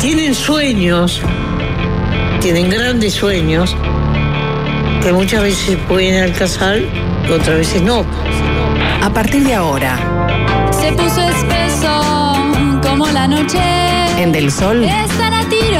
[0.00, 1.20] tienen sueños,
[2.40, 3.76] tienen grandes sueños,
[5.02, 8.04] que muchas veces pueden alcanzar y otras veces no.
[9.02, 9.98] A partir de ahora,
[10.72, 12.34] Se puso espeso
[12.82, 13.58] como la noche.
[14.18, 15.79] en Del Sol, Están a tiro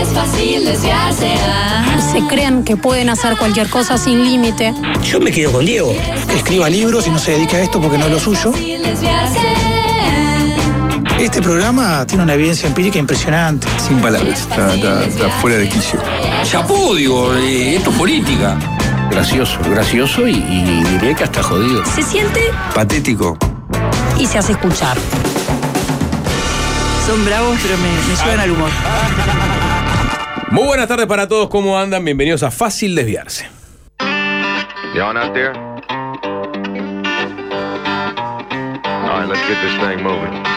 [0.00, 1.34] Es fácil desviarse.
[2.12, 4.72] Se creen que pueden hacer cualquier cosa sin límite.
[5.04, 5.94] Yo me quedo con Diego.
[6.34, 8.52] escriba libros y no se dedica a esto porque no es lo suyo.
[11.18, 13.66] Este programa tiene una evidencia empírica impresionante.
[13.86, 14.40] Sin palabras.
[14.40, 16.00] Está, fuera de quicio.
[16.44, 18.58] Chapó, digo, eh, esto es política.
[19.10, 21.84] Gracioso, gracioso y, y diría que hasta jodido.
[21.84, 22.40] Se siente
[22.74, 23.36] Patético.
[24.18, 24.96] Y se hace escuchar.
[27.06, 28.70] Son bravos, pero me, me suben al humor.
[30.50, 32.04] Muy buenas tardes para todos, ¿cómo andan?
[32.04, 33.48] Bienvenidos a Fácil Desviarse.
[34.96, 35.14] Y'all
[39.28, 40.49] let's get this thing moving.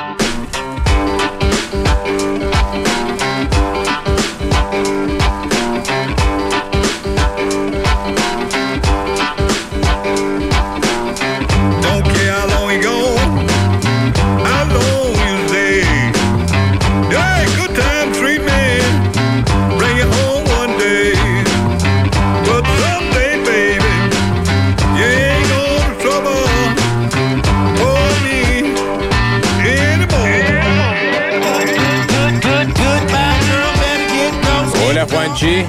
[35.23, 35.63] Juanchi.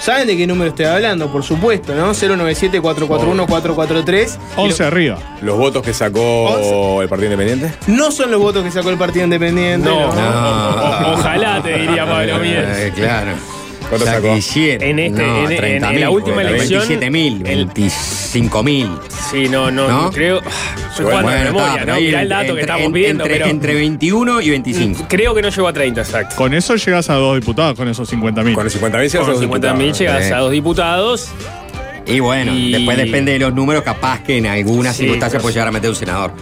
[0.00, 1.30] ¿Saben de qué número estoy hablando?
[1.30, 2.12] Por supuesto, ¿no?
[2.14, 4.38] 097-441-443.
[4.56, 5.18] 11 arriba.
[5.42, 7.74] los votos que sacó el Partido Independiente.
[7.86, 9.86] No son los votos que sacó el Partido Independiente.
[9.86, 10.06] No.
[10.08, 12.64] O- ojalá te diría Pablo Mier.
[12.78, 13.32] Eh, claro.
[13.90, 14.28] ¿Cuánto sacó?
[14.28, 18.88] En este- No, en- en- 30.000, en la última elección, 27.000, el- 25.000.
[19.30, 20.10] Sí, no, no, ¿No?
[20.10, 20.40] creo.
[21.02, 21.92] Bueno, de está, memoria, pero ¿no?
[21.94, 23.50] ahí Mirá el dato que estamos en- pidiendo, entre, pero.
[23.50, 25.06] entre 21 y 25.
[25.08, 26.36] Creo que no llegó a 30, exacto.
[26.36, 28.54] Con eso llegas a dos diputados, con esos 50.000.
[28.54, 29.98] Con los 50.000 se Con dos 50.000 diputados.
[29.98, 30.32] llegas Sí.
[30.32, 31.28] a dos diputados.
[32.06, 35.52] Y bueno, Y- después depende de los números, capaz que en algunas Sí, circunstancias pues.
[35.52, 36.32] puede llegar a meter un senador.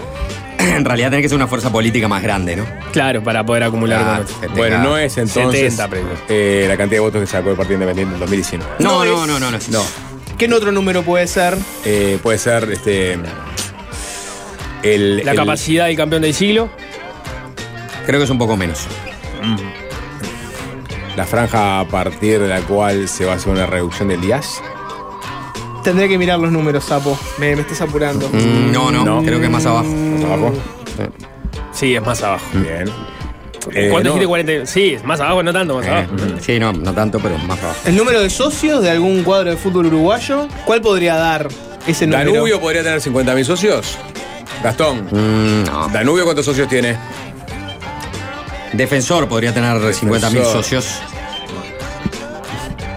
[0.79, 2.65] En realidad tiene que ser una fuerza política más grande, ¿no?
[2.93, 4.41] Claro, para poder acumular votos.
[4.41, 6.19] tenga- Bueno, no es entonces 70 premios.
[6.29, 8.73] eh, la cantidad de votos que sacó el Partido Independiente en 2019.
[8.81, 9.59] No, No no, es- no, no, no.
[9.71, 9.85] No,
[10.37, 11.57] ¿Qué otro número puede ser?
[11.85, 13.19] eh, puede ser este.
[14.83, 16.69] El, La el- capacidad del campeón del siglo.
[18.07, 18.87] Creo que es un poco menos.
[21.17, 24.63] La franja a partir de la cual se va a hacer una reducción del IAS.
[25.89, 27.19] Tendré que mirar los números, sapo.
[27.39, 28.29] Me, me estás apurando.
[28.29, 29.23] Mm, no, no, No.
[29.23, 29.87] creo que es más abajo.
[29.89, 30.53] ¿Más abajo?
[31.73, 32.45] Sí, es más abajo.
[32.53, 32.85] Bien.
[33.73, 34.15] Eh, ¿Cuánto no.
[34.17, 34.67] dijiste 40?
[34.67, 36.11] Sí, es más abajo, no tanto, más Eh, abajo.
[36.41, 37.79] sí, no, no tanto, pero más abajo.
[37.87, 40.47] ¿El número de socios de algún cuadro de fútbol uruguayo?
[40.67, 41.49] ¿Cuál podría dar
[41.87, 42.33] ese número?
[42.33, 43.97] ¿Danubio podría tener 50.000 socios?
[44.63, 45.07] Gastón.
[45.11, 45.89] Mm, no.
[45.89, 46.99] ¿Danubio cuántos socios tiene?
[48.75, 50.53] Defensor podría tener 50.000 Defensor.
[50.63, 51.01] socios.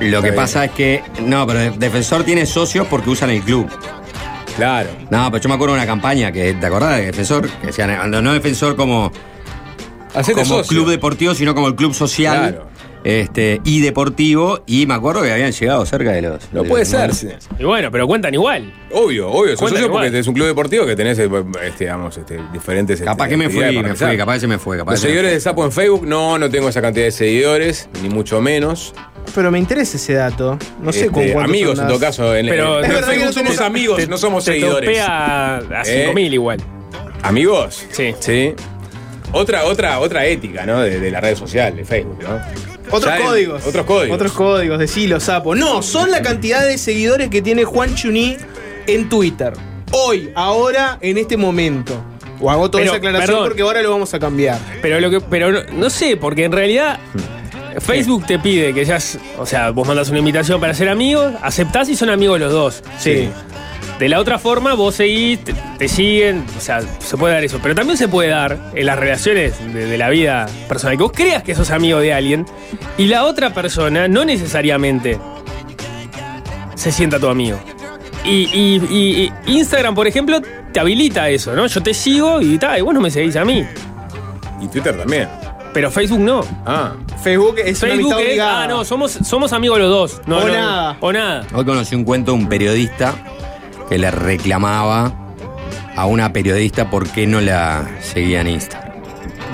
[0.02, 1.04] Lo que pasa es que.
[1.22, 3.70] No, pero Defensor tiene socios porque usan el club.
[4.56, 4.90] Claro.
[5.10, 7.50] No, pero yo me acuerdo de una campaña que, ¿te acordás de Defensor?
[7.50, 9.12] Que decían, no, no Defensor como,
[10.14, 10.70] Hacete como socio.
[10.78, 12.52] club deportivo, sino como el club social.
[12.52, 12.71] Claro.
[13.04, 16.52] Este, y deportivo, y me acuerdo que habían llegado cerca de los.
[16.54, 17.00] No de puede los ser.
[17.00, 17.14] nueve.
[17.14, 17.48] sí.
[17.60, 18.74] Y bueno, pero cuentan igual.
[18.92, 19.58] Obvio, obvio.
[19.58, 23.02] Sos socio porque es un club deportivo que tenés, este, digamos, este, diferentes.
[23.02, 24.78] Capaz este, que me fui, me fui, capaz que se me fue.
[24.78, 28.10] Capaz Los seguidores de Sapo en Facebook, no, no tengo esa cantidad de seguidores, ni
[28.10, 28.94] mucho menos.
[29.36, 30.58] Pero me interesa ese dato.
[30.82, 32.36] No sé Este, con cuántos Amigos, en todo caso.
[32.36, 34.52] En, Pero en- es en verdad que Facebook no somos amigos, Te- no somos te
[34.54, 34.90] seguidores.
[34.90, 36.04] topea a ¿Eh?
[36.06, 36.60] 5000 igual.
[37.24, 37.86] ¿Amigos?
[37.92, 38.14] Sí.
[38.20, 38.54] Sí.
[39.32, 40.82] Otra, otra, otra ética, ¿no?
[40.82, 42.40] De, de la red social, de Facebook, ¿no?
[42.90, 43.66] Otros códigos.
[43.66, 44.16] Otros códigos.
[44.16, 45.56] Otros códigos, decilo, sapo.
[45.56, 48.38] No, son la cantidad de seguidores que tiene Juan Chuní
[48.88, 49.54] en Twitter.
[49.92, 51.94] Hoy, ahora, en este momento.
[52.40, 53.48] O hago toda Pero, esa aclaración perdón.
[53.50, 54.60] porque ahora lo vamos a cambiar.
[54.82, 57.00] Pero lo que, pero no, no sé, porque en realidad
[57.80, 61.88] Facebook te pide que seas, o sea, vos mandas una invitación para ser amigos, aceptás
[61.90, 62.84] y son amigos los dos.
[63.00, 63.30] Sí.
[64.00, 67.60] De la otra forma, vos seguís, te, te siguen, o sea, se puede dar eso.
[67.62, 71.12] Pero también se puede dar en las relaciones de, de la vida personal, que vos
[71.14, 72.46] creas que sos amigo de alguien
[72.98, 75.20] y la otra persona no necesariamente
[76.76, 77.60] se sienta tu amigo.
[78.24, 80.42] Y, y- y- y Instagram, por ejemplo,
[80.72, 81.68] te habilita eso, ¿no?
[81.68, 83.66] Yo te sigo y tal, y vos no me seguís a mí.
[84.62, 85.28] Y Twitter también.
[85.74, 86.42] Pero Facebook no.
[86.66, 86.94] Ah.
[87.24, 88.64] Facebook es una Facebook amistad es, obligada.
[88.64, 90.22] ah, no, somos, somos amigos los dos.
[90.28, 90.98] No, O no, nada.
[91.00, 91.46] O nada.
[91.54, 93.14] Hoy conocí un cuento de un periodista
[93.90, 95.14] que le reclamaba
[95.96, 98.92] a una periodista por qué no la seguía en Instagram.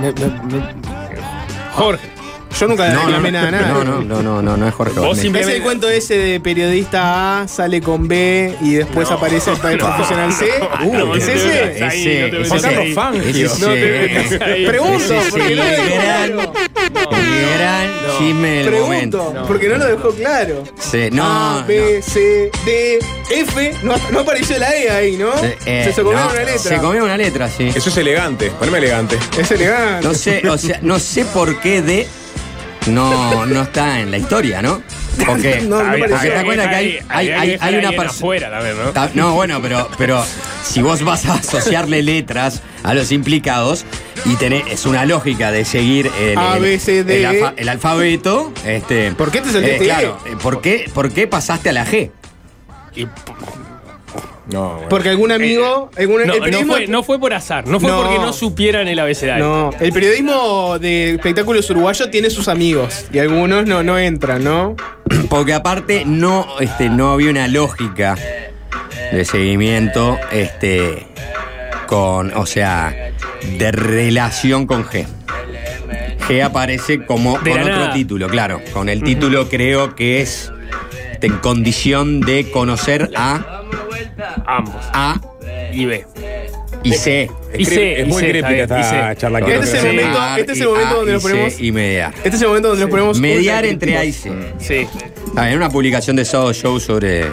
[0.02, 0.76] Me- me- me-
[1.74, 2.10] Jorge.
[2.60, 3.68] Yo nunca No, no, reclamé no, nada, nada.
[3.74, 5.00] no, no, no, no, no, no es Jorge.
[5.00, 9.52] Vos simplemente- Es el cuento ese de periodista A sale con B y después aparece
[9.52, 10.46] el profesional C.
[10.80, 11.86] no, Uh, no ¿Es ese?
[11.86, 12.94] Ese- Carlos.
[12.96, 13.52] Fangio.
[14.68, 15.64] Pregunto, porque el no
[16.44, 16.54] lo
[17.58, 19.44] gran, chisme del Pregunto, momento.
[19.48, 20.64] porque no lo dejó claro.
[20.80, 21.24] Sí, no,
[21.60, 21.64] A.
[21.68, 23.74] B, C, D, F.
[23.84, 25.30] No, no apareció la E ahí, ¿no?
[25.44, 26.58] Eh, eh, se, comió una letra.
[26.58, 27.70] Se comió una letra, sí.
[27.74, 28.52] Eso es elegante.
[28.52, 29.18] Poneme elegante.
[29.38, 30.08] Es elegante.
[30.08, 32.08] No sé, o sea, no sé por qué de
[32.88, 34.82] no, no está en la historia, ¿no?
[35.26, 38.20] Porque, No, no porque te cuenta que hay, hay, hay, hay una persona.
[38.74, 38.92] ¿no?
[39.16, 40.24] No, bueno, pero, pero
[40.64, 43.86] si vos vas a asociarle letras a los implicados
[44.26, 47.18] y tenés, es una lógica de seguir el, A, el- B, C, D.
[47.20, 51.12] el alfa- el alfabeto, este, ¿Por qué te saltaste eh, Claro, eh, ¿por qué, ¿por
[51.12, 52.12] qué pasaste a la G?
[54.52, 54.90] No, bueno.
[54.90, 55.90] Porque algún amigo.
[55.98, 58.02] algún- Eh, No, el no periodismo- fue, no fue por azar, no fue No.
[58.02, 59.44] porque no supieran el abecedario.
[59.46, 64.76] No, el periodismo de espectáculos uruguayo tiene sus amigos y algunos no, no entran, ¿no?
[65.30, 68.16] Porque aparte no, este, no había una lógica
[69.12, 71.08] de seguimiento, este,
[71.88, 73.12] con, o sea,
[73.58, 75.06] de relación con G.
[76.28, 77.94] G aparece como De con otro nada.
[77.94, 78.62] título, claro.
[78.74, 80.52] Con el título creo que es
[81.14, 83.62] este, en condición de conocer a
[84.46, 84.76] Ambos.
[84.94, 85.20] A
[85.74, 86.06] Y B.
[86.84, 87.30] y C.
[87.58, 89.16] Y C, es y muy C, críptica está bien, y esta C.
[89.18, 89.40] charla.
[89.40, 92.14] Este es el momento- este es el momento donde C ponemos- Y mediar.
[92.24, 93.20] Este es el momento donde nos ponemos.
[93.20, 94.12] Mediar entre A y.
[94.14, 94.32] C.
[94.60, 94.88] Sí.
[95.36, 97.26] Ah, en una publicación de Sábado Show sobre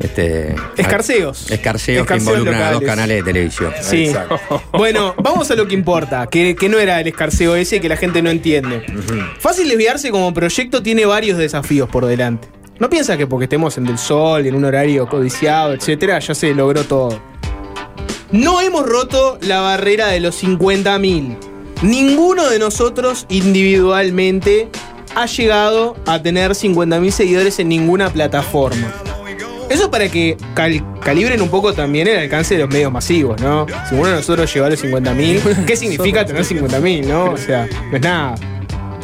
[0.00, 1.50] este Escarceos.
[1.50, 3.72] escarceos que involucran a dos canales de televisión.
[3.80, 4.06] Sí.
[4.06, 4.40] Exacto.
[4.72, 7.96] Bueno, vamos a lo que importa, que, que no era el escarceo ese que la
[7.96, 8.84] gente no entiende.
[9.38, 12.48] Fácil desviarse como proyecto tiene varios desafíos por delante.
[12.82, 16.52] No piensa que porque estemos en Del Sol, en un horario codiciado, etcétera, ya se
[16.52, 17.16] logró todo.
[18.32, 21.36] No hemos roto la barrera de los 50.000.
[21.82, 24.68] Ninguno de nosotros individualmente
[25.14, 28.92] ha llegado a tener 50.000 seguidores en ninguna plataforma.
[29.70, 33.64] Eso para que cal- calibren un poco también el alcance de los medios masivos, ¿no?
[33.88, 37.26] Si uno de nosotros llegó a los 50.000, ¿qué significa tener 50.000, no?
[37.26, 38.34] O sea, no es nada.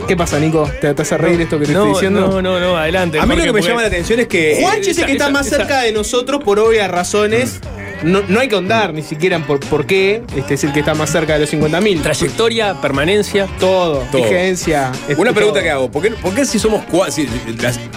[0.06, 0.70] ¿Qué pasa, Nico?
[0.80, 2.20] ¿Te estás a reír esto que te No, estoy diciendo?
[2.28, 3.18] no, no, no, adelante.
[3.18, 4.58] A mí lo que me porque- llama la atención es que.
[4.62, 7.60] Juanchi es el que esa- está más esa- cerca de nosotros por obvias razones.
[8.04, 10.22] No, no hay que ahondar ni siquiera en por, por qué.
[10.36, 12.00] Este es el que está más cerca de los 50.000.
[12.00, 13.46] Trayectoria, permanencia.
[13.58, 14.22] Todo, Todo.
[14.22, 14.92] vigencia.
[15.08, 15.64] este, Una pregunta todo.
[15.64, 17.28] que hago, ¿por qué, por qué si somos cua- si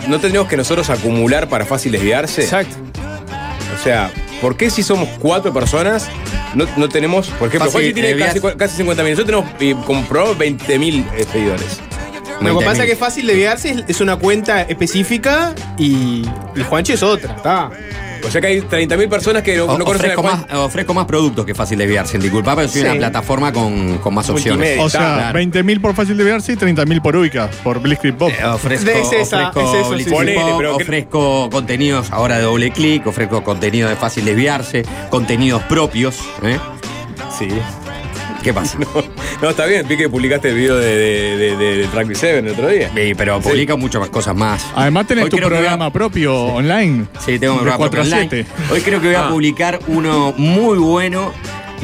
[0.07, 2.41] no tendríamos que nosotros acumular para fácil desviarse?
[2.41, 2.75] Exacto.
[3.79, 6.07] O sea, ¿por qué si somos cuatro personas
[6.55, 10.35] no, no tenemos, por ejemplo, Juanchi tiene casi, casi 50 mil, nosotros tenemos eh, comprobado
[10.35, 11.79] 20 mil seguidores.
[12.41, 12.81] Lo que pasa 20.000.
[12.81, 16.23] es que es fácil desviarse, es, es una cuenta específica y,
[16.55, 17.69] y Juanchi es otra, está.
[18.23, 20.93] O sea que hay 30 mil personas que no, O- no conocen ofrezco, más, ofrezco
[20.93, 22.19] más productos que fácil desviarse.
[22.19, 22.87] Disculpa, pero soy Sí.
[22.87, 24.57] una plataforma con, con más opciones.
[24.59, 24.83] Multimedia.
[24.85, 24.99] O sea,
[25.31, 25.39] Claro.
[25.39, 28.29] 20.000 por fácil de verse y 30.000 por Ubica, por Blitzkrieg Pop.
[28.31, 30.35] Eh, Ofrezco, Es esa, ofrezco es eso, sí, Blitzkrieg sí.
[30.35, 34.85] Pop, Ponele, pero que- ofrezco contenidos ahora de doble clic, ofrezco contenido de fácil desviarse,
[35.09, 36.19] contenidos propios.
[36.43, 36.59] ¿eh?
[37.39, 37.47] Sí.
[38.43, 38.77] ¿Qué pasa?
[39.41, 42.39] No, está bien, vi que publicaste el video de, de, de- de- del Rugby 7
[42.39, 42.91] el otro día.
[42.95, 44.63] Sí, pero publica muchas más cosas más.
[44.75, 47.05] Además tenés Hoy tu programa propio online.
[47.25, 48.27] Sí, tengo de programa 4 a online.
[48.29, 48.45] 7.
[48.71, 49.29] Hoy creo que voy a Ah.
[49.29, 51.33] publicar uno muy bueno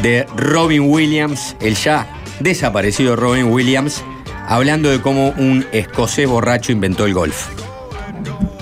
[0.04, 2.08] de Robin Williams, el ya
[2.42, 4.04] desaparecido Robin Williams,
[4.48, 7.48] hablando de cómo un escocés borracho inventó el golf.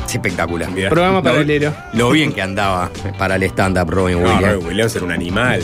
[0.07, 0.69] Es espectacular.
[0.69, 1.73] Programa No, paralelo.
[1.93, 4.53] Lo bien que andaba para el stand-up Robin No, Williams.
[4.53, 5.61] Robin Williams era un animal.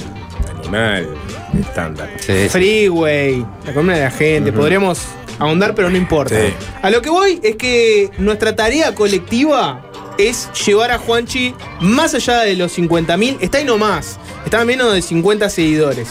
[0.49, 1.07] Un animal
[1.53, 2.07] de stand-up.
[2.19, 2.49] Sí, sí.
[2.49, 4.51] Freeway, la columna de la gente.
[4.51, 4.99] Podríamos
[5.39, 6.35] ahondar, pero no importa.
[6.35, 6.53] Sí.
[6.81, 9.83] A lo que voy es que nuestra tarea colectiva
[10.17, 13.37] es llevar a Juanchi más allá de los 50.000.
[13.41, 14.19] Está ahí nomás.
[14.45, 16.09] Está a menos de 50 seguidores.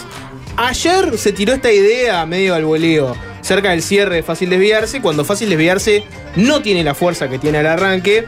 [0.56, 5.24] Ayer se tiró esta idea medio al voleo, cerca del cierre de Fácil Desviarse, cuando
[5.24, 6.04] Fácil Desviarse
[6.36, 8.26] no tiene la fuerza que tiene al arranque.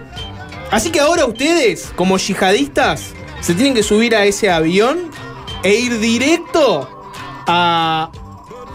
[0.71, 5.11] Así que ahora ustedes, como yihadistas, se tienen que subir a ese avión
[5.62, 7.01] e ir directo
[7.46, 8.11] a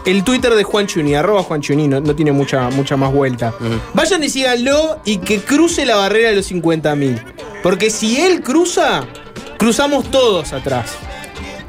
[0.06, 3.52] el Twitter de Juan Chuni, arroba Juan Chuni, no, no tiene mucha, mucha más vuelta.
[3.94, 7.22] Vayan y síganlo y que cruce la barrera de los 50.000.
[7.62, 9.04] Porque si él cruza,
[9.58, 10.92] cruzamos todos atrás.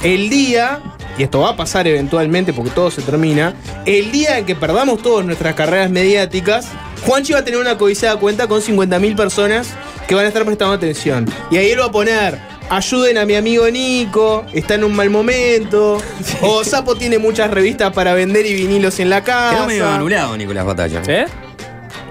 [0.03, 0.79] El día,
[1.17, 5.01] y esto va a pasar eventualmente porque todo se termina, el día en que perdamos
[5.01, 6.69] todas nuestras carreras mediáticas,
[7.05, 9.73] Juanchi va a tener una codiciada cuenta con 50.000 personas
[10.07, 11.25] que van a estar prestando atención.
[11.51, 12.39] Y ahí él va a poner,
[12.69, 16.01] ayuden a mi amigo Nico, está en un mal momento,
[16.41, 19.55] o Sapo tiene muchas revistas para vender y vinilos en la casa.
[19.55, 21.01] Quedó medio anulado, Nicolás Batalla.
[21.07, 21.25] ¿Eh?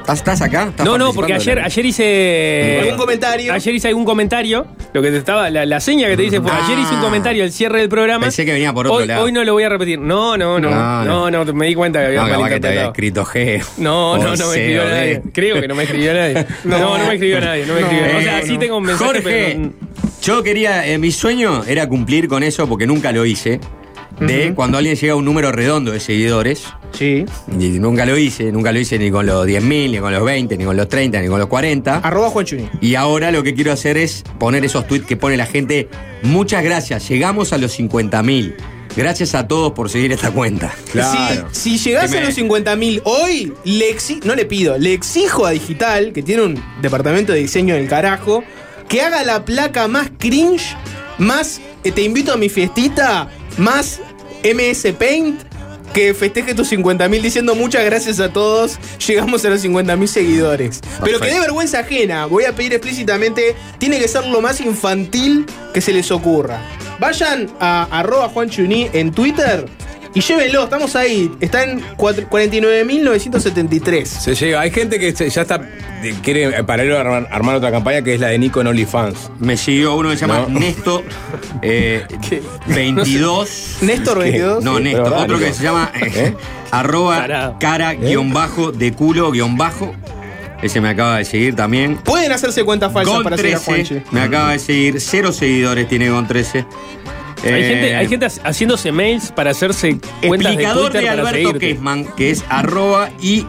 [0.09, 0.69] ¿Estás, estás acá?
[0.71, 2.79] ¿Estás No, no, porque ayer, ayer hice.
[2.81, 3.53] ¿Algún comentario?
[3.53, 4.67] Ayer hice algún comentario.
[4.95, 5.51] Lo que te estaba.
[5.51, 6.51] La, la seña que te dice fue.
[6.51, 6.63] Ah.
[6.65, 8.23] Ayer hice un comentario al cierre del programa.
[8.25, 9.25] Pensé que venía por otro hoy, lado.
[9.25, 9.99] Hoy no lo voy a repetir.
[9.99, 10.71] No, no, no.
[10.71, 11.45] No, No, no.
[11.45, 12.93] no, me di cuenta que había No, capaz que te había malinterpretado.
[12.93, 13.65] escrito G.
[13.77, 15.23] No, no, no me escribió nadie.
[15.31, 16.47] Creo que no me escribió nadie.
[16.65, 17.67] No, no, me escribió nadie.
[17.67, 18.17] No me escribió.
[18.17, 19.71] o sea, sí tengo un mensaje, Jorge, pero
[20.23, 23.61] yo quería, eh, mi sueño era cumplir con eso porque nunca lo hice.
[24.21, 26.65] De cuando alguien llega a un número redondo de seguidores.
[26.93, 27.25] Sí.
[27.59, 30.57] Y nunca lo hice, nunca lo hice ni con los 10.000, ni con los 20,
[30.57, 31.97] ni con los 30, ni con los 40.
[31.99, 32.69] Arroba Juan Chuni.
[32.81, 35.89] Y ahora lo que quiero hacer es poner esos tweets que pone la gente.
[36.23, 38.55] Muchas gracias, llegamos a los 50.000.
[38.97, 40.75] Gracias a todos por seguir esta cuenta.
[41.53, 44.93] Si, si llegase Que a me- los 50.000 hoy, le exi- no le pido, le
[44.95, 48.43] exijo a Digital, que tiene un departamento de diseño del carajo,
[48.89, 50.75] que haga la placa más cringe,
[51.19, 54.01] más eh, te invito a mi fiestita, más
[54.45, 55.41] MS Paint,
[55.93, 60.81] que festeje tus 50.000 diciendo muchas gracias a todos, llegamos a los 50.000 seguidores.
[61.03, 65.47] Pero que dé vergüenza ajena, voy a pedir explícitamente, tiene que ser lo más infantil
[65.73, 66.61] que se les ocurra.
[66.99, 69.67] Vayan a arroba Juan Chuní en Twitter
[70.19, 74.05] y llévenlo, estamos ahí, está en cuatro- 49.973.
[74.07, 74.61] Se llega.
[74.61, 75.61] Hay gente que ya está.
[76.23, 79.31] Quiere eh, paralelo armar, armar otra campaña que es la de Nico en OnlyFans.
[79.39, 80.61] Me siguió uno que se llama No.
[80.61, 81.03] Nesto
[81.63, 82.05] eh,
[82.67, 83.79] 22.
[83.83, 84.65] Néstor 22.
[84.65, 85.05] No, Néstor.
[85.05, 86.35] pero Otro que se llama eh, ¿Eh?
[86.71, 87.57] arroba Tarado.
[87.59, 89.95] cara guion bajo de culo guion bajo.
[90.63, 91.97] Ese me acaba de seguir también.
[91.99, 94.03] Pueden hacerse cuentas falsas Gon para seguir a 13 Juanchi.
[94.11, 95.01] me acaba de seguir.
[95.01, 96.65] Cero seguidores tiene Gon 13.
[97.45, 101.07] Hay, Eh, gente, hay gente ha- haciéndose mails para hacerse cuentas de Explicador Twitter de
[101.09, 101.69] para Alberto seguirte.
[101.75, 103.47] Kessman, que es arroba y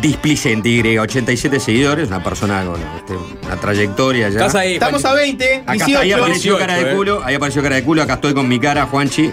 [0.00, 3.14] displicente Y, 87 seguidores, una persona con este,
[3.46, 4.38] una trayectoria ya.
[4.40, 4.74] Estás ahí.
[4.74, 5.90] Estamos a 20, Acá 18.
[5.90, 6.94] está, ahí apareció 18, cara de eh.
[6.96, 9.30] culo, ahí apareció cara de culo, acá estoy con mi cara, Juanchi.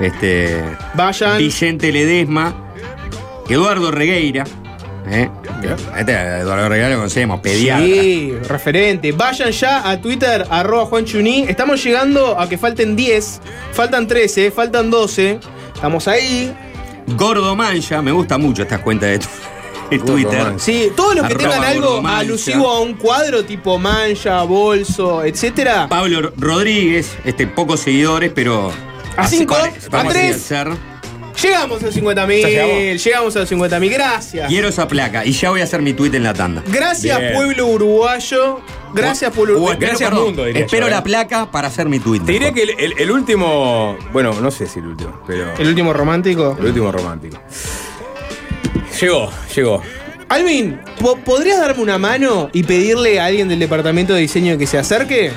[0.00, 0.64] Este.
[0.94, 1.38] Vayan.
[1.38, 2.54] Vicente Ledesma,
[3.48, 4.44] Eduardo Regueira.
[5.08, 5.28] ¿Eh?
[5.96, 7.84] Este Eduardo Regueira lo conocemos, pediatra.
[7.86, 9.12] Sí, referente.
[9.12, 11.44] Vayan ya a Twitter, arroba Juan Chuní.
[11.48, 13.40] Estamos llegando a que falten 10,
[13.72, 15.38] faltan 13, faltan 12.
[15.74, 16.54] Estamos ahí.
[17.16, 19.18] Gordo Mancha, me gusta mucho estas cuentas de,
[19.98, 20.54] tu- Twitter.
[20.58, 25.24] Sí, todos los que Arroba tengan algo Gordo alusivo a un cuadro tipo mancha, bolso,
[25.24, 25.88] etcétera.
[25.88, 28.70] Pablo Rodríguez, este, pocos seguidores, pero.
[29.16, 30.52] A cinco, a tres.
[31.42, 32.98] Llegamos a los 50 ¿Ya mil.
[32.98, 33.36] llegamos?
[33.36, 33.90] A los 50 mil.
[33.92, 34.48] Gracias.
[34.48, 36.62] Quiero esa placa y ya voy a hacer mi tweet en la tanda.
[36.66, 37.32] Gracias, Bien.
[37.34, 38.60] pueblo uruguayo.
[38.92, 39.78] Gracias, pueblo uruguayo.
[39.80, 41.02] Gracias, perdón, mundo, diría espero yo, la ¿eh?
[41.02, 42.20] placa para hacer mi tweet.
[42.20, 43.96] Te diré que el, el- el último.
[44.12, 45.54] Bueno, no sé si el último, pero.
[45.58, 46.56] El último romántico.
[46.58, 47.38] El último romántico.
[49.00, 49.82] Llegó, llegó.
[50.28, 54.66] Alvin, ¿po- ¿podrías darme una mano y pedirle a alguien del departamento de diseño que
[54.66, 55.32] se acerque?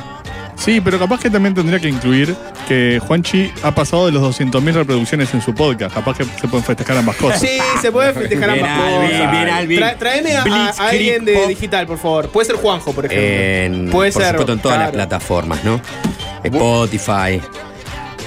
[0.63, 2.33] Sí, pero capaz que también tendría que incluir
[2.69, 5.93] que Juanchi ha pasado de los 200.000 reproducciones en su podcast.
[5.93, 7.41] Capaz que se pueden festejar ambas cosas.
[7.41, 9.31] Sí, se puede festejar Bien, ambas Alvin, cosas.
[9.31, 9.79] bien, Alvin.
[9.81, 11.47] Tra- tráeme a, a alguien de Pop.
[11.49, 12.29] digital, por favor.
[12.29, 13.27] Puede ser Juanjo, por ejemplo.
[13.27, 14.31] En, Puede por ser.
[14.31, 15.81] supuesto en todas las plataformas, ¿no?
[16.43, 17.41] Spotify.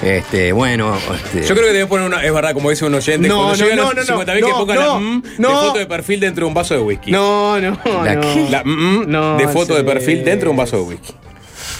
[0.03, 0.95] Este, bueno.
[1.15, 2.23] este, Yo creo que debe poner una.
[2.23, 3.27] Es verdad, como dice un oyente.
[3.27, 5.23] No, cuando no, llegan no, los no, no, 50.000 que no, pongan no, la mm
[5.39, 5.49] no.
[5.49, 7.11] de foto de perfil dentro de un vaso de whisky.
[7.11, 8.49] No, no, ¿La no.
[8.51, 9.85] La mm, No, de foto de sí.
[9.87, 11.13] perfil dentro de un vaso de whisky.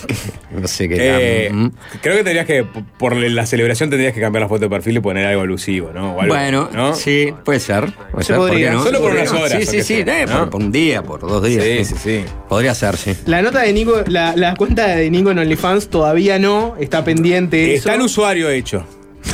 [0.52, 0.96] no sé qué.
[1.00, 1.68] Eh, mm,
[2.02, 2.66] Creo que tendrías que,
[2.98, 6.16] por la celebración, tendrías que cambiar la foto de perfil y poner algo alusivo, ¿no?
[6.16, 6.94] O algo, bueno, ¿no?
[6.96, 7.92] sí, puede ser.
[8.12, 8.70] Puede Se ser, ¿por podría.
[8.70, 8.84] qué no?
[8.84, 10.40] Solo por ¿Por qué unas horas, Sí, sí, sí, sea, eh, ¿no?
[10.40, 11.64] por, por un día, por dos días.
[11.64, 12.26] Sí, sí, sí.
[12.50, 13.16] Podría ser, sí.
[13.26, 17.76] La nota de Nico, la, la cuenta de Nico en OnlyFans todavía no, está pendiente.
[17.76, 18.00] Está eso.
[18.00, 18.86] el usuario hecho.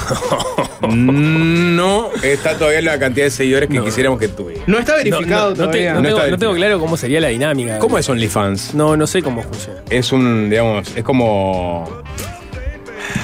[0.93, 4.63] No está todavía la cantidad de seguidores que quisiéramos que tuviera.
[4.67, 5.93] No está verificado no, no, no te- todavía.
[5.93, 7.79] no No tengo, no tengo claro cómo sería la dinámica.
[7.79, 8.73] ¿Cómo es OnlyFans?
[8.75, 9.81] No, no sé cómo funciona.
[9.89, 11.87] Es un, digamos, es como.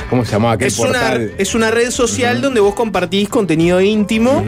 [0.09, 4.43] ¿Cómo se llamaba aquel Es una, es una red social donde vos compartís contenido íntimo.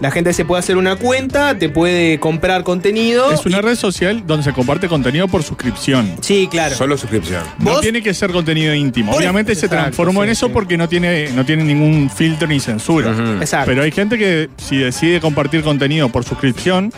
[0.00, 3.30] La gente se puede hacer una cuenta, te puede comprar contenido.
[3.30, 6.16] Es una red social donde se comparte contenido por suscripción.
[6.20, 6.74] Sí, claro.
[6.74, 7.42] Solo suscripción.
[7.58, 9.12] No tiene que ser contenido íntimo.
[9.12, 10.52] Obviamente se transformó en eso sí.
[10.52, 13.14] porque no tiene, no tiene ningún filtro ni censura.
[13.40, 13.66] Exacto.
[13.66, 16.92] Pero hay gente que si decide compartir contenido por suscripción,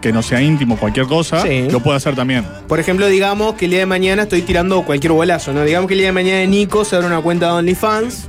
[0.00, 1.68] que no sea íntimo, cualquier cosa, Sí.
[1.70, 2.44] lo puede hacer también.
[2.68, 5.64] Por ejemplo, digamos que el día de mañana estoy tirando cualquier bolazo, ¿no?
[5.64, 8.26] Digamos que el día de mañana Nico se abre una cuenta de OnlyFans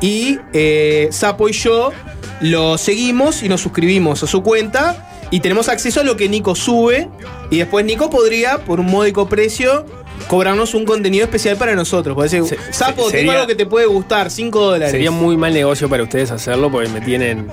[0.00, 1.92] y eh, Sapo y yo
[2.40, 6.54] lo seguimos y nos suscribimos a su cuenta y tenemos acceso a lo que Nico
[6.54, 7.08] sube
[7.50, 9.86] y después Nico podría, por un módico precio,
[10.28, 12.14] cobrarnos un contenido especial para nosotros.
[12.14, 14.90] Puede Sapo, se- tengo sería- algo que te puede gustar, 5 dólares.
[14.90, 17.46] Sería muy mal negocio para ustedes hacerlo porque me tienen.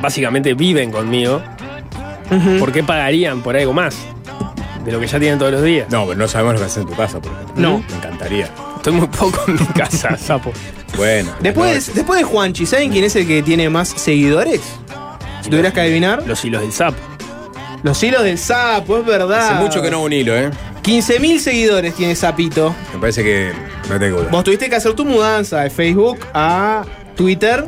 [0.00, 1.42] Básicamente viven conmigo.
[2.58, 3.96] ¿Por qué pagarían por algo más?
[4.84, 5.88] De lo que ya tienen todos los días.
[5.90, 7.54] No, pero no sabemos lo que haces en tu casa, por ejemplo.
[7.56, 7.78] No.
[7.78, 8.48] Me encantaría.
[8.76, 10.52] Estoy muy poco en mi casa, sapo.
[10.96, 11.32] Bueno.
[11.40, 14.60] Después, después de Juanchi, ¿saben quién es el que tiene más seguidores?
[15.42, 16.22] Si tuvieras que adivinar.
[16.26, 16.98] Los hilos del sapo.
[17.82, 19.50] Los hilos del sapo, es verdad.
[19.56, 20.50] Hace mucho que no hago un hilo, ¿eh?
[20.82, 22.74] 15.000 seguidores tiene Sapito.
[22.92, 23.52] Me parece que
[23.90, 24.30] no tengo duda.
[24.30, 26.84] Vos tuviste que hacer tu mudanza de Facebook a
[27.16, 27.66] Twitter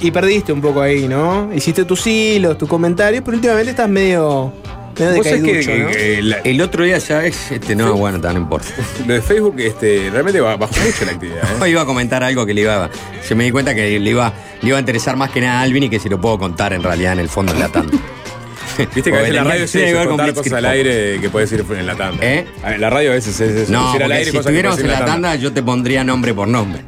[0.00, 1.50] y perdiste un poco ahí, ¿no?
[1.54, 4.52] Hiciste tus hilos, tus comentarios, pero últimamente estás medio,
[4.98, 6.28] medio Vos sabés que, decaiducho, ¿no?
[6.28, 7.50] la- El otro día, ¿sabes?
[7.50, 8.68] Este, no, bueno, no importa.
[9.06, 11.56] lo de Facebook este, realmente ba- bajó mucho la actividad, ¿eh?
[11.60, 12.90] Hoy iba a comentar algo que le iba.
[13.22, 15.62] Se me di cuenta que le iba, le iba a interesar más que nada a
[15.62, 17.96] Alvin y que si lo puedo contar en realidad en el fondo en la tanda.
[18.94, 20.66] Viste que a veces la radio tiene se que ver con contar Blitzkrieg cosas al
[20.66, 22.24] aire que puedes decir en la tanda.
[22.24, 22.46] ¿Eh?
[22.62, 23.72] A ver, La radio a veces es eso.
[23.72, 26.82] No, al aire si estuviéramos en la tanda, yo te pondría nombre por nombre.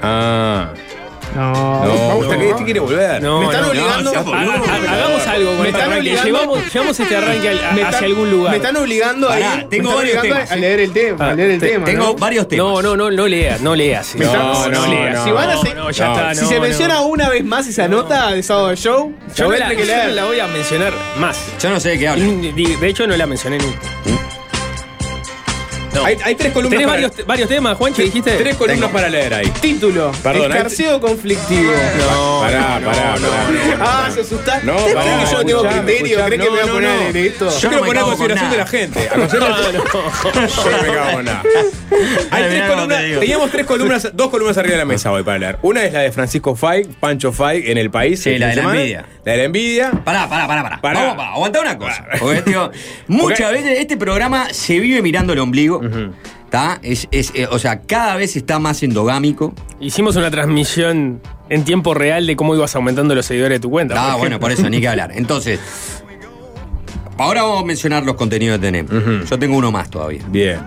[0.00, 0.72] Ah.
[1.34, 1.84] No, No,
[2.24, 3.22] no, ¿este, este quiere volver?
[3.22, 5.98] No, Me están no, obligando- no, ha- ha- hagamos algo con Me este están arranque.
[6.10, 8.50] obligando- Llevamos, llevamos este arranque al- Me hacia algún lugar.
[8.50, 11.30] Me están obligando me tengo varios temas, a leer el tema.
[11.30, 12.14] a leer el te- tema Tengo ¿no?
[12.14, 12.66] varios temas.
[12.66, 14.14] No, no, no, no leas, no leas.
[14.14, 15.14] No, no, leas.
[15.14, 15.24] no.
[15.24, 16.34] Si van a se- ya está.
[16.34, 19.84] Si se menciona una vez más esa nota de sábado show, Yo, a la, que
[19.84, 20.24] leer.
[20.24, 21.36] voy a mencionar más.
[21.60, 22.24] Yo no sé de qué hablo.
[22.24, 23.80] De hecho, no la mencioné nunca.
[25.94, 26.04] No.
[26.04, 26.78] Hay, hay tres columnas.
[26.78, 28.02] ¿Tenés para- varios, varios temas, Juancho?
[28.02, 28.32] ¿Dijiste?
[28.32, 29.46] Tres columnas para leer ahí.
[29.60, 31.72] Título: Perdón, Escarceo conflictivo.
[31.98, 33.78] No, Pará, no, pará, no, pará.
[33.80, 34.66] Ah, se asustaron.
[34.66, 36.24] No, ¿Ustedes pará, creen que yo no tengo criterio?
[36.26, 37.44] ¿Creen que me voy a No, poner esto?
[37.48, 39.08] Yo no quiero me poner a consideración de la gente.
[39.08, 41.42] A consideración de- Yo no me cago en nada.
[42.30, 45.58] Hay tres columnas, teníamos tres columnas, dos columnas arriba de la mesa hoy para leer.
[45.62, 48.20] Una es la de Francisco Fay, Pancho Fay en el país.
[48.22, 49.04] Sí, la de la envidia.
[49.24, 49.90] La de la envidia.
[50.04, 50.80] Pará, pará, pará, pará.
[51.00, 52.04] Vamos, va, aguantá una cosa.
[52.04, 52.18] Pará.
[52.18, 52.70] Porque, digo,
[53.06, 55.80] muchas veces este programa se vive mirando el ombligo.
[56.44, 56.78] ¿Está?
[56.82, 59.52] Es, es, eh, o sea, cada vez está más endogámico.
[59.80, 64.12] Hicimos una transmisión en tiempo real de cómo ibas aumentando los seguidores de tu cuenta.
[64.12, 65.10] Ah, bueno, por eso, ni que hablar.
[65.14, 65.58] Entonces,
[67.18, 69.28] ahora vamos a mencionar los contenidos que tenemos.
[69.28, 70.22] Yo tengo uno más todavía.
[70.28, 70.60] Bien.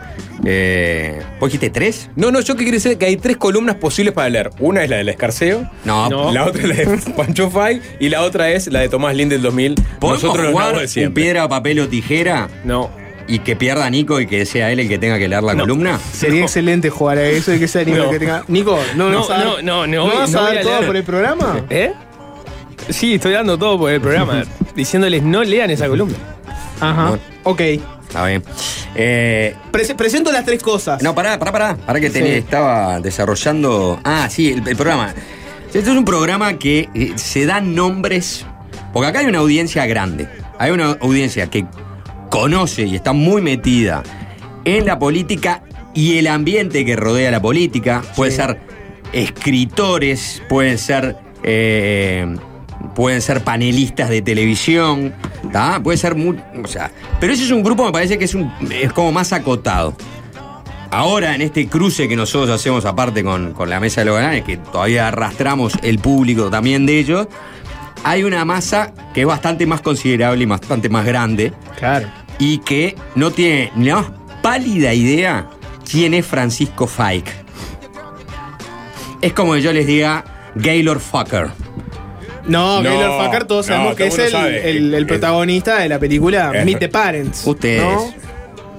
[0.45, 2.09] Eh, ¿Vos dijiste tres?
[2.15, 4.51] No, no, yo que quiero decir que hay tres columnas posibles para leer.
[4.59, 5.67] Una es la del escarceo.
[5.83, 6.31] No, No.
[6.31, 9.31] La otra es la de Pancho Fay y la otra es la de Tomás Lind
[9.31, 9.75] del 2000.
[9.99, 12.89] ¿Podemos Nosotros los jugar nabos de un piedra, papel o tijera No.
[13.27, 15.99] Y que pierda Nico y que sea él el que tenga que leer la columna?
[16.13, 18.03] Sería excelente jugar a eso y que sea Nico No.
[18.05, 18.43] el que tenga.
[18.47, 20.57] Nico, no, No, vas a dar- no, no, no ¿No voy- vas no a dar
[20.57, 21.61] a todo por el programa?
[21.69, 21.93] ¿Eh?
[22.89, 24.43] Sí, estoy dando todo por el programa.
[24.75, 26.15] diciéndoles no lean esa columna.
[26.79, 27.11] Ajá.
[27.11, 27.19] No.
[27.43, 27.61] Ok.
[27.61, 28.43] Está bien.
[28.95, 31.01] Eh, Prese- presento las tres cosas.
[31.03, 31.75] no, pará, pará, pará.
[31.85, 32.37] Pará que tenía- Sí.
[32.39, 33.99] estaba desarrollando.
[34.03, 35.13] Ah, sí, el, el programa.
[35.67, 38.45] Este es un programa que eh, se dan nombres.
[38.93, 40.29] Porque acá hay una audiencia grande.
[40.57, 41.65] Hay una audiencia que
[42.29, 44.03] conoce y está muy metida
[44.65, 45.63] en la política
[45.93, 48.03] y el ambiente que rodea la política.
[48.15, 48.59] Puede ser
[49.13, 51.17] escritores, pueden ser.
[51.43, 52.35] eh,
[52.95, 55.13] pueden ser panelistas de televisión,
[55.51, 55.81] ¿tá?
[55.83, 58.51] puede ser muy, o sea, pero ese es un grupo me parece que es un
[58.71, 59.95] es como más acotado.
[60.89, 64.43] Ahora, en este cruce que nosotros hacemos aparte con, con la mesa de los galanes,
[64.43, 67.27] que todavía arrastramos el público también de ellos,
[68.03, 71.53] hay una masa que es bastante más considerable y bastante más grande.
[71.77, 72.07] Claro.
[72.39, 74.05] Y que no tiene ni la más
[74.41, 75.47] pálida idea
[75.89, 77.31] quién es Francisco Fike.
[79.21, 80.23] Es como que yo les diga
[80.55, 81.49] Gaylord Fucker.
[82.45, 84.69] No, No, Gaylord Fucker, todos no, sabemos que es el el, mundo sabe.
[84.69, 87.45] el- el Es- protagonista de la película es- Meet the Parents.
[87.45, 87.81] Ustedes.
[87.83, 88.13] ¿no?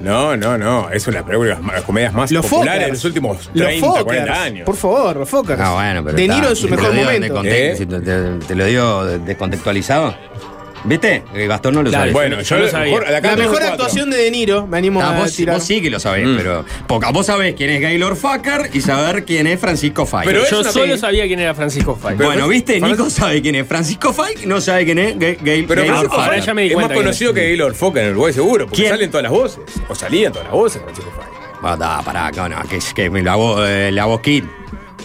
[0.01, 0.91] No, no, no.
[0.91, 1.39] Es una de
[1.73, 2.87] las comedias más Los populares Fockers.
[2.87, 4.05] de los últimos Los 30, Fockers.
[4.05, 4.65] 40 años.
[4.65, 5.61] Por favor, los Fockers.
[5.61, 7.43] Ah, bueno, pero De Niro en su te lo mejor digo momento.
[7.45, 7.75] ¿Eh?
[7.77, 10.15] te, te- te lo digo de- descontextualizado.
[10.85, 11.25] ¿Viste?
[11.35, 12.13] Eh, Gastón no lo sabe.
[12.13, 13.01] Bueno, yo lo sabía.
[13.21, 15.57] La mejor actuación de De Niro, me animo Ah, a vos, tirar.
[15.57, 16.37] vos sí que lo sabés, Mm.
[16.37, 16.65] pero.
[16.87, 20.25] Porque vos sabés quién es Gaylord Fucker y saber quién es Francisco Fay.
[20.25, 22.15] Pero Yo solo sabía quién era Francisco Fay.
[22.17, 22.81] Pero- bueno, ¿viste?
[22.81, 26.21] Nico sabe quién es Francisco Fay, no sabe quién es Gay- Gay- Pero Gaylord Francisco
[26.23, 27.35] ahora ya me di es más conocido es.
[27.35, 28.89] que Gaylord Fokker en Uruguay seguro, porque ¿Quién?
[28.91, 29.61] salen todas las voces.
[29.89, 31.27] O salían todas las voces, Francisco Fay.
[31.63, 34.45] Ah, da, pará, no, no, que es que la voz, eh, la voz Kid.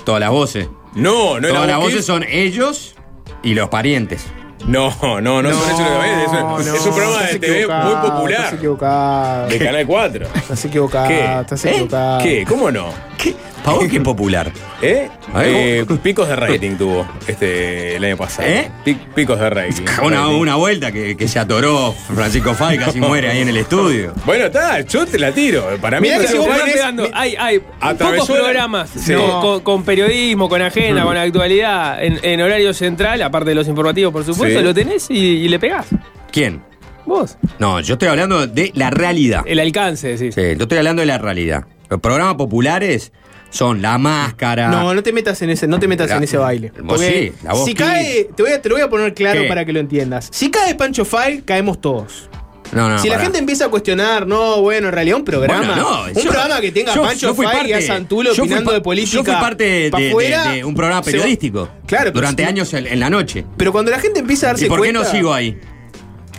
[0.05, 0.67] Todas las voces.
[0.95, 2.93] No, no Todas las voces son ellos
[3.41, 4.23] y los parientes.
[4.67, 6.29] No, no, no, no, lo que ves, es,
[6.69, 8.53] un- es un programa de TV muy equivocado, Estás popular.
[8.53, 9.47] equivocado.
[9.47, 10.25] De Canal 4.
[10.35, 11.07] Estás equivocado.
[11.09, 11.39] ¿Qué?
[11.41, 11.69] Estás ¿Eh?
[11.71, 12.23] equivocado.
[12.23, 12.45] ¿Qué?
[12.47, 12.85] ¿Cómo no?
[13.17, 13.35] ¿Qué?
[13.63, 14.51] ¿Para vos qué popular?
[14.81, 15.09] ¿Eh?
[15.41, 18.47] Eh, picos de rating tuvo este el año pasado.
[18.47, 18.69] ¿Eh?
[18.83, 19.83] Pi- picos de rating.
[20.03, 20.35] Una, Rating.
[20.35, 24.13] una vuelta que, que se atoró Francisco Fay, casi muere ahí en el estudio.
[24.25, 25.65] Bueno, está, yo te la tiro.
[25.81, 27.07] Para mí, Mirá Francisco vos Fay es- pegando.
[27.13, 29.13] Hay, hay pocos la- programas Sí.
[29.13, 33.67] con, con- con periodismo, con agenda, con actualidad, en, en horario central, aparte de los
[33.67, 34.65] informativos, por supuesto, Sí.
[34.65, 35.87] lo tenés y, y le pegás.
[36.31, 36.61] ¿Quién?
[37.05, 37.37] Vos.
[37.59, 39.43] No, yo estoy hablando de la realidad.
[39.45, 40.35] El alcance, decís.
[40.35, 41.65] Sí, yo estoy hablando de la realidad.
[41.89, 43.11] Los programas populares
[43.53, 44.67] son La Máscara.
[44.69, 46.71] No, no te metas en ese, no te metas La- en ese baile.
[46.87, 49.43] Porque sí, la voz si cae, te voy, a, te lo voy a poner claro
[49.43, 49.47] ¿Qué?
[49.47, 50.27] para que lo entiendas.
[50.31, 52.29] Si cae Pancho File, caemos todos.
[52.71, 55.75] no, no, si la gente empieza a cuestionar, no, bueno, en realidad un programa, Bueno,
[55.75, 59.17] no, un yo- programa que tenga Pancho File y a Santulo opinando de política.
[59.17, 61.69] Yo fui parte de, pa' de- fuera, de un programa se- periodístico.
[61.85, 63.45] Claro, Durante si- años en, en la noche.
[63.57, 65.59] Pero cuando la gente empieza a darse ¿Y por qué no cuenta- sigo ahí?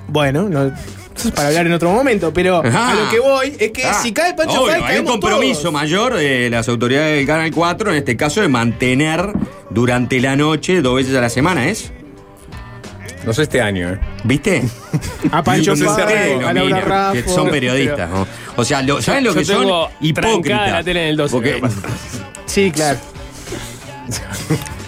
[0.08, 0.72] Bueno, no,
[1.16, 2.90] eso es para hablar en otro momento, pero Ajá.
[2.90, 5.60] a lo que voy es que Ah, si cae Pancho obvio, File, hay un compromiso
[5.62, 5.72] todos.
[5.74, 9.32] mayor de las autoridades del Canal 4, en este caso, de mantener
[9.70, 11.92] durante la noche, dos veces a la semana, ¿es?
[13.24, 14.00] No sé este año, ¿eh?
[14.24, 14.62] ¿Viste?
[15.32, 17.12] A Pancho No arriesgo, a Laura Raffo.
[17.14, 18.26] que son periodistas, ¿no?
[18.56, 19.60] O sea, lo- ¿saben lo Yo que son?
[19.62, 20.70] tengo trancada Hipócritas.
[20.72, 21.68] la tele en el 12, Porque- lo.
[22.44, 22.98] Sí, claro.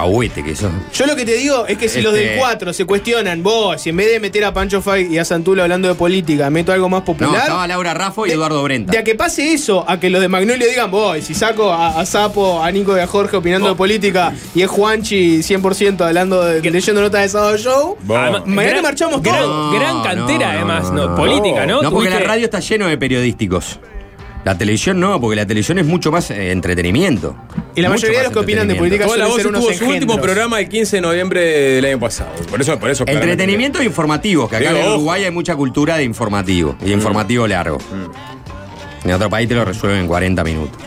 [0.00, 0.72] Cahuete que son.
[0.94, 3.82] Yo lo que te digo es que si los Este- del 4 se cuestionan, vos,
[3.82, 6.72] si en vez de meter a Pancho Fay y a Santulo hablando de política, meto
[6.72, 7.34] algo más No, popular.
[7.42, 8.92] estaba Laura Raffo y de- Eduardo Brenta.
[8.92, 12.00] De a que pase eso, a que los de Magnolio digan, vos, si saco a,
[12.00, 13.70] a Sapo, a Nico y a Jorge opinando Oh.
[13.70, 17.98] de política y es Juanchi 100% hablando de, leyendo notas de Sábado Show,
[18.46, 21.14] mañana marchamos gran, gran cantera, no, además, no, no, no.
[21.16, 21.82] política, ¿no?
[21.82, 23.78] No, porque la radio está lleno de periodísticos.
[24.44, 27.36] La televisión no, porque la televisión es mucho más eh, entretenimiento.
[27.74, 29.72] Y la Mucho mayoría de los que opinan de política Toda la voz ser tuvo
[29.72, 32.30] su último programa el 15 de noviembre del año pasado.
[32.50, 34.94] Por eso, por eso Entretenimiento e informativo, que acá Digo, en ojo.
[34.96, 37.78] Uruguay hay mucha cultura de informativo, y de informativo largo.
[39.04, 40.80] En otro país te lo resuelven en 40 minutos.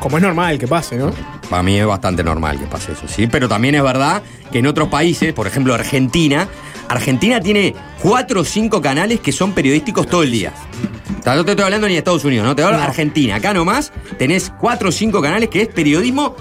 [0.00, 1.12] Como es normal que pase, ¿no?
[1.48, 3.26] Para mí es bastante normal que pase eso, sí.
[3.26, 6.48] Pero también es verdad que en otros países, por ejemplo Argentina,
[6.88, 10.52] Argentina tiene cuatro o cinco canales que son periodísticos todo el día.
[11.18, 13.36] O sea, no te estoy hablando ni de Estados Unidos, no te hablo de Argentina.
[13.36, 16.36] Acá nomás tenés cuatro o cinco canales que es periodismo,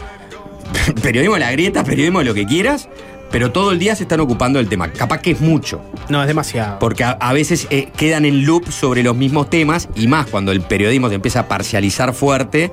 [1.02, 2.90] periodismo de la grieta, periodismo de lo que quieras,
[3.32, 4.92] pero todo el día se están ocupando del tema.
[4.92, 5.82] Capaz que es mucho.
[6.10, 6.80] No, es demasiado.
[6.80, 10.52] Porque a, a veces eh, quedan en loop sobre los mismos temas y más cuando
[10.52, 12.72] el periodismo se empieza a parcializar fuerte,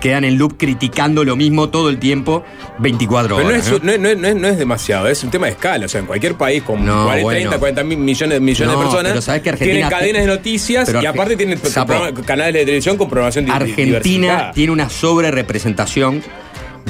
[0.00, 2.44] quedan en loop criticando lo mismo todo el tiempo,
[2.78, 3.66] 24 Pero no horas.
[3.66, 3.98] es, ¿no?
[3.98, 5.86] no, es- no no demasiado, es un tema de escala.
[5.86, 7.38] O sea, en cualquier país con No, 40, bueno.
[7.50, 10.86] 30, 40 mil millones, millones de personas pero sabés que Argentina tienen cadenas de noticias
[10.86, 11.58] pero y aparte tienen
[12.24, 14.52] canales de televisión con programación Argentina diversificada.
[14.52, 16.22] tiene una sobre representación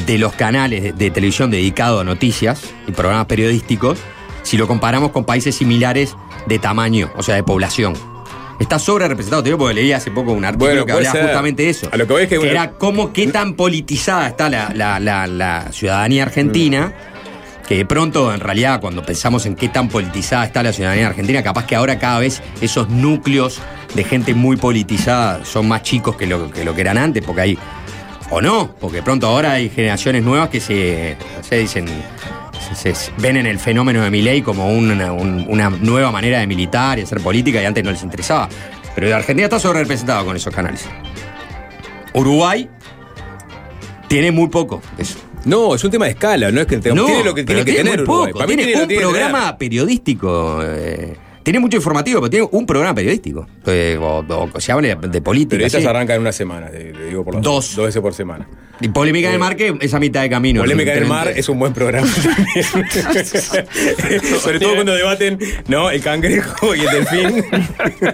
[0.07, 3.99] de los canales de, de televisión dedicados a noticias y programas periodísticos
[4.43, 6.15] si lo comparamos con países similares
[6.47, 7.95] de tamaño, o sea, de población.
[8.59, 11.63] Está sobre representado, te digo porque leí hace poco un artículo Bueno, que hablaba justamente
[11.63, 11.89] de eso.
[11.93, 15.27] A lo que voy es que- era cómo, qué tan politizada está la, la- la-
[15.29, 16.93] la ciudadanía argentina,
[17.69, 21.43] que de pronto, en realidad, cuando pensamos en qué tan politizada está la ciudadanía argentina,
[21.43, 23.61] capaz que ahora cada vez esos núcleos
[23.95, 27.41] de gente muy politizada son más chicos que lo que, lo que eran antes, porque
[27.43, 27.59] hay.
[28.31, 31.17] O no, porque de pronto ahora hay generaciones nuevas que se,
[31.49, 31.87] se dicen.
[32.75, 36.47] Se, se ven en el fenómeno de Milei como una, un- una nueva manera de
[36.47, 38.49] militar y hacer política y antes no les interesaba.
[38.95, 40.85] Pero Argentina está sobre representado con esos canales.
[42.15, 42.69] Uruguay
[44.09, 45.19] tiene muy poco de eso.
[45.45, 47.65] No, es un tema de escala, no es que No, tiene lo que pero tiene
[47.65, 48.33] que tiene tener muy Uruguay.
[48.33, 48.39] poco.
[48.41, 50.61] Para mí Tiene, un tiene programa periodístico.
[50.65, 53.47] eh, tiene mucho informativo, pero tiene un programa periodístico.
[53.67, 55.51] Eh, o, o se habla de, de política.
[55.51, 55.87] Periodistas sí.
[55.89, 57.75] arrancan en una semana, te, te digo por lo Dos.
[57.77, 58.47] Dos veces por semana.
[58.81, 60.61] Y Polémica en el Mar, que es a mitad de camino.
[60.61, 62.07] Polémica en el mar es un buen programa
[64.43, 65.91] Sobre todo cuando debaten, ¿no?
[65.91, 67.45] El cangrejo y el delfín.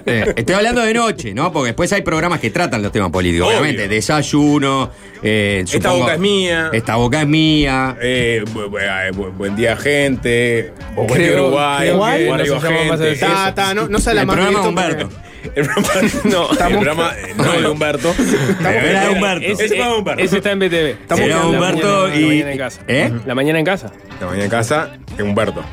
[0.07, 1.53] Eh, estoy hablando de noche, ¿no?
[1.53, 3.49] Porque después hay programas que tratan los temas políticos.
[3.49, 3.59] Obvio.
[3.61, 4.91] Obviamente, desayuno.
[5.23, 6.71] eh, Esta boca es mía.
[6.73, 7.97] Esta boca es mía.
[8.01, 10.73] Eh, bu- bu- eh, bu- buen día, gente.
[10.97, 11.89] O buen día, Uruguay.
[11.89, 13.15] arriba, no se gente.
[13.17, 15.09] Ta, ta, no, no sale el más programa Humberto.
[15.09, 15.89] porque- El programa,
[16.25, 18.15] no, el programa no de Humberto.
[18.61, 19.45] Era de Humberto.
[19.47, 20.23] Ese, Ese programa de Humberto.
[20.25, 21.21] ese está en BTV.
[21.23, 22.81] Era La Humberto mañana- y- La mañana en casa.
[22.89, 23.13] ¿Eh?
[23.27, 23.93] La mañana en casa.
[24.21, 25.65] La mañana en casa, Humberto.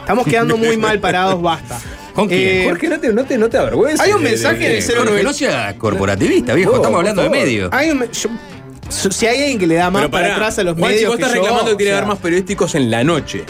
[0.00, 1.78] Estamos quedando muy mal parados, basta.
[2.14, 2.40] ¿Con quién?
[2.62, 4.00] Eh, Jorge, no te, no te, no te avergüences.
[4.00, 5.16] Hay un mensaje de- en el de- 09.
[5.18, 6.70] Que no sea corporativista, viejo.
[6.72, 7.68] No, Estamos hablando de medios.
[7.72, 8.30] hay un- yo-
[9.10, 11.10] si hay alguien que le da más para pará, atrás a los Juanchi, medios.
[11.10, 13.44] vos estás que yo, reclamando que tiene o sea, haber más periodísticos en la noche,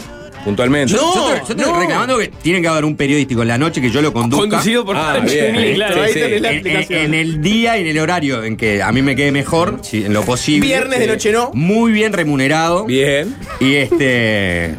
[0.47, 0.93] puntualmente.
[0.93, 1.79] No, yo estoy, yo estoy no.
[1.79, 4.41] reclamando que tiene que haber un periodístico en la noche que yo lo conduzca.
[4.47, 5.75] Conducido por Ah, bien.
[5.75, 6.01] Claro.
[6.03, 6.19] Ahí sí.
[6.39, 9.31] la En, en- el día y en el horario en que a mí me quede
[9.33, 10.65] mejor, si- en lo posible.
[10.65, 11.51] Viernes de noche no.
[11.53, 12.85] Muy bien remunerado.
[12.85, 13.35] Bien.
[13.59, 14.75] Y este.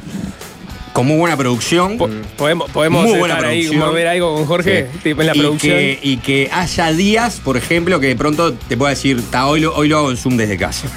[0.94, 1.96] Con muy buena producción.
[1.96, 4.98] Po- Podemos, podemos Muy buena estar ahí, mover algo con Jorge, Sí.
[5.04, 5.76] tipo en la y producción.
[5.76, 9.60] Que, y que haya días, por ejemplo, que de pronto te pueda decir, "Ta, hoy,
[9.60, 10.88] lo, hoy lo hago en Zoom desde casa.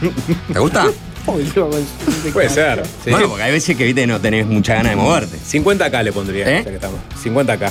[0.52, 0.86] ¿Te gusta?
[2.32, 2.82] Puede ser.
[3.04, 3.10] sí.
[3.10, 5.36] Bueno, porque hay veces que viste no tenés mucha ganas de moverte.
[5.38, 6.48] 50k le pondría.
[6.58, 6.62] ¿Eh?
[6.64, 6.98] ya que estamos.
[7.22, 7.70] 50k.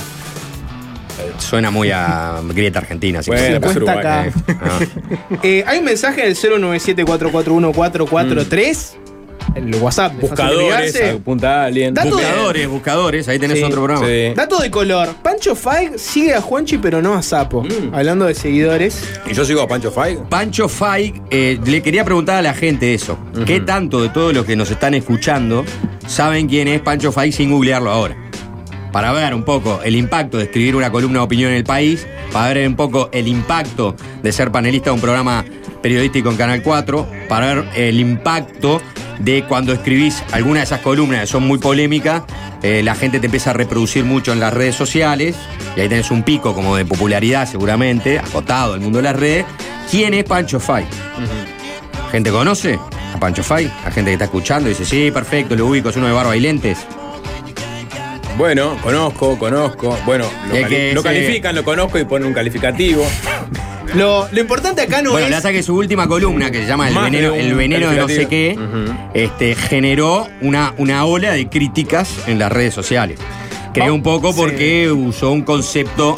[1.38, 3.18] Suena muy a grieta argentina.
[3.20, 3.76] así que- Bueno, pues 50K.
[3.76, 4.30] Uruguay.
[4.60, 4.78] Ah.
[5.42, 8.96] Eh, hay un mensaje del 097441443.
[9.54, 10.12] El WhatsApp.
[10.14, 11.94] de Buscadores, apunta a alguien.
[11.94, 14.06] Dato de- Buscadores, buscadores, ahí tenés Sí, otro programa.
[14.06, 14.32] Sí.
[14.34, 15.08] Dato de color.
[15.22, 17.62] Pancho Faig sigue a Juanchi, pero no a Sapo.
[17.64, 17.94] Mm.
[17.94, 19.02] Hablando de seguidores.
[19.26, 20.18] Y yo sigo a Pancho Fay.
[20.28, 23.18] Pancho Fay, eh, le quería preguntar a la gente eso.
[23.46, 25.64] ¿Qué tanto de todos los que nos están escuchando
[26.06, 28.16] saben quién es Pancho Fay sin googlearlo ahora?
[28.92, 32.06] Para ver un poco el impacto de escribir una columna de opinión en el país,
[32.32, 35.44] para ver un poco el impacto de ser panelista de un programa
[35.82, 38.80] periodístico en Canal 4, para ver el impacto
[39.18, 42.22] de cuando escribís alguna de esas columnas que son muy polémicas,
[42.62, 45.36] eh, la gente te empieza a reproducir mucho en las redes sociales,
[45.76, 49.44] y ahí tenés un pico como de popularidad seguramente, acotado el mundo de las redes.
[49.90, 50.84] ¿Quién es Pancho Fay?
[52.10, 52.78] ¿Gente conoce
[53.14, 53.70] a Pancho Fay?
[53.84, 54.68] ¿A gente que está escuchando?
[54.68, 56.78] y Dice, sí, perfecto, lo ubico, es uno de barba y lentes.
[58.36, 59.98] Bueno, conozco, conozco.
[60.06, 63.04] Bueno, lo, que califican, lo conozco y ponen un calificativo.
[63.94, 65.30] Lo, lo importante acá no Bueno, es.
[65.30, 67.54] la verdad que su última columna, que se llama El Más veneno, de un el
[67.54, 68.56] veneno de no sé qué,
[69.14, 73.18] este, generó una, una ola de críticas en las redes sociales.
[73.72, 76.16] Creo un poco porque usó un concepto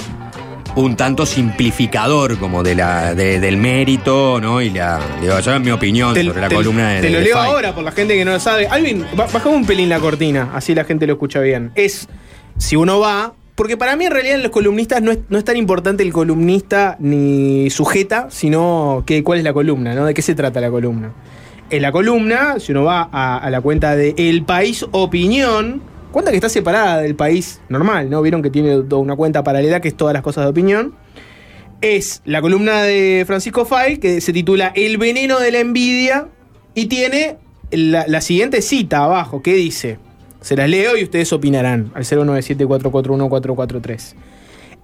[0.76, 4.62] un tanto simplificador como de la, de- del mérito, ¿no?
[4.62, 7.18] Y la, digo, esa es mi opinión Te, sobre la te- columna de te lo
[7.18, 8.68] de leo ahora por la gente que no lo sabe.
[8.68, 11.72] Alvin, ba- bajame un pelín la cortina, así la gente lo escucha bien.
[11.74, 12.06] Es,
[12.56, 15.44] si uno va, porque para mí en realidad en los columnistas no es, no es
[15.44, 20.06] tan importante el columnista ni sujeta, sino que, cuál es la columna, ¿no?
[20.06, 21.12] De qué se trata la columna.
[21.68, 26.38] En la columna, si uno va a, la cuenta de El País Opinión, cuenta que
[26.38, 28.22] está separada del país normal, ¿no?
[28.22, 30.94] Vieron que tiene una cuenta paralela que es todas las cosas de opinión.
[31.82, 36.28] Es la columna de Francisco Fay que se titula El veneno de la envidia
[36.74, 37.36] y tiene
[37.70, 39.98] la, la siguiente cita abajo que dice,
[40.40, 44.14] se las leo y ustedes opinarán al 097441443.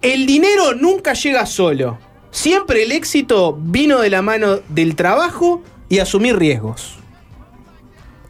[0.03, 1.99] El dinero nunca llega solo.
[2.31, 6.99] Siempre el éxito vino de la mano del trabajo y asumir riesgos.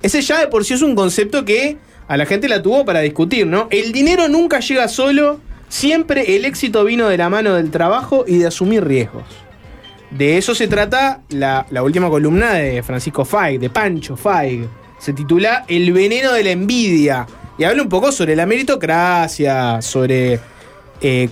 [0.02, 3.00] Ese ya de por sí es un concepto que a la gente la tuvo para
[3.00, 3.66] discutir, ¿no?
[3.70, 8.38] El dinero nunca llega solo, siempre el éxito vino de la mano del trabajo y
[8.38, 9.24] de asumir riesgos.
[10.10, 14.66] De eso se trata la, última columna de Francisco Feig, de Pancho Feig.
[14.98, 17.26] Se titula El veneno de la envidia.
[17.58, 20.40] Y habla un poco sobre la meritocracia, sobre
[21.00, 21.28] eh,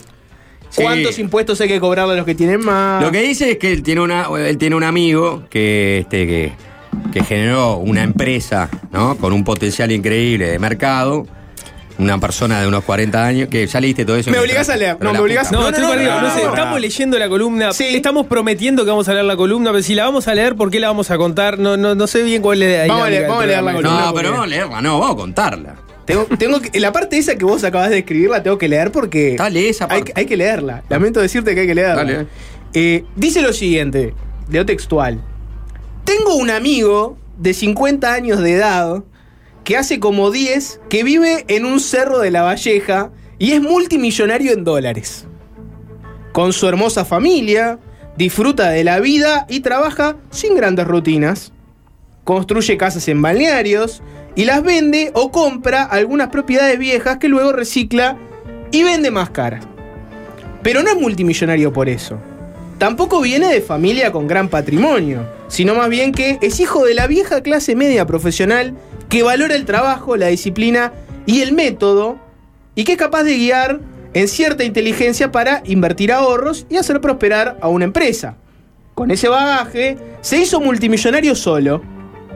[0.70, 0.82] Sí.
[0.82, 3.00] cuántos impuestos hay que cobrarle a los que tienen más.
[3.00, 6.52] Lo que dice es que él tiene, una, él tiene un amigo que, este, que,
[7.12, 9.16] que generó una empresa ¿no?
[9.16, 11.26] con un potencial increíble de mercado.
[11.96, 14.30] Una persona de unos 40 años, que ya leíste todo eso.
[14.30, 16.10] Me obligás a leer, no, me obligás No, No, no, perdido.
[16.14, 16.48] no, No, no, sé, no.
[16.50, 17.72] estamos leyendo la columna.
[17.72, 17.84] Sí.
[17.94, 20.70] Estamos prometiendo que vamos a leer la columna, pero si la vamos a leer, ¿por
[20.72, 21.58] qué la vamos a contar?
[21.58, 23.72] No, no, no sé bien cuál es la Vamos a leer- vamos a leer la
[23.74, 24.06] columna.
[24.06, 25.74] No, pero vamos a leerla, no, vamos a contarla.
[26.04, 28.90] Tengo, tengo que, la parte esa que vos acabas de escribir la tengo que leer
[28.90, 29.36] porque.
[29.38, 30.12] Dale esa hay, parte.
[30.16, 30.82] hay que leerla.
[30.88, 31.94] Lamento decirte que hay que leerla.
[32.04, 32.26] Dale.
[32.74, 34.14] Eh, dice lo siguiente,
[34.50, 35.20] leo textual.
[36.04, 39.02] Tengo un amigo de 50 años de edad
[39.64, 44.52] que hace como 10 que vive en un cerro de la Valleja y es multimillonario
[44.52, 45.26] en dólares.
[46.32, 47.78] Con su hermosa familia,
[48.16, 51.52] disfruta de la vida y trabaja sin grandes rutinas.
[52.24, 54.02] Construye casas en balnearios
[54.36, 58.16] y las vende o compra algunas propiedades viejas que luego recicla
[58.70, 59.60] y vende más cara.
[60.62, 62.18] Pero no es multimillonario por eso.
[62.78, 67.06] Tampoco viene de familia con gran patrimonio, sino más bien que es hijo de la
[67.06, 68.74] vieja clase media profesional
[69.14, 70.92] que valora el trabajo, la disciplina
[71.24, 72.18] y el método
[72.74, 73.78] y que es capaz de guiar
[74.12, 78.34] en cierta inteligencia para invertir ahorros y hacer prosperar a una empresa.
[78.92, 81.80] Con ese bagaje, se hizo multimillonario solo,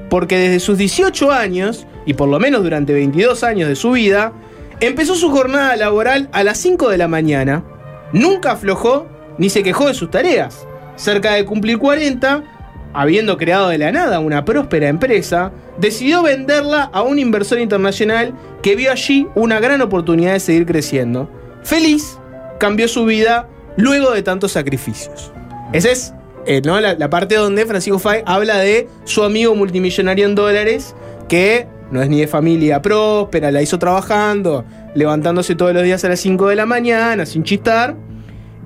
[0.09, 4.33] porque desde sus 18 años, y por lo menos durante 22 años de su vida,
[4.79, 7.65] empezó su jornada laboral a las 5 de la mañana,
[8.13, 10.65] nunca aflojó ni se quejó de sus tareas.
[10.95, 12.45] Cerca de cumplir 40,
[12.95, 18.77] habiendo creado de la nada una próspera empresa, decidió venderla a un inversor internacional que
[18.77, 21.31] vio allí una gran oportunidad de seguir creciendo.
[21.63, 22.19] Feliz,
[22.59, 25.33] cambió su vida luego de tantos sacrificios.
[25.73, 26.15] Esa es
[26.47, 26.81] eh, ¿no?
[26.81, 30.95] la, la parte donde Francisco Fay habla de su amigo multimillonario en dólares
[31.29, 36.09] que no es ni de familia próspera, la hizo trabajando, levantándose todos los días a
[36.09, 37.97] las 5 de la mañana, sin chistar.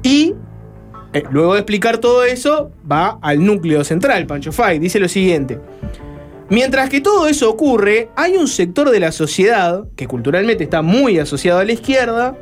[0.03, 0.35] Y
[1.13, 4.79] eh, luego de explicar todo eso, va al núcleo central, Pancho Fay.
[4.79, 5.59] Dice lo siguiente.
[6.49, 11.19] Mientras que todo eso ocurre, hay un sector de la sociedad, que culturalmente está muy
[11.19, 12.37] asociado a la izquierda,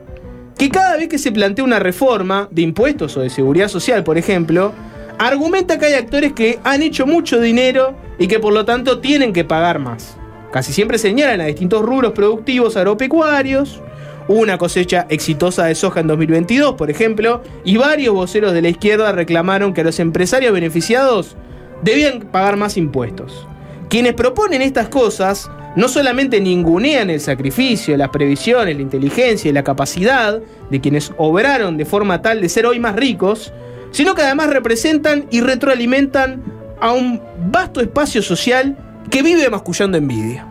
[0.59, 4.19] que cada vez que se plantea una reforma de impuestos o de seguridad social, por
[4.19, 4.73] ejemplo,
[5.19, 9.33] argumenta que hay actores que han hecho mucho dinero y que por lo tanto tienen
[9.33, 10.17] que pagar más.
[10.53, 13.81] Casi siempre señalan a distintos rubros productivos agropecuarios,
[14.29, 18.69] hubo una cosecha exitosa de soja en 2022, por ejemplo, y varios voceros de la
[18.69, 21.37] izquierda reclamaron que los empresarios beneficiados
[21.83, 23.47] debían pagar más impuestos.
[23.89, 29.65] Quienes proponen estas cosas no solamente ningunean el sacrificio, las previsiones, la inteligencia y la
[29.65, 33.53] capacidad de quienes obraron de forma tal de ser hoy más ricos,
[33.93, 36.43] sino que además representan y retroalimentan
[36.81, 38.77] a un vasto espacio social
[39.11, 40.50] que vive mascullando envidia.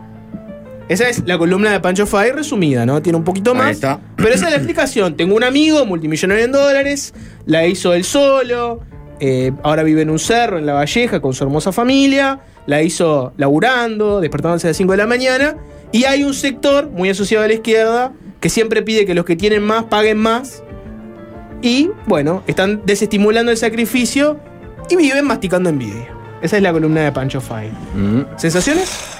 [0.90, 3.00] Esa es la columna de Pancho Fay resumida, ¿no?
[3.00, 3.78] Tiene un poquito más.
[3.78, 5.16] Pero esa es la explicación.
[5.16, 7.14] Tengo un amigo multimillonario en dólares,
[7.46, 8.80] la hizo él solo,
[9.20, 13.32] eh, ahora vive en un cerro, en La Valleja, con su hermosa familia, la hizo
[13.36, 15.54] laburando, despertándose a las 5 de la mañana,
[15.92, 19.36] y hay un sector muy asociado a la izquierda que siempre pide que los que
[19.36, 20.64] tienen más paguen más,
[21.62, 24.40] y bueno, están desestimulando el sacrificio
[24.88, 26.08] y viven masticando envidia.
[26.42, 27.70] Esa es la columna de Pancho Fay.
[28.36, 29.19] ¿Sensaciones?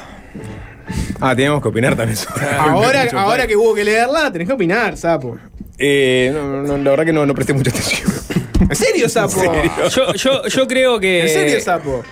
[1.21, 4.97] Ah, teníamos que opinar también sobre Ahora, ahora que hubo que leerla, tenés que opinar,
[4.97, 5.37] sapo.
[5.79, 8.11] Eh, no, no, la verdad que no, no presté mucha atención.
[8.61, 9.43] ¿En serio, sapo?
[9.95, 11.23] Yo, yo, yo creo que.
[11.23, 12.03] ¿En serio, sapo?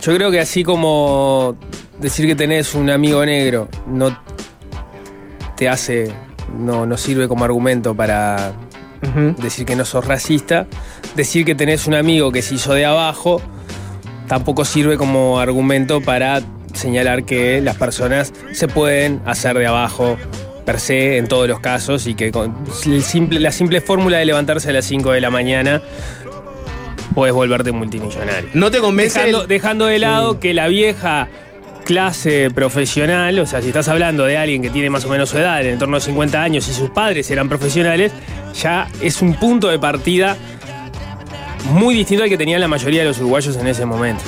[0.00, 1.56] Yo creo que así como
[1.98, 4.16] decir que tenés un amigo negro no
[5.56, 6.12] te hace.
[6.56, 8.52] No, no sirve como argumento para
[9.38, 10.66] decir que no sos racista.
[11.16, 13.40] Decir que tenés un amigo que se hizo de abajo
[14.28, 16.40] tampoco sirve como argumento para
[16.74, 20.16] señalar que las personas se pueden hacer de abajo
[20.66, 22.54] per se en todos los casos y que con
[22.86, 25.82] el simple, la simple fórmula de levantarse a las 5 de la mañana
[27.14, 28.48] puedes volverte multimillonario.
[28.54, 31.28] ¿No te convence Dejando, el- dejando de lado que la vieja
[31.84, 35.38] clase profesional, o sea, si estás hablando de alguien que tiene más o menos su
[35.38, 38.10] edad, en torno a 50 años, y sus padres eran profesionales,
[38.60, 40.34] ya es un punto de partida
[41.72, 44.22] muy distinto al que tenían la mayoría de los uruguayos en ese momento.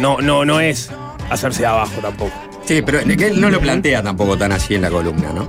[0.00, 0.88] No, no, no es
[1.30, 2.32] hacerse de abajo tampoco.
[2.64, 5.48] Sí, pero él no lo plantea tampoco tan así en la columna, ¿no?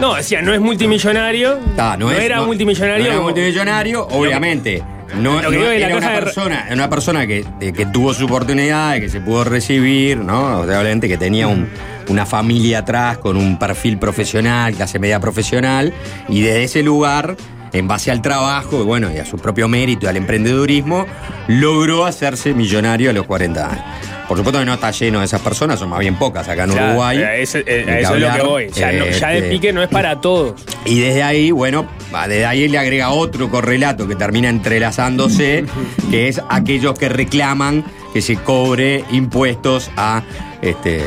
[0.00, 1.58] No, decía, no es multimillonario.
[1.98, 3.04] No, es- era no- multimillonario.
[3.04, 4.82] no era multimillonario, obviamente.
[5.14, 9.20] No, era una de- persona, una persona que, de- que tuvo su oportunidad, que se
[9.20, 10.60] pudo recibir, ¿no?
[10.62, 11.68] Obviamente que tenía un-
[12.08, 15.92] una familia atrás con un perfil profesional, clase media profesional,
[16.28, 17.36] y desde ese lugar,
[17.74, 21.06] en base al trabajo, y bueno, y a su propio mérito y al emprendedurismo,
[21.46, 23.84] logró hacerse millonario a los 40 años.
[24.28, 26.70] Por supuesto que no está lleno de esas personas, son más bien pocas acá en
[26.70, 27.18] Uruguay.
[27.18, 28.68] eh, eso es lo que voy.
[28.70, 30.54] Ya, no- ya de Este, pique no es para todos.
[30.84, 31.86] y desde ahí, bueno,
[32.28, 35.64] desde ahí le agrega otro correlato que termina entrelazándose,
[36.10, 40.22] que es aquellos que reclaman que se cobre impuestos a
[40.60, 41.02] este,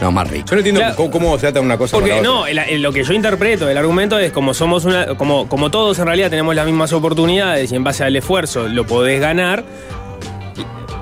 [0.00, 0.50] los más ricos.
[0.50, 2.30] Yo no entiendo cómo, cómo se ata una cosa con Porque la otra.
[2.30, 5.70] no, el- el- lo que yo interpreto del argumento es como somos una, como, como
[5.70, 9.64] todos en realidad tenemos las mismas oportunidades y en base al esfuerzo lo podés ganar.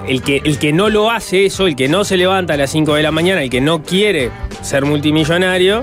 [0.08, 2.70] El que, el que no lo hace eso, el que no se levanta a las
[2.70, 4.30] 5 de la mañana, el que no quiere
[4.62, 5.82] ser multimillonario,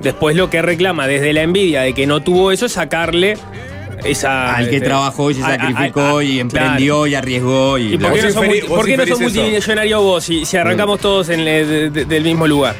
[0.00, 3.36] después lo que reclama desde la envidia de que no tuvo eso es sacarle
[4.04, 4.54] esa.
[4.56, 6.40] Al que este, trabajó y se a- a- sacrificó a- y claro.
[6.40, 7.76] emprendió y arriesgó.
[7.76, 10.98] ¿Y, ¿Y por qué no sos, por qué no sos multimillonario vos si, si arrancamos
[10.98, 11.02] Mm.
[11.02, 12.74] todos en el- de- de- del mismo lugar?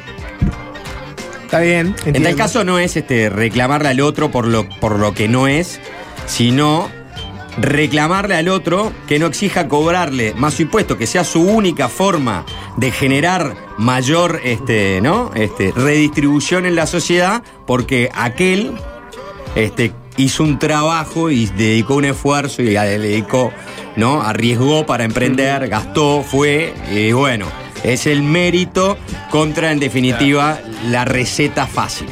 [1.45, 1.95] Está bien.
[2.07, 5.47] En tal caso no es este, reclamarle al otro por lo, por lo que no
[5.49, 5.81] es,
[6.27, 6.88] sino
[7.59, 12.45] reclamarle al otro que no exija cobrarle más su impuesto, que sea su única forma
[12.77, 15.31] de generar mayor este, ¿no?
[15.35, 18.73] este, redistribución en la sociedad, porque aquel
[19.55, 23.53] este, hizo un trabajo y dedicó un esfuerzo y le dedicó,
[23.97, 24.23] ¿no?
[24.23, 27.47] Arriesgó para emprender, gastó, fue, y bueno,
[27.83, 28.97] es el mérito
[29.31, 30.59] contra, en definitiva,
[30.89, 32.09] la receta fácil.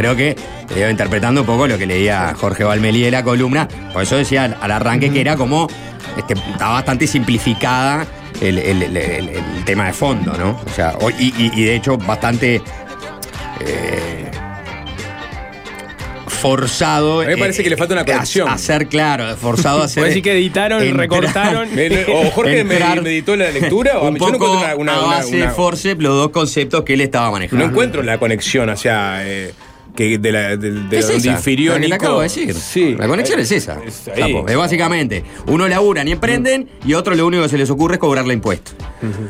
[0.00, 0.34] Creo que
[0.74, 4.44] iba interpretando un poco lo que leía Jorge Valmelí de la columna, por eso decía
[4.44, 5.68] al, arranque que era como,
[6.16, 8.06] este, está bastante simplificada
[8.40, 10.58] el, el- el- el- el tema de fondo, ¿no?
[10.66, 12.62] O sea, y, y- y de hecho bastante...
[13.60, 14.30] eh,
[16.26, 17.20] forzado.
[17.20, 18.48] A mí me parece que le falta una conexión.
[18.48, 20.04] A, hacer, claro, forzado a hacer.
[20.06, 21.68] Decir que editaron, entrar- recortaron.
[22.14, 24.94] O Jorge me, entrar me editó la lectura o un yo no encuentro una, una-
[24.96, 27.62] a base una- de forceps los dos conceptos que él estaba manejando.
[27.66, 29.52] no encuentro la conexión hacia eh,
[29.94, 32.04] que de la de, de Es donde esa, infirió la que te Nico.
[32.04, 32.54] acabo de decir.
[32.54, 32.94] Sí.
[32.98, 33.78] La conexión es esa.
[33.86, 34.08] Es.
[34.48, 38.00] Es básicamente, uno laburan y emprenden y otro lo único que se les ocurre es
[38.00, 38.74] cobrarle impuestos.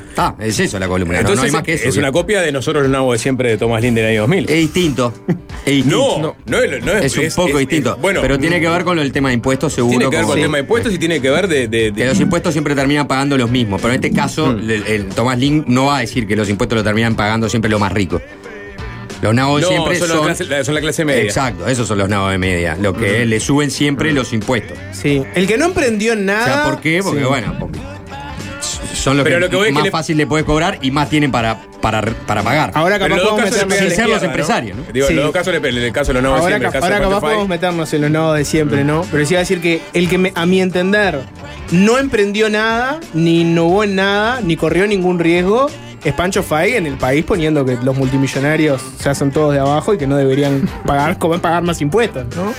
[0.09, 1.19] Está, es eso la columna.
[1.21, 1.89] Entonces no, hay más que eso.
[1.89, 4.21] es una copia de nosotros los nabos de siempre de Tomás Linde en el año
[4.23, 4.45] 2000.
[4.51, 5.13] Es distinto.
[5.65, 6.37] Es distinto.
[6.47, 7.97] No, no, es, no es un poco distinto.
[8.01, 9.97] bueno, pero tiene que ver con el tema de impuestos, seguro.
[9.99, 11.69] Tiene que ver con el tema de impuestos y tiene que ver de.
[11.69, 13.81] de- de- Que los impuestos siempre terminan pagando los mismos.
[13.81, 14.71] Pero en este caso, Mm.
[14.71, 17.71] el, el Tomás Link no va a decir que los impuestos lo terminan pagando siempre
[17.71, 18.23] los más ricos.
[19.23, 20.27] Los nabos No, siempre son, son.
[20.29, 21.23] La clase, son la clase media.
[21.23, 22.77] Exacto, esos son los nabos de media.
[22.81, 24.79] Lo que le suben siempre los impuestos.
[24.93, 25.23] Sí.
[25.35, 26.45] El que no emprendió en O nada.
[26.45, 27.01] sea, ¿por qué?
[27.03, 27.27] Porque, Sí.
[27.27, 27.79] bueno, porque
[28.95, 30.79] son los Pero que, lo que voy es que más le- fácil le puedes cobrar
[30.83, 32.71] y más tienen para, para, para pagar.
[32.75, 34.85] Ahora capaz podemos meternos sin ser los empresarios, ¿no?
[34.93, 35.13] Digo, Sí.
[35.13, 36.85] en los dos casos, el, el caso de los nabos de siempre, el ca- caso
[36.85, 39.07] ahora de capaz podemos meternos en los nodos de siempre, ¿no?
[39.11, 41.21] Pero sí iba a decir que el que me- a mi entender
[41.73, 45.71] no emprendió nada, ni innovó en nada, ni corrió ningún riesgo,
[46.05, 49.95] es Pancho Fay en el país poniendo que los multimillonarios se hacen todos de abajo
[49.95, 52.53] y que no deberían pagar, como pagar más impuestos, ¿no?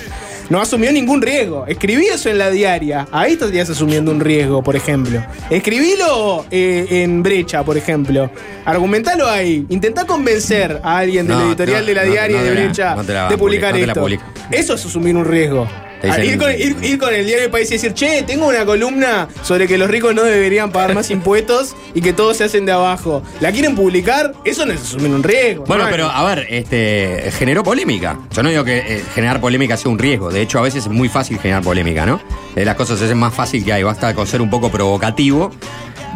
[0.50, 1.64] No asumió ningún riesgo.
[1.66, 3.06] Escribí eso en la diaria.
[3.10, 5.24] Ahí estarías asumiendo un riesgo, por ejemplo.
[5.48, 8.30] Escribilo eh, en brecha, por ejemplo.
[8.66, 9.64] Argumentalo ahí.
[9.70, 12.96] Intentá convencer a alguien de No, la editorial no, de la diaria no de brecha
[12.96, 14.06] la de publicar esto.
[14.50, 15.66] Eso es asumir un riesgo.
[16.02, 18.46] Dicen- Ah, ir, con, ir- ir con el diario del país y decir, che, tengo
[18.48, 22.44] una columna sobre que los ricos no deberían pagar más impuestos y que todos se
[22.44, 23.22] hacen de abajo.
[23.40, 24.32] ¿La quieren publicar?
[24.44, 25.64] Eso no es asumir un riesgo.
[25.66, 28.18] Bueno, pero a ver, este generó polémica.
[28.34, 30.30] Yo no digo que eh, generar polémica sea un riesgo.
[30.30, 32.20] De hecho, a veces es muy fácil generar polémica, ¿no?
[32.56, 33.82] Eh, las cosas es más fácil que hay.
[33.82, 35.50] Basta con ser un poco provocativo.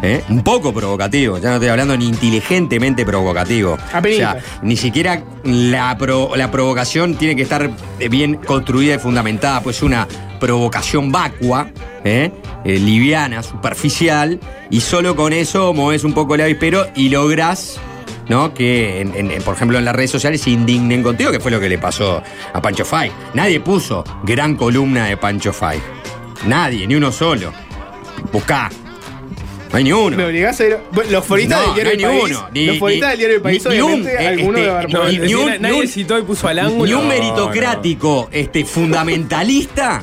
[0.01, 0.23] ¿Eh?
[0.29, 1.37] Un poco provocativo.
[1.39, 3.77] Ya no estoy hablando ni inteligentemente provocativo.
[4.15, 7.69] O sea, ni siquiera la, pro- la provocación tiene que estar
[7.99, 9.61] eh, bien construida y fundamentada.
[9.61, 10.07] Pues una
[10.39, 11.69] provocación vacua,
[12.03, 12.31] ¿eh?
[12.63, 14.39] Eh, liviana, superficial.
[14.69, 17.79] Y solo con eso moves un poco el avispero y lográs
[18.29, 18.53] ¿no?
[18.53, 21.61] Que, en- en- por ejemplo, en las redes sociales se indignen contigo, que fue lo
[21.61, 22.21] que le pasó
[22.53, 23.09] a Pancho Fay.
[23.33, 25.79] Nadie puso gran columna de Pancho Fay.
[26.45, 27.53] Nadie, ni uno solo.
[28.33, 28.69] Buscá.
[29.71, 30.15] No hay ni uno.
[30.17, 30.77] Me obligás a ir.
[30.91, 32.37] Bueno, los foristas No, del diario no hay del ni país.
[32.37, 34.93] uno, ni- los foristas del diario país, ni- ni un, obviamente, alguno este, debe haber
[34.93, 35.23] no, puesto.
[35.25, 36.85] ni un- nadie un- citó y puso al ángulo.
[36.85, 40.01] Ni un No, meritocrático este, fundamentalista.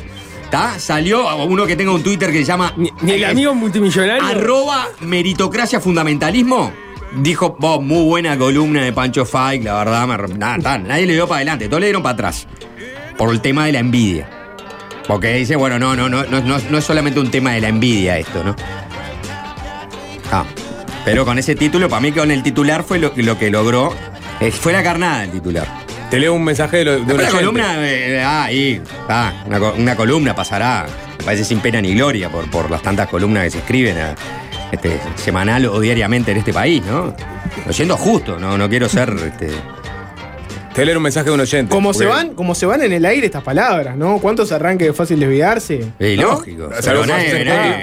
[0.50, 0.78] ¿tá?
[0.78, 2.72] Salió uno que tenga un Twitter que se llama.
[2.76, 4.22] Ni, ni el eh, amigo multimillonario.
[4.24, 6.72] Arroba meritocracia fundamentalismo.
[7.16, 11.26] Dijo, vos, muy buena columna de Pancho Fike, la verdad, me nada, nadie le dio
[11.28, 12.46] para adelante, todos le dieron para atrás.
[13.16, 14.28] Por el tema de la envidia.
[15.06, 17.68] Porque dice, bueno, no, no, no, no, no, no es solamente un tema de la
[17.68, 18.56] envidia esto, ¿no?
[20.32, 20.44] Ah,
[21.04, 23.94] pero con ese título, para mí con el titular fue lo, que- lo que logró.
[24.40, 25.66] eh, fue la carnada el titular.
[26.10, 27.44] Te leo un mensaje de, lo- de un Después la oyente.
[27.62, 30.86] columna, eh, ah, ahí, ah, una, co- una columna pasará,
[31.18, 34.14] me parece sin pena ni gloria por, por las tantas columnas que se escriben ah,
[34.72, 37.14] este, semanal o diariamente en este país, ¿no?
[37.66, 39.10] Lo siento justo, no, no quiero ser.
[39.24, 39.50] Este,
[40.74, 41.70] Te leer un mensaje de un oyente.
[41.70, 44.18] Como se, van, como se van en el aire estas palabras, ¿no?
[44.18, 45.92] ¿Cuántos arranques de fácil desviarse?
[46.00, 46.32] es ¿No?
[46.32, 46.68] lógico.
[46.76, 46.94] O sea,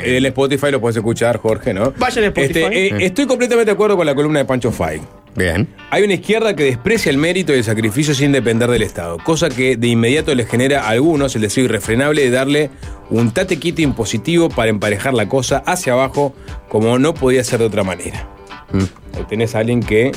[0.04, 1.94] El Spotify lo puedes escuchar, Jorge, ¿no?
[1.98, 2.60] Vayan a Spotify.
[2.60, 5.00] Este, eh, estoy completamente de acuerdo con la columna de Pancho Fay.
[5.36, 5.70] Bien.
[5.90, 9.48] Hay una izquierda que desprecia el mérito y el sacrificio sin depender del Estado, cosa
[9.48, 12.70] que de inmediato les genera a algunos el deseo irrefrenable de darle
[13.10, 16.36] un tate quite impositivo para emparejar la cosa hacia abajo,
[16.68, 18.28] como no podía ser de otra manera.
[18.74, 19.18] Mm.
[19.18, 20.12] Ahí tenés a alguien que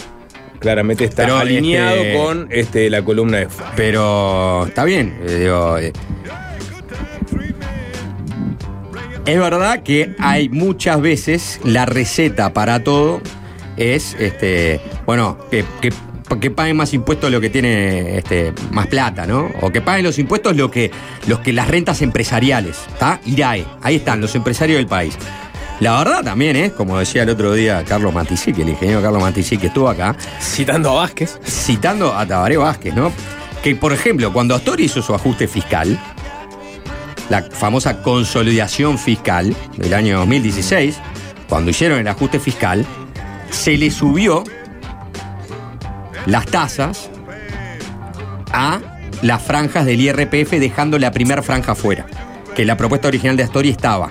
[0.65, 3.67] claramente está Pero, alineado este- con este, la columna de Fay.
[3.77, 5.77] Pero está bien, eh, digo.
[5.77, 5.93] eh,
[9.27, 13.21] es verdad que hay muchas veces la receta para todo
[13.77, 15.93] es, este, bueno, que, que,
[16.41, 19.51] que paguen más impuestos lo que tiene este, más plata, ¿no?
[19.61, 20.91] O que paguen los impuestos lo que,
[21.27, 23.21] los que las rentas empresariales, ¿está?
[23.27, 25.17] IRAE, ahí están, los empresarios del país.
[25.81, 29.61] La verdad también es, como decía el otro día Carlos Matisic, el ingeniero Carlos Matisic
[29.61, 31.39] que estuvo acá, Citando a Vázquez.
[31.45, 33.13] citando a Tabaré Vázquez, ¿no?
[33.63, 35.99] Que, por ejemplo, cuando Astori hizo su ajuste fiscal,
[37.29, 40.97] la famosa consolidación fiscal del año 2016,
[41.49, 42.85] cuando hicieron el ajuste fiscal,
[43.51, 44.45] se le subió
[46.27, 47.11] las tasas
[48.53, 48.81] a
[49.23, 52.07] las franjas del IRPF dejando la primera franja fuera,
[52.55, 54.11] que la propuesta original de Astori estaba.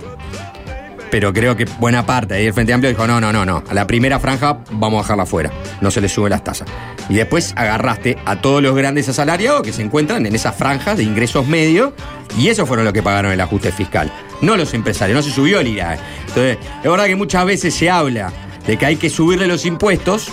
[1.13, 3.73] Pero creo que buena parte ahí del Frente Amplio dijo, no, no, no, no, a
[3.75, 6.67] la primera franja vamos a dejarla fuera, no se le suben las tasas.
[7.07, 11.03] Y después agarraste a todos los grandes asalariados que se encuentran en esas franjas de
[11.03, 11.93] ingresos medios
[12.35, 14.11] y esos fueron los que pagaron el ajuste fiscal,
[14.41, 15.99] no los empresarios, no se subió el IRA.
[16.21, 18.33] Entonces, es verdad que muchas veces se habla
[18.65, 20.29] de que hay que subirle los impuestos,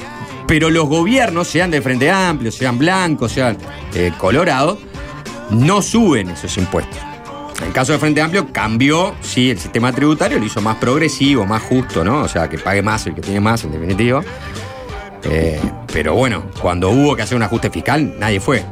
[0.46, 3.58] pero los gobiernos, sean del Frente Amplio, sean blancos, sean
[3.92, 4.78] eh, colorados,
[5.50, 7.09] no suben esos impuestos.
[7.60, 11.44] En el caso de Frente Amplio cambió, sí, el sistema tributario, lo hizo más progresivo,
[11.44, 12.22] más justo, ¿no?
[12.22, 14.22] O sea, que pague más el que tiene más, en definitiva.
[15.24, 15.60] Eh,
[15.92, 18.64] pero bueno, cuando hubo que hacer un ajuste fiscal, nadie fue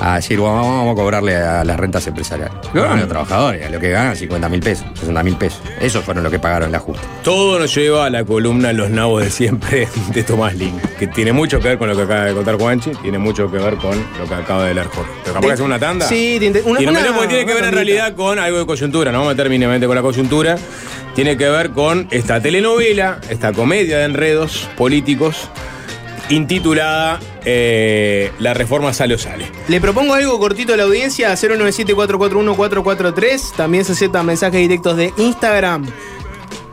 [0.00, 2.54] a decir, "Bueno, vamos a cobrarle a las rentas empresariales.
[2.74, 5.60] Lo ganan los trabajadores, a lo que ganan 50 mil pesos, 60 mil pesos.
[5.80, 7.02] Esos fueron los que pagaron el ajuste.
[7.24, 11.32] Todo nos lleva a la columna Los Nabos de siempre de Tomás Link, que tiene
[11.32, 13.96] mucho que ver con lo que acaba de contar Juanchi, tiene mucho que ver con
[14.18, 15.10] lo que acaba de leer Jorge.
[15.24, 16.06] Pero capaz que hacer una tanda.
[16.06, 19.10] Sí, una- y no una- porque tiene que ver en realidad con algo de coyuntura,
[19.12, 20.56] no vamos a meter mínimamente con la coyuntura.
[21.14, 25.48] Tiene que ver con esta telenovela, esta comedia de enredos políticos,
[26.30, 29.50] intitulada eh, La reforma sale o sale.
[29.68, 33.56] Le propongo algo cortito a la audiencia, 097-441-443.
[33.56, 35.86] También se aceptan mensajes directos de Instagram.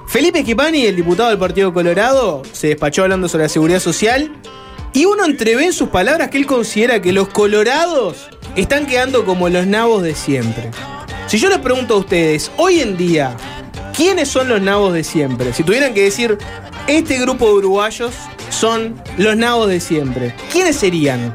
[0.08, 4.32] Felipe Esquipani, el diputado del Partido Colorado, se despachó hablando sobre la seguridad social.
[4.94, 9.50] Y uno entrevé en sus palabras que él considera que los colorados están quedando como
[9.50, 10.70] los nabos de siempre.
[11.26, 13.36] Si yo les pregunto a ustedes, hoy en día,
[13.96, 15.54] ¿quiénes son los nabos de siempre?
[15.54, 16.38] Si tuvieran que decir,
[16.88, 18.14] este grupo de uruguayos
[18.50, 21.34] son los nabos de siempre, ¿quiénes serían?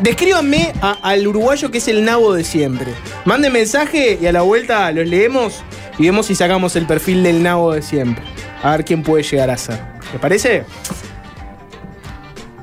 [0.00, 2.92] Descríbanme a- al uruguayo que es el nabo de siempre.
[3.24, 5.62] Manden mensaje y a la vuelta los leemos
[5.98, 8.22] y vemos si sacamos el perfil del nabo de siempre.
[8.62, 9.80] A ver quién puede llegar a ser.
[10.12, 10.64] ¿Les parece?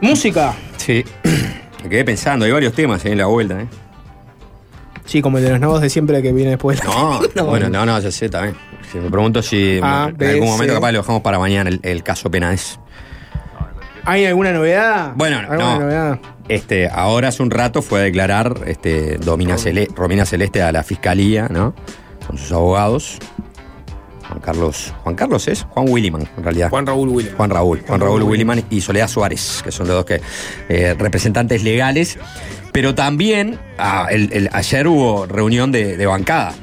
[0.02, 0.54] Música.
[0.78, 1.04] Sí.
[1.84, 3.68] Me quedé pensando, hay varios temas en la vuelta, ¿eh?
[5.06, 6.80] Sí, como el de los nabos de siempre que viene después.
[6.80, 8.56] de la- No, bueno, no, no, ya sé también.
[8.94, 10.78] Si me pregunto si A, en B, algún momento C.
[10.80, 12.80] capaz lo dejamos para mañana el, el caso Penades.
[14.06, 15.14] ¿Hay alguna novedad?
[15.16, 15.80] Bueno, ¿Alguna no.
[15.80, 16.20] novedad?
[16.48, 20.84] Este, ahora hace un rato fue a declarar este, Domina Cele- Romina Celeste a la
[20.84, 21.74] fiscalía, ¿no?
[22.28, 23.18] Con sus abogados.
[24.28, 24.94] Juan Carlos.
[25.04, 25.64] ¿Juan Carlos es?
[25.70, 26.70] Juan Williman, en realidad.
[26.70, 27.36] Juan Raúl William.
[27.36, 27.82] Juan Raúl.
[27.88, 30.22] Juan Raúl Williman y Soledad Suárez, que son los dos que,
[30.70, 32.18] eh, representantes legales.
[32.74, 36.54] Pero también ah, el- el- ayer hubo reunión de, de bancada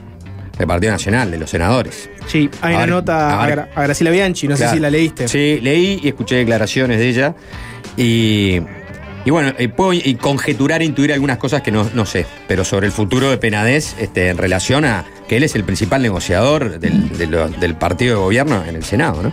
[0.58, 2.10] del Partido Nacional, de los senadores.
[2.30, 4.70] Sí, hay una nota a Graciela Bianchi, no Claro.
[4.70, 5.26] sé si la leíste.
[5.28, 7.34] Sí, leí y escuché declaraciones de ella.
[7.96, 8.60] Y,
[9.24, 12.26] y bueno, eh, puedo y conjeturar e intuir algunas cosas que no, no sé.
[12.46, 16.02] Pero sobre el futuro de Penades, este, en relación a que él es el principal
[16.02, 19.32] negociador del, de lo- del partido de gobierno en el Senado, ¿no?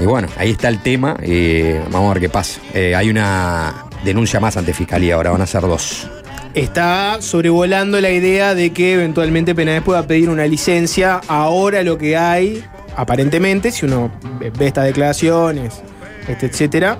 [0.00, 1.16] Y bueno, ahí está el tema.
[1.24, 2.60] y vamos a ver qué pasa.
[2.74, 6.08] Eh, hay una denuncia más ante Fiscalía, ahora van a ser dos.
[6.56, 11.20] Está sobrevolando la idea de que eventualmente Penades pueda pedir una licencia.
[11.28, 12.64] Ahora lo que hay,
[12.96, 15.82] aparentemente, si uno ve estas declaraciones,
[16.26, 16.98] este, etcétera,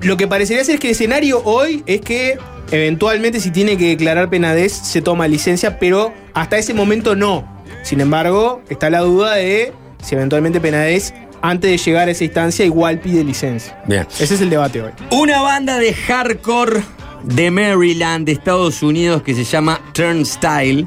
[0.00, 2.38] lo que parecería ser es que el escenario hoy es que
[2.70, 7.46] eventualmente si tiene que declarar Penades se toma licencia, pero hasta ese momento no.
[7.82, 11.12] Sin embargo, está la duda de si eventualmente Penades,
[11.42, 13.78] antes de llegar a esa instancia, igual pide licencia.
[13.86, 14.06] Bien.
[14.18, 14.92] Ese es el debate hoy.
[15.10, 16.82] Una banda de hardcore
[17.22, 20.86] de Maryland, de Estados Unidos, que se llama Turnstile.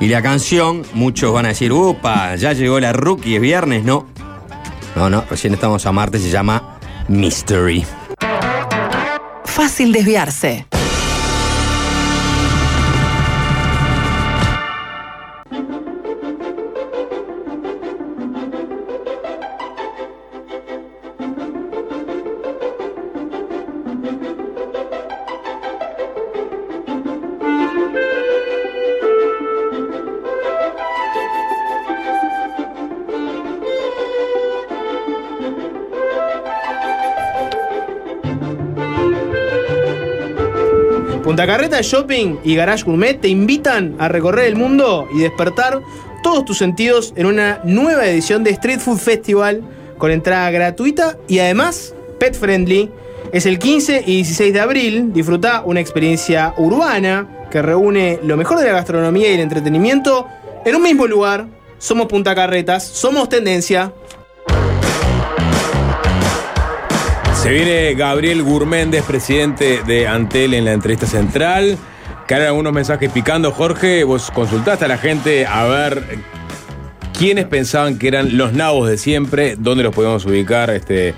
[0.00, 4.06] Y la canción, muchos van a decir, upa, ya llegó la rookie, es viernes, no.
[4.96, 6.78] No, no, recién estamos a martes, se llama
[7.08, 7.84] Mystery.
[9.44, 10.66] Fácil desviarse.
[41.82, 45.80] Shopping y Garage Gourmet te invitan a recorrer el mundo y despertar
[46.22, 49.62] todos tus sentidos en una nueva edición de Street Food Festival
[49.98, 52.90] con entrada gratuita y además pet friendly.
[53.32, 55.12] Es el 15 y 16 de abril.
[55.12, 60.26] Disfruta una experiencia urbana que reúne lo mejor de la gastronomía y el entretenimiento
[60.64, 61.46] en un mismo lugar.
[61.78, 63.92] Somos Punta Carretas, somos tendencia.
[67.44, 71.76] Se viene Gabriel Gurméndez, presidente de Antel, en la entrevista central.
[72.26, 73.52] Caen algunos mensajes picando.
[73.52, 76.02] Jorge, vos consultaste a la gente a ver
[77.18, 81.12] quiénes pensaban que eran los nabos de siempre, dónde los podíamos ubicar este,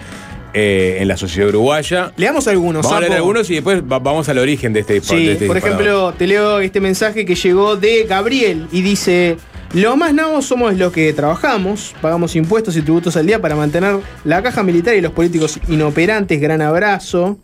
[0.53, 2.13] eh, en la sociedad uruguaya.
[2.17, 2.83] Leamos algunos.
[2.83, 5.47] Vamos a leer algunos y después va- vamos al origen de este de Sí, este
[5.47, 5.81] por disparador.
[5.87, 9.37] ejemplo, te leo este mensaje que llegó de Gabriel y dice:
[9.77, 13.99] Los más nabos somos los que trabajamos, pagamos impuestos y tributos al día para mantener
[14.25, 16.41] la caja militar y los políticos inoperantes.
[16.41, 17.37] Gran abrazo.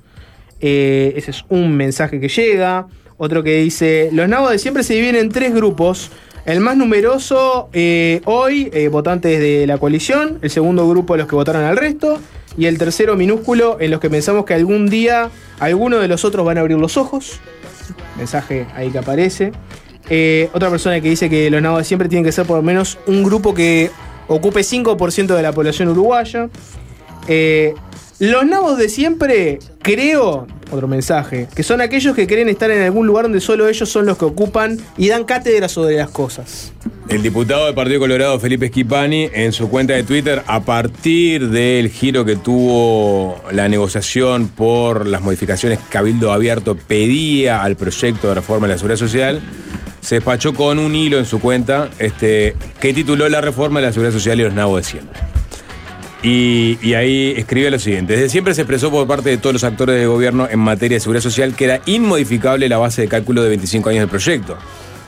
[0.59, 2.87] Eh, ese es un mensaje que llega.
[3.19, 6.11] Otro que dice: Los nabos de siempre se dividen en tres grupos.
[6.47, 10.39] El más numeroso eh, hoy, eh, votantes de la coalición.
[10.41, 12.19] El segundo grupo, los que votaron al resto.
[12.57, 15.29] Y el tercero, minúsculo, en los que pensamos que algún día
[15.61, 17.41] alguno de los otros van a abrir los ojos.
[18.17, 19.53] mensaje ahí que aparece.
[20.11, 22.63] Eh, otra persona que dice que los nabos de siempre tienen que ser por lo
[22.63, 23.91] menos un grupo que
[24.29, 26.49] ocupe 5% de la población uruguaya.
[27.29, 27.75] Eh,
[28.19, 33.07] los nabos de siempre, creo, otro mensaje, que son aquellos que creen estar en algún
[33.07, 36.73] lugar donde solo ellos son los que ocupan y dan cátedra sobre las cosas.
[37.09, 41.91] El diputado del Partido Colorado, Felipe Schipani, en su cuenta de Twitter, a partir del
[41.91, 48.35] giro que tuvo la negociación por las modificaciones que Cabildo Abierto pedía al proyecto de
[48.35, 49.43] reforma de la Seguridad Social,
[50.03, 53.93] se despachó con un hilo en su cuenta este, que tituló La reforma de la
[53.93, 55.21] Seguridad Social y los nabos de siempre.
[56.25, 58.15] Y, y ahí escribió lo siguiente.
[58.15, 61.01] Desde siempre se expresó por parte de todos los actores del gobierno en materia de
[61.01, 64.59] seguridad social que era inmodificable la base de cálculo de 25 años del proyecto.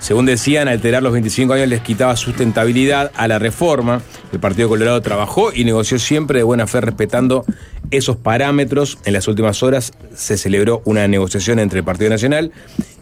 [0.05, 4.03] Según decían, alterar los 25 años les quitaba sustentabilidad a la reforma.
[4.32, 7.45] El Partido Colorado trabajó y negoció siempre de buena fe respetando
[7.90, 8.99] esos parámetros.
[9.07, 12.53] En las últimas horas se celebró una negociación entre el Partido Nacional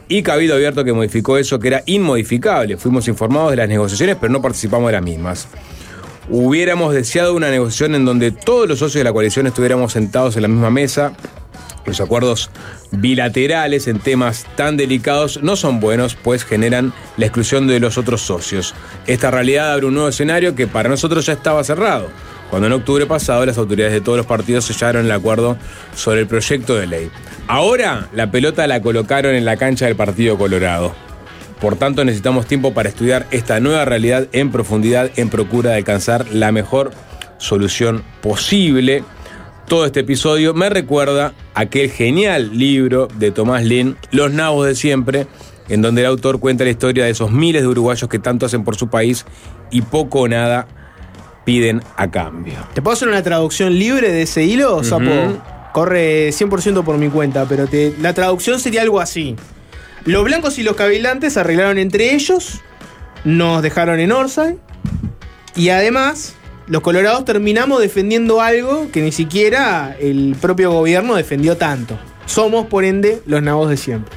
[0.09, 2.76] y Cabildo Abierto que modificó eso que era inmodificable.
[2.76, 5.48] Fuimos informados de las negociaciones, pero no participamos de las mismas.
[6.28, 10.42] Hubiéramos deseado una negociación en donde todos los socios de la coalición estuviéramos sentados en
[10.42, 11.12] la misma mesa.
[11.84, 12.50] Los acuerdos
[12.92, 18.22] bilaterales en temas tan delicados no son buenos, pues generan la exclusión de los otros
[18.22, 18.74] socios.
[19.07, 22.09] Esta realidad abre un nuevo escenario que para nosotros ya estaba cerrado,
[22.53, 25.57] cuando en octubre pasado las autoridades de todos los partidos sellaron el acuerdo
[25.96, 27.11] sobre el proyecto de ley.
[27.46, 30.94] Ahora la pelota la colocaron en la cancha del Partido Colorado.
[31.62, 36.26] Por tanto, necesitamos tiempo para estudiar esta nueva realidad en profundidad en procura de alcanzar
[36.30, 36.90] la mejor
[37.38, 39.03] solución posible.
[39.66, 45.26] Todo este episodio me recuerda aquel genial libro de Tomás Lin, Los Nabos de Siempre,
[45.70, 48.62] en donde el autor cuenta la historia de esos miles de uruguayos que tanto hacen
[48.62, 49.24] por su país
[49.70, 50.68] y poco o nada
[51.45, 52.55] piden a cambio.
[52.74, 55.05] ¿Te puedo hacer una traducción libre de ese hilo, Sapo?
[55.05, 55.38] Ujú.
[55.72, 59.36] Corre 100% por mi cuenta, pero te- la traducción sería algo así.
[60.05, 62.61] Los blancos y los cavilantes arreglaron entre ellos,
[63.24, 64.59] nos dejaron en Orsay,
[65.57, 66.34] y además
[66.66, 71.99] los colorados terminamos defendiendo algo que ni siquiera el propio gobierno defendió tanto.
[72.26, 74.12] Somos, por ende, los nabos de siempre.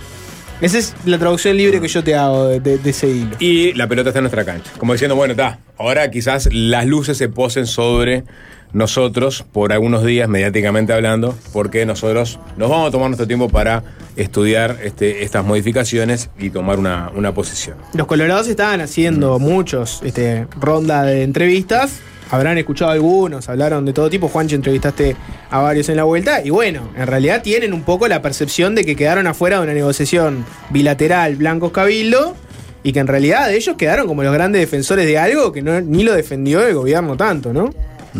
[0.62, 3.36] Esa es la traducción libre que yo te hago de, de- de ese hilo.
[3.40, 4.72] Y la pelota está en nuestra cancha.
[4.78, 5.60] Como diciendo, bueno, está.
[5.78, 8.24] Ahora quizás las luces se posen sobre
[8.72, 13.84] nosotros por algunos días, mediáticamente hablando, porque nosotros nos vamos a tomar nuestro tiempo para
[14.16, 17.78] estudiar este, estas modificaciones y tomar una, una posición.
[17.94, 22.00] Los colorados estaban haciendo muchos este, ronda de entrevistas.
[22.32, 24.28] Habrán escuchado algunos, hablaron de todo tipo.
[24.28, 25.16] Juancho, entrevistaste
[25.50, 26.42] a varios en la vuelta.
[26.44, 29.74] Y bueno, en realidad tienen un poco la percepción de que quedaron afuera de una
[29.74, 32.36] negociación bilateral Blancos Cabildo.
[32.84, 36.04] Y que en realidad ellos quedaron como los grandes defensores de algo que no, ni
[36.04, 37.74] lo defendió el gobierno tanto, ¿no?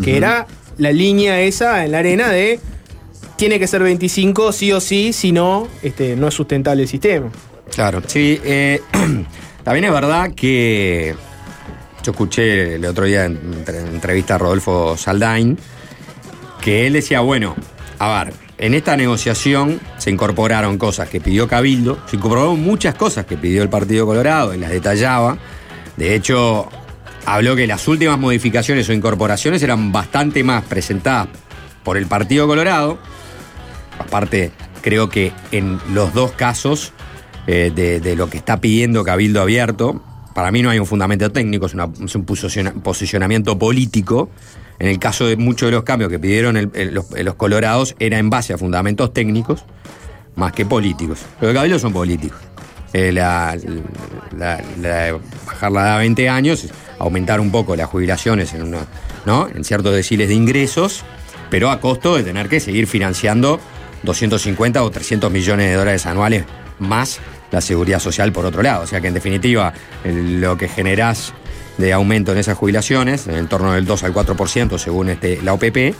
[0.04, 0.48] Que era
[0.78, 2.60] la línea esa en la arena de
[3.36, 7.30] tiene que ser 25 sí o sí, si no, este, no es sustentable el sistema.
[7.74, 8.40] Claro, sí.
[8.44, 8.82] eh,
[9.64, 11.16] también es verdad que
[12.06, 15.58] yo escuché el otro día en entre- en entrevista a Rodolfo Saldain
[16.62, 17.56] que él decía, bueno,
[18.00, 23.26] a ver, en esta negociación se incorporaron cosas que pidió Cabildo, se incorporaron muchas cosas
[23.26, 25.38] que pidió el Partido Colorado y las detallaba.
[25.98, 26.68] De hecho,
[27.26, 31.28] habló que las últimas modificaciones o incorporaciones eran bastante más presentadas
[31.84, 32.98] por el Partido Colorado.
[34.00, 34.52] Aparte,
[34.82, 36.94] creo que en los dos casos
[37.48, 40.02] eh, de lo que está pidiendo Cabildo Abierto,
[40.36, 44.30] para mí no hay un fundamento técnico, es, un posiciona- posicionamiento político.
[44.78, 48.30] En el caso de muchos de los cambios que pidieron los, los colorados, era en
[48.30, 49.64] base a fundamentos técnicos
[50.36, 51.20] más que políticos.
[51.40, 52.38] Pero el Cabildo son políticos.
[52.92, 53.58] Eh, la-
[54.38, 55.18] la- la-
[55.48, 56.68] bajar la edad a 20 años,
[57.00, 58.76] aumentar un poco las jubilaciones en,
[59.26, 59.48] ¿no?
[59.48, 61.04] en ciertos deciles de ingresos,
[61.50, 63.60] pero a costo de tener que seguir financiando
[64.04, 66.44] 250 o 300 millones de dólares anuales
[66.80, 67.20] más
[67.56, 68.84] la seguridad social por otro lado.
[68.84, 71.34] O sea que en definitiva lo que generás
[71.78, 75.78] de aumento en esas jubilaciones, en torno del 2 al 4% según este, la OPP,
[75.78, 75.94] eh,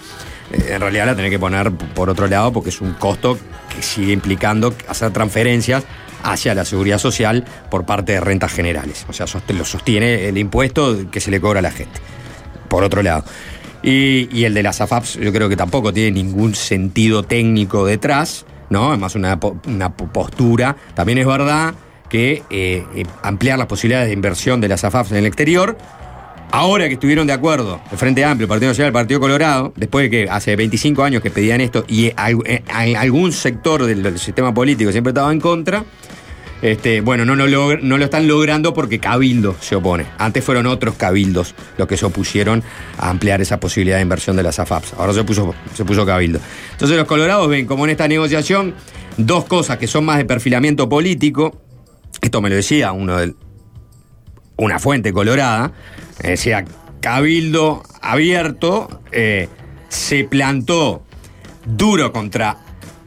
[0.52, 3.38] en realidad la tenés que poner por otro lado porque es un costo
[3.74, 5.86] que sigue implicando hacer transferencias
[6.24, 9.06] hacia la seguridad social por parte de rentas generales.
[9.08, 12.02] O sea, lo sostiene el impuesto que se le cobra a la gente.
[12.68, 13.24] Por otro lado.
[13.82, 18.90] Y el de las AFAPs yo creo que tampoco tiene ningún sentido técnico detrás, ¿no?
[19.16, 20.76] Una, po- una po- postura.
[20.94, 21.74] También es verdad
[22.10, 25.78] que eh, eh, ampliar las posibilidades de inversión de las AFAPs en el exterior
[26.52, 30.04] Ahora que estuvieron de acuerdo el Frente Amplio, el Partido Nacional, el Partido Colorado, después
[30.04, 32.14] de que hace 25 años que pedían esto y eh,
[32.68, 35.84] al- algún sector del sistema político siempre estaba en contra,
[36.62, 40.06] Este, bueno, no, lo están logrando porque Cabildo se opone.
[40.18, 42.64] Antes fueron otros cabildos los que se opusieron
[42.98, 44.94] a ampliar esa posibilidad de inversión de las AFAPs.
[44.94, 46.40] Ahora se puso, Cabildo.
[46.72, 48.74] Entonces los colorados ven como en esta negociación
[49.18, 51.62] dos cosas que son más de perfilamiento político.
[52.22, 53.36] Esto me lo decía uno del,
[54.58, 55.74] una fuente colorada.
[56.22, 56.66] Decía,
[57.02, 59.50] Cabildo abierto eh,
[59.90, 61.04] se plantó
[61.66, 62.58] duro contra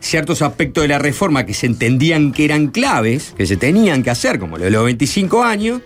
[0.01, 4.11] ciertos aspectos de la reforma que se entendían que eran claves, que se tenían que
[4.11, 5.81] hacer, como lo de los 25 años.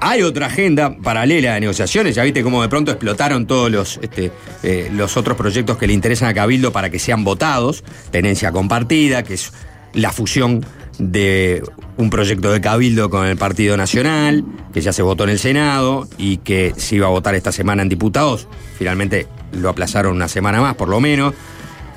[0.00, 4.32] Hay otra agenda paralela de negociaciones, ya viste cómo de pronto explotaron todos los, este,
[4.64, 9.22] eh, los otros proyectos que le interesan a Cabildo para que sean votados, tenencia compartida,
[9.22, 9.52] que es
[9.92, 10.66] la fusión
[10.98, 11.62] de
[11.96, 16.08] un proyecto de Cabildo con el Partido Nacional, que ya se votó en el Senado
[16.18, 18.48] y que se iba a votar esta semana en diputados,
[18.78, 21.34] finalmente lo aplazaron una semana más por lo menos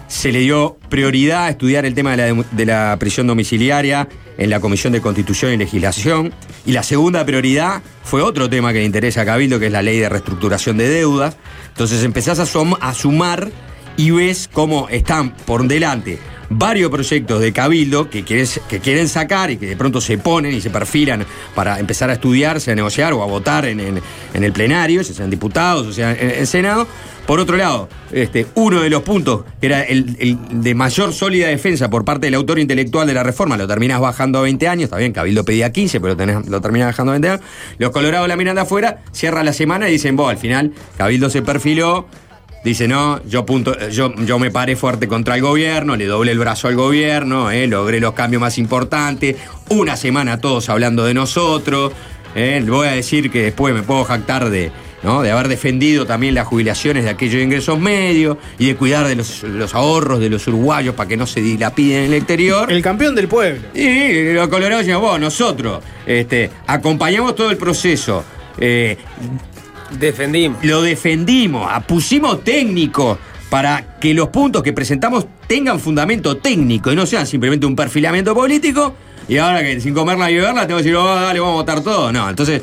[0.07, 4.49] se le dio prioridad a estudiar el tema de la, de la prisión domiciliaria en
[4.49, 6.33] la Comisión de Constitución y Legislación.
[6.65, 9.81] Y la segunda prioridad fue otro tema que le interesa a Cabildo, que es la
[9.81, 11.37] ley de reestructuración de deudas.
[11.69, 13.51] Entonces empezás a, sumar
[13.97, 16.19] y ves cómo están por delante
[16.49, 20.53] varios proyectos de Cabildo que, quieres- que quieren sacar y que de pronto se ponen
[20.53, 24.01] y se perfilan para empezar a estudiarse, a negociar o a votar en, en-
[24.33, 26.87] en el plenario, ya sean diputados o sea en el Senado.
[27.25, 31.47] Por otro lado, este, uno de los puntos que era el, el de mayor sólida
[31.47, 34.83] defensa por parte del autor intelectual de la reforma, lo terminás bajando a 20 años,
[34.83, 36.15] está bien, Cabildo pedía 15, pero
[36.47, 37.41] lo, terminás bajando a 20 años.
[37.79, 41.31] Los colorados la miran de afuera, cierra la semana y dicen, vos, al final, Cabildo
[41.31, 42.05] se perfiló,
[42.65, 46.39] Dice, no, yo, punto, yo, yo me paré fuerte contra el gobierno, le doblé el
[46.39, 49.35] brazo al gobierno, eh, logré los cambios más importantes,
[49.69, 51.93] una semana todos hablando de nosotros,
[52.33, 54.71] eh, voy a decir que después me puedo jactar de,
[55.03, 55.21] ¿no?
[55.21, 59.43] de haber defendido también las jubilaciones de aquellos ingresos medios y de cuidar de los,
[59.43, 62.71] los ahorros de los uruguayos para que no se dilapiden en el exterior.
[62.71, 63.61] El campeón del pueblo.
[63.75, 68.25] Y los colorados decían, vos, nosotros este, acompañamos todo el proceso.
[68.57, 68.97] eh,
[69.99, 70.63] Defendimos.
[70.63, 73.17] Lo defendimos, pusimos técnicos
[73.49, 78.33] para que los puntos que presentamos tengan fundamento técnico y no sean simplemente un perfilamiento
[78.33, 78.95] político.
[79.27, 81.81] Y ahora que sin comerla y beberla tengo que decir, oh, dale, vamos a votar
[81.81, 82.11] todo.
[82.11, 82.61] No, entonces,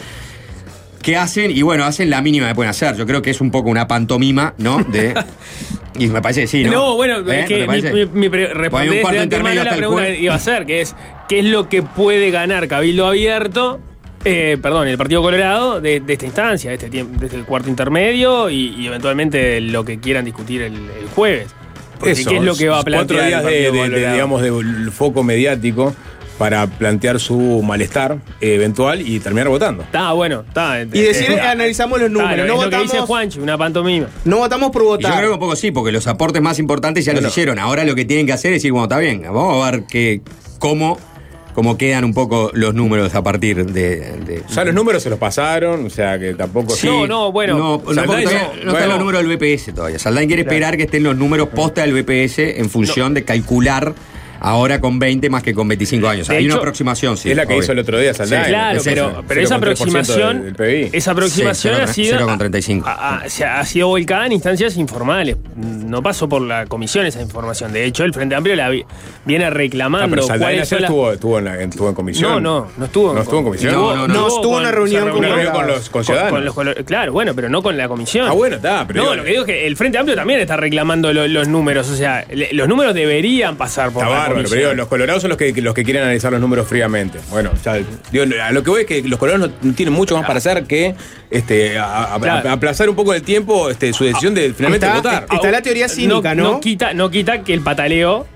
[1.03, 1.51] ¿qué hacen?
[1.51, 2.97] Y bueno, hacen la mínima que pueden hacer.
[2.97, 4.79] Yo creo que es un poco una pantomima, ¿no?
[4.85, 5.15] De,
[5.99, 6.73] y me parece que sí, ¿no?
[6.73, 7.41] No, bueno, ¿Eh?
[7.41, 10.17] es que ¿No mi, mi, mi Pues la pregunta jueves.
[10.17, 10.95] que iba a hacer, que es
[11.29, 13.81] ¿qué es lo que puede ganar Cabildo Abierto?
[14.25, 17.69] Eh, perdón, el Partido Colorado de, de esta instancia, de este, tiempo, de este cuarto
[17.69, 21.49] intermedio y, y eventualmente lo que quieran discutir el, el jueves.
[21.99, 23.07] Porque Eso, ¿qué es lo que va a plantear?
[23.07, 25.95] Cuatro el días de, Partido de- de, digamos, de foco mediático
[26.39, 29.85] para plantear su malestar eh, eventual y terminar votando.
[29.85, 30.81] Está bueno, está.
[30.83, 32.47] Y decir, eh, analizamos los números.
[32.49, 34.09] No es lo que dice votamos, Juanchi, una pantomima.
[34.25, 35.17] no votamos por Y Yo votar.
[35.19, 37.27] creo que un poco sí, porque los aportes más importantes ya Bueno.
[37.27, 37.59] los hicieron.
[37.61, 40.23] Ahora lo que tienen que hacer es decir, bueno, está bien, vamos a ver que,
[40.59, 40.99] cómo,
[41.55, 43.97] cómo quedan un poco los números a partir de.
[44.01, 46.75] de- Ya los números se los pasaron, o sea que tampoco.
[46.75, 46.87] Sí.
[46.87, 47.59] No, no, bueno.
[47.59, 49.99] No, no, todavía están los números del BPS todavía.
[49.99, 53.95] Saldain quiere esperar que estén los números posta del BPS en función de calcular
[54.45, 56.29] ahora con 20 más que con 25 años.
[56.29, 57.31] De Hay una aproximación, sí.
[57.31, 57.63] es la que obvio.
[57.63, 58.45] hizo el otro día Saldaña.
[58.45, 62.83] Sí, Claro, es pero, pero esa 0,3% aproximación, del esa aproximación Sí, ha sido 0,35.
[62.87, 65.37] ha, sido volcada en instancias informales.
[65.57, 67.73] No pasó por la comisión esa información.
[67.73, 68.85] De hecho, el Frente Amplio la vi-
[69.25, 70.09] viene Ah, reclamando.
[70.11, 72.43] pero Saldaña ayer estuvo, estuvo, en la- estuvo en comisión.
[72.43, 73.15] No, no, no estuvo.
[73.15, 73.73] ¿No estuvo en comisión?
[73.75, 74.15] No, no, no.
[74.15, 75.11] No, estuvo en una reunión
[75.53, 76.55] con los con ciudadanos.
[76.57, 78.27] los claro, bueno, pero no con la comisión.
[78.29, 80.41] Ah, bueno, está, pero no, digo- lo que digo es que el Frente Amplio también
[80.41, 81.89] está reclamando lo- los números.
[81.91, 84.51] O sea, le- los números deberían pasar por la bárbaro, comisión.
[84.51, 87.19] pero digo, los colorados son los que, los que quieren analizar los números fríamente.
[87.31, 87.75] Bueno, ya,
[88.11, 90.65] digo, a lo que voy es que los colorados no tienen mucho más para hacer
[90.65, 90.95] que
[91.31, 92.49] este, a- a- Claro.
[92.49, 95.27] a- aplazar un poco el tiempo este, su decisión de finalmente Está- votar.
[95.33, 96.43] está la teoría cínica, ¿no?
[96.53, 98.27] No quita, no quita que el pataleo.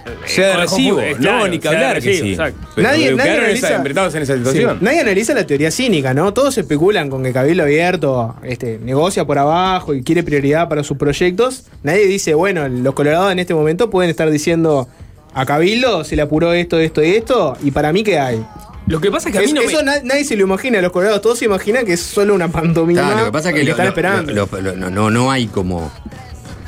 [0.00, 1.00] Bueno, Sea de eh, recibo.
[1.00, 2.30] eh, No, claro, ni que hablar que recibo, sí.
[2.32, 2.68] exacto.
[2.74, 4.78] Pero Nadie- analiza- enfrentados en esa Sí, situación.
[4.80, 6.32] Nadie analiza la teoría cínica, ¿no?
[6.34, 10.96] Todos especulan con que Cabildo Abierto este, negocia por abajo y quiere prioridad para sus
[10.96, 11.64] proyectos.
[11.82, 14.88] Nadie dice, bueno, los colorados en este momento pueden estar diciendo
[15.34, 18.44] a Cabildo se le apuró esto, esto y esto, y para mí, ¿qué hay?
[18.86, 20.42] Lo que pasa es que a mí Es- no me- eso na- nadie se lo
[20.42, 23.00] imagina, los colorados todos se imaginan que es solo una pantomima.
[23.00, 24.32] Claro, lo que pasa es que lo- están lo- esperando.
[24.32, 25.90] lo- lo- no, no, no hay como.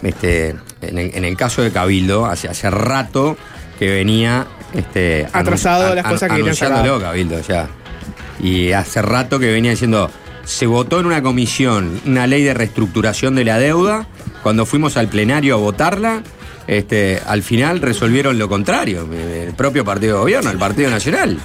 [0.03, 0.55] Este,
[0.89, 3.37] en, el, en el caso de Cabildo, hace, hace rato
[3.79, 4.47] que venía.
[4.75, 7.01] Este, Atrasado anun- las cosas que anunciándolo.
[7.01, 7.69] Cabildo, ya.
[8.41, 10.11] Y hace rato que venía diciendo.
[10.45, 14.07] Se votó en una comisión una ley de reestructuración de la deuda.
[14.43, 16.23] Cuando fuimos al plenario a votarla,
[16.67, 19.09] este, al final resolvieron lo contrario.
[19.11, 21.39] El propio partido de gobierno, el Partido Nacional.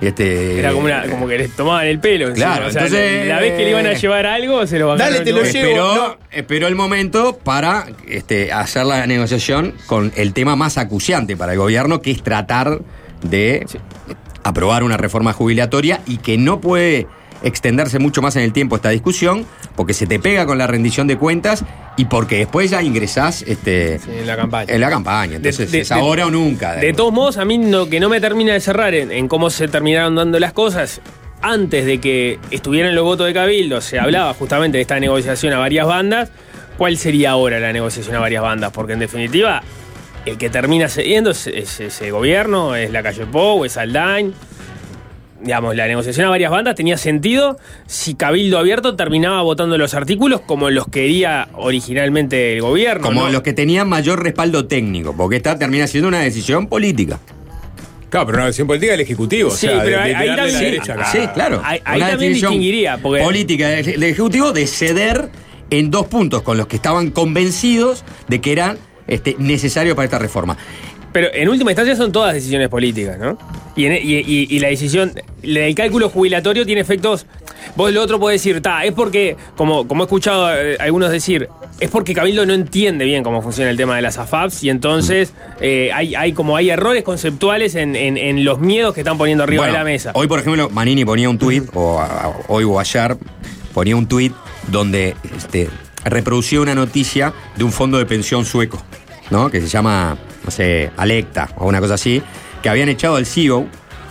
[0.00, 2.32] Este, Era como, una- como que les tomaban el pelo.
[2.32, 5.12] Claro, o sea, entonces- la vez que le iban a llevar algo, se lo bajaron.
[5.12, 5.48] Dale, te lo llevo.
[5.48, 6.16] esperó, no.
[6.30, 11.58] esperó el momento para este, hacer la negociación con el tema más acuciante para el
[11.58, 12.80] gobierno, que es tratar
[13.22, 13.66] de
[14.44, 17.06] aprobar una reforma jubilatoria y que no puede
[17.42, 21.06] extenderse mucho más en el tiempo esta discusión, porque se te pega con la rendición
[21.06, 21.64] de cuentas
[21.96, 24.72] y porque después ya ingresás este, en la campaña.
[24.74, 25.36] en la campaña.
[25.36, 26.74] Entonces de- es de- ahora o nunca.
[26.74, 29.50] De todos modos, a mí lo que no me termina de cerrar en, en cómo
[29.50, 31.00] se terminaron dando las cosas,
[31.40, 35.58] antes de que estuvieran los votos de Cabildo, se hablaba justamente de esta negociación a
[35.58, 36.30] varias bandas.
[36.76, 38.70] ¿Cuál sería ahora la negociación a varias bandas?
[38.72, 39.62] Porque en definitiva,
[40.26, 44.34] el que termina cediendo es, es ese gobierno, es la calle Pou, es Aldain.
[45.40, 50.40] Digamos, la negociación a varias bandas tenía sentido si Cabildo Abierto terminaba votando los artículos
[50.40, 53.06] como los quería originalmente el gobierno.
[53.06, 53.30] Como ¿no?
[53.30, 57.20] los que tenían mayor respaldo técnico, porque esta termina siendo una decisión política.
[58.10, 59.50] Claro, pero una decisión política del Ejecutivo.
[59.50, 61.12] Sí, o sea, pero de- ahí- de ahí tirarle también- la derecha.
[61.12, 61.60] Sí, claro.
[61.64, 65.28] Ahí- ahí Una también decisión distinguiría, porque- Política del del Ejecutivo de ceder
[65.70, 70.18] en dos puntos con los que estaban convencidos de que eran este, necesarios para esta
[70.18, 70.56] reforma.
[71.18, 73.36] Pero en última instancia son todas decisiones políticas, ¿no?
[73.74, 75.12] Y, en- y- y- y la decisión,
[75.42, 77.26] el cálculo jubilatorio tiene efectos.
[77.74, 81.48] Vos lo otro podés decir, ta, es porque, como, como he escuchado eh, algunos decir,
[81.80, 85.32] es porque Cabildo no entiende bien cómo funciona el tema de las AFAPs y entonces
[85.60, 89.42] eh, hay, hay como hay errores conceptuales en, en- en los miedos que están poniendo
[89.42, 90.12] arriba Bueno, de la mesa.
[90.14, 93.16] Hoy, por ejemplo, Manini ponía un tuit, o a- hoy o ayer,
[93.74, 94.32] ponía un tuit
[94.68, 95.68] donde este,
[96.04, 98.80] reproducía una noticia de un fondo de pensión sueco,
[99.30, 99.50] ¿no?
[99.50, 100.16] Que se llama,
[100.48, 102.22] no sé, Alecta o una cosa así,
[102.62, 103.66] que habían echado al CEO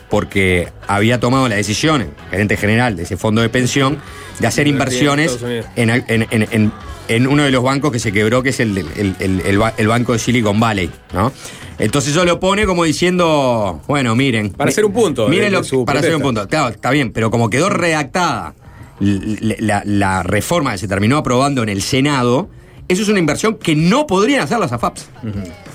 [0.08, 3.98] porque había tomado la decisión, el gerente general de ese fondo de pensión,
[4.40, 5.32] de hacer inversiones
[5.76, 6.72] en, en- en- en-
[7.08, 9.74] en uno de los bancos que se quebró, que es el, el- el- el ba-
[9.78, 11.32] el banco de Silicon Valley, ¿no?
[11.80, 14.52] Entonces eso lo pone como diciendo, bueno, miren.
[14.52, 16.48] Para hacer un punto Miren de- lo para hacer un punto.
[16.48, 18.54] Claro, está bien, pero como quedó redactada
[19.00, 22.48] la, la reforma que se terminó aprobando en el Senado,
[22.88, 25.10] eso es una inversión que no podrían hacer las AFAPs.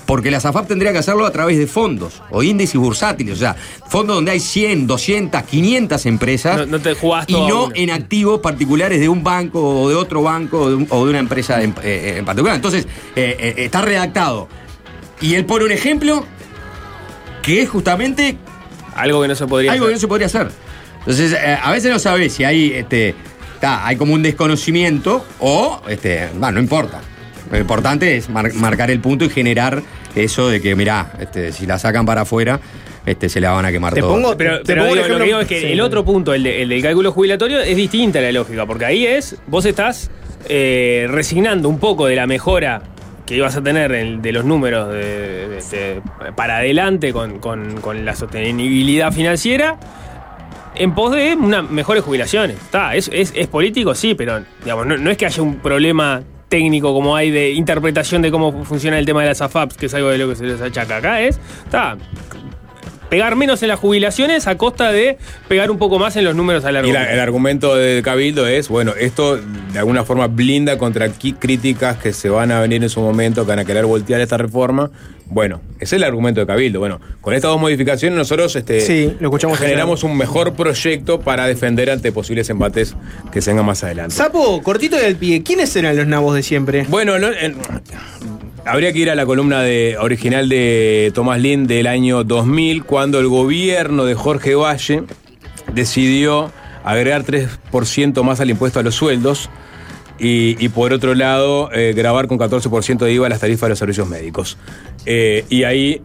[0.05, 3.55] Porque las AFAP tendrían que hacerlo a través de fondos o índices bursátiles, o sea,
[3.87, 6.91] fondos donde hay 100, 200, 500 empresas No, no te
[7.27, 10.87] y no en activos particulares de un banco o de otro banco o de, un-
[10.89, 12.55] o de una empresa en, eh, en particular.
[12.55, 12.85] Entonces,
[13.15, 14.49] eh, eh, está redactado.
[15.21, 16.25] Y él pone un ejemplo
[17.41, 18.37] que es justamente
[18.95, 19.97] Algo que no se podría algo que hacer.
[19.97, 20.49] no se podría hacer.
[20.99, 23.15] Entonces, eh, a veces no sabes si hay, este,
[23.55, 27.01] está, hay como un desconocimiento o, este, no importa.
[27.53, 29.81] Lo importante es mar- marcar el punto y generar
[30.15, 32.59] eso de que, mirá, este, si la sacan para afuera,
[33.05, 34.09] este, se la van a quemar Te todo.
[34.13, 35.65] pongo- Pero, Te pero pongo digo, lo que digo es que sí.
[35.67, 39.05] el otro punto, el, de- el del cálculo jubilatorio, es distinta la lógica, porque ahí
[39.05, 40.09] es, vos estás
[40.49, 42.81] eh, resignando un poco de la mejora
[43.25, 46.01] que ibas a tener en- de los números de- de- de-
[46.35, 49.77] para adelante con, con- con la sostenibilidad financiera
[50.75, 52.57] en pos de unas mejores jubilaciones.
[52.57, 56.23] Está, es, es- es político, sí, pero digamos, no, no es que haya un problema
[56.49, 59.93] técnico como hay de interpretación de cómo funciona el tema de las AFAPs, que es
[59.93, 61.97] algo de lo que se les achaca acá, es, está,
[63.13, 66.65] pegar menos en las jubilaciones a costa de pegar un poco más en los números
[66.65, 67.13] a largo Y la- plazo.
[67.13, 72.29] el argumento de Cabildo es, bueno, esto de alguna forma blinda contra críticas que se
[72.29, 74.89] van a venir en su momento, que van a querer voltear esta reforma.
[75.27, 76.79] Bueno, ese es el argumento de Cabildo.
[76.79, 81.45] Bueno, con estas dos modificaciones nosotros este, Sí, lo escuchamos generamos un mejor proyecto para
[81.45, 82.95] defender ante posibles embates
[83.31, 84.15] que se vengan más adelante.
[84.15, 86.85] Sapo, cortito del pie, ¿quiénes eran los nabos de siempre?
[86.89, 87.57] Bueno, no, en-
[88.65, 93.19] habría que ir a la columna de, original de Tomás Lind del año 2000, cuando
[93.19, 95.03] el gobierno de Jorge Valle
[95.73, 96.51] decidió
[96.83, 99.49] agregar 3% más al impuesto a los sueldos
[100.19, 103.79] y, y por otro lado eh, grabar con 14% de IVA las tarifas de los
[103.79, 104.57] servicios médicos.
[105.05, 106.01] Eh, y ahí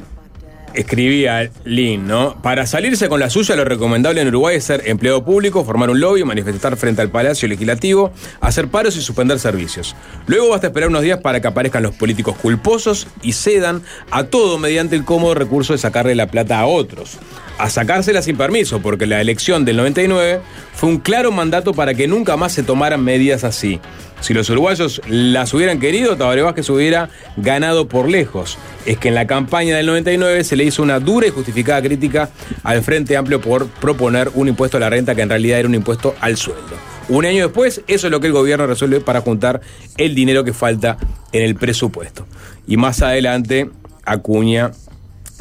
[0.78, 2.40] escribía Lin, ¿no?
[2.40, 6.00] Para salirse con la suya, lo recomendable en Uruguay es ser empleado público, formar un
[6.00, 9.96] lobby, manifestar frente al Palacio Legislativo, hacer paros y suspender servicios.
[10.28, 14.58] Luego basta esperar unos días para que aparezcan los políticos culposos y cedan a todo
[14.58, 17.18] mediante el cómodo recurso de sacarle la plata a otros.
[17.58, 20.40] A sacársela sin permiso, porque la elección del 99
[20.74, 23.80] fue un claro mandato para que nunca más se tomaran medidas así.
[24.20, 28.58] Si los uruguayos las hubieran querido, Tabaré Vázquez hubiera ganado por lejos.
[28.84, 32.30] Es que en la campaña del 99 se le hizo una dura y justificada crítica
[32.64, 35.74] al Frente Amplio por proponer un impuesto a la renta que en realidad era un
[35.74, 36.76] impuesto al sueldo.
[37.08, 39.60] Un año después, eso es lo que el gobierno resuelve para juntar
[39.96, 40.98] el dinero que falta
[41.32, 42.26] en el presupuesto.
[42.66, 43.70] Y más adelante
[44.04, 44.72] acuña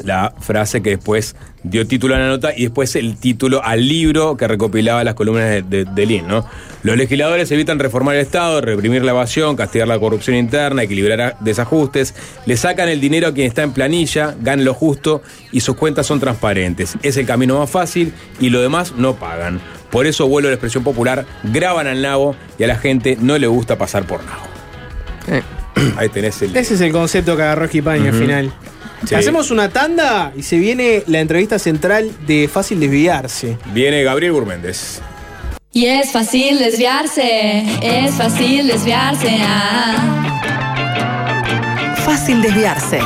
[0.02, 1.36] la frase que después
[1.70, 5.48] dio título a la nota y después el título al libro que recopilaba las columnas
[5.50, 6.44] de, de, de Lin, ¿no?
[6.82, 12.14] Los legisladores evitan reformar el Estado, reprimir la evasión, castigar la corrupción interna, equilibrar desajustes,
[12.46, 16.06] le sacan el dinero a quien está en planilla, ganan lo justo y sus cuentas
[16.06, 16.96] son transparentes.
[17.02, 19.60] Es el camino más fácil y lo demás no pagan.
[19.90, 23.36] Por eso vuelvo a la expresión popular, graban al nabo y a la gente no
[23.38, 24.46] le gusta pasar por nabo.
[25.96, 26.56] Ahí tenés el...
[26.56, 28.18] Ese es el concepto que agarró Esquipaña al Ujú.
[28.24, 28.52] final.
[29.06, 29.14] Sí.
[29.14, 33.56] Hacemos una tanda y se viene la entrevista central de Fácil Desviarse.
[33.72, 35.00] Viene Gabriel Gurméndez.
[35.72, 39.38] Y es fácil desviarse, es fácil desviarse.
[39.42, 40.24] ah.
[42.04, 42.98] Fácil desviarse.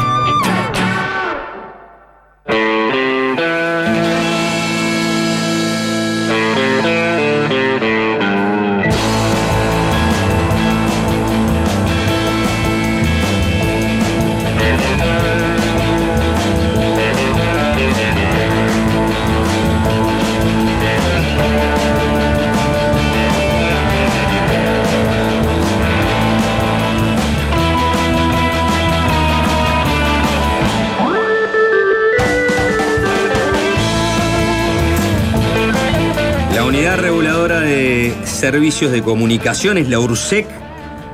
[38.43, 40.49] Servicios de Comunicaciones, la URSEC,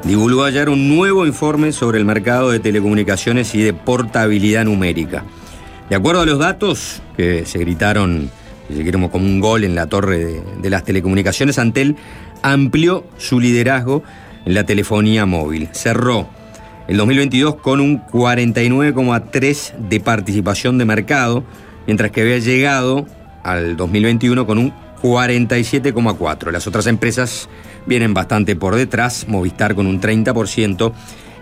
[0.03, 5.25] divulgó ayer un nuevo informe sobre el mercado de telecomunicaciones y de portabilidad numérica.
[5.91, 8.31] De acuerdo a los datos que se gritaron,
[8.75, 11.97] si queremos, como un gol en la torre de, las telecomunicaciones, Antel
[12.41, 14.03] amplió su liderazgo
[14.47, 15.69] en la telefonía móvil.
[15.73, 16.31] Cerró
[16.89, 21.45] el 2022 con un 49,3 de participación de mercado,
[21.87, 23.05] mientras que había llegado
[23.43, 26.51] al 2021 con un 47,4.
[26.51, 27.49] Las otras empresas
[27.87, 30.93] vienen bastante por detrás, Movistar con un 30%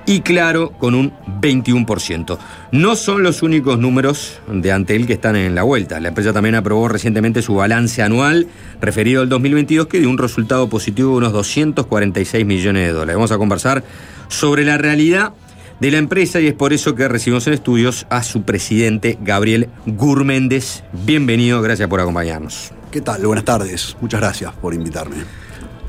[0.07, 2.39] y Claro con un 21%.
[2.71, 6.01] No son los únicos números de Antel que están en la vuelta.
[6.01, 8.47] La empresa también aprobó recientemente su balance anual
[8.81, 13.17] referido al 2022 que dio un resultado positivo de unos 246 millones de dólares.
[13.17, 13.83] Vamos a conversar
[14.29, 15.33] sobre la realidad
[15.81, 19.69] de la empresa y es por eso que recibimos en estudios a su presidente Gabriel
[19.87, 20.85] Gurméndez.
[20.93, 22.76] Bienvenido, gracias por acompañarnos.
[22.97, 23.27] ¿Qué tal?
[23.27, 23.95] Buenas tardes.
[24.01, 25.17] Muchas gracias por invitarme.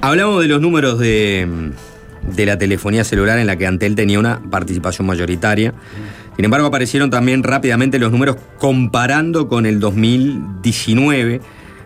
[0.02, 1.72] Hablamos de los números de,
[2.36, 5.74] de la telefonía celular en la que Antel tenía una participación mayoritaria.
[6.36, 11.40] Sin embargo, aparecieron también rápidamente los números comparando con el 2019,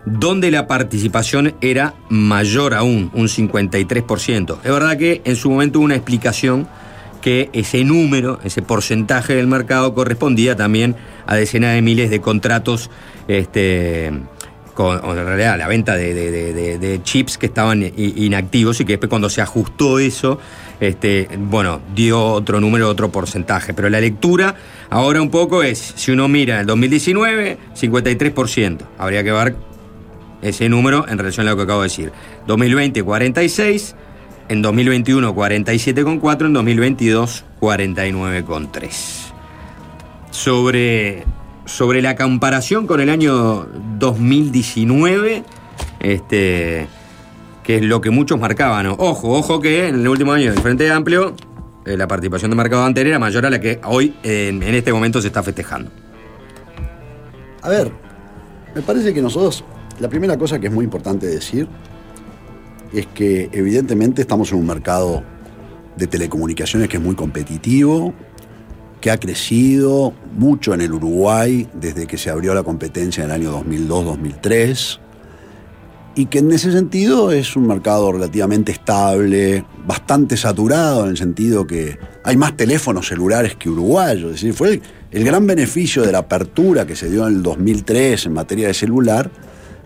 [0.06, 4.58] donde la participación era mayor aún, un 53%.
[4.64, 6.66] Es verdad que en su momento hubo una explicación
[7.20, 10.96] que ese número, ese porcentaje del mercado correspondía también
[11.26, 12.90] a decenas de miles de contratos
[13.28, 14.10] este,
[14.74, 19.28] con en realidad la venta de, de- chips que estaban inactivos y que después cuando
[19.28, 20.38] se ajustó eso,
[20.80, 23.74] este, bueno, dio otro número, otro porcentaje.
[23.74, 24.54] Pero la lectura
[24.90, 28.78] ahora un poco es, si uno mira el 2019, 53%.
[28.98, 29.56] Habría que ver
[30.42, 32.12] ese número en relación a lo que acabo de decir.
[32.46, 33.94] 2020, 46%.
[34.48, 36.46] En 2021, 47,4.
[36.46, 39.32] En 2022, 49,3.
[40.30, 41.24] Sobre,
[41.64, 43.66] sobre la comparación con el año
[43.98, 45.44] 2019,
[46.00, 46.86] este,
[47.62, 48.86] que es lo que muchos marcaban.
[48.86, 51.34] Ojo, ojo que en el último año del Frente Amplio,
[51.84, 54.92] eh, la participación de mercado anterior era mayor a la que hoy, en, en este
[54.92, 55.90] momento, se está festejando.
[57.62, 57.92] A ver,
[58.74, 59.64] me parece que nosotros,
[60.00, 61.68] la primera cosa que es muy importante decir
[62.92, 65.22] es que evidentemente estamos en un mercado
[65.96, 68.14] de telecomunicaciones que es muy competitivo,
[69.02, 73.34] que ha crecido mucho en el Uruguay desde que se abrió la competencia en el
[73.42, 75.00] año 2002-2003
[76.14, 81.66] y que en ese sentido es un mercado relativamente estable, bastante saturado en el sentido
[81.66, 84.26] que hay más teléfonos celulares que uruguayos.
[84.26, 84.80] Es decir, fue
[85.10, 88.74] el, gran beneficio de la apertura que se dio en el 2003 en materia de
[88.74, 89.30] celular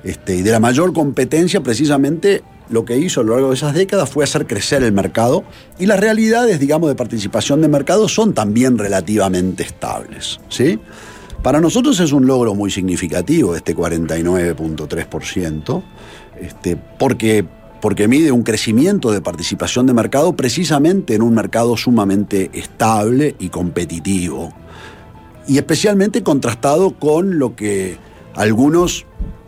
[0.04, 3.74] este, y de la mayor competencia precisamente lo que hizo a lo largo de esas
[3.74, 5.44] décadas fue hacer crecer el mercado
[5.78, 10.40] y las realidades, digamos, de participación de mercado son también relativamente estables.
[10.48, 10.78] ¿sí?
[11.42, 15.82] Para nosotros es un logro muy significativo este 49.3%,
[16.40, 17.44] este, porque,
[17.80, 23.50] porque mide un crecimiento de participación de mercado precisamente en un mercado sumamente estable y
[23.50, 24.52] competitivo.
[25.46, 27.98] Y especialmente contrastado con lo que
[28.34, 29.06] algunos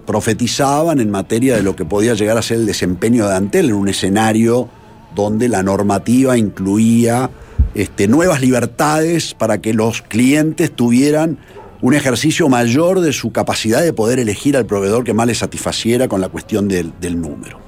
[0.09, 3.75] profetizaban en materia de lo que podía llegar a ser el desempeño de Antel en
[3.75, 4.67] un escenario
[5.15, 7.29] donde la normativa incluía
[7.75, 11.37] este, nuevas libertades para que los clientes tuvieran
[11.83, 16.09] un ejercicio mayor de su capacidad de poder elegir al proveedor que más les satisfaciera
[16.09, 17.61] con la cuestión del, número.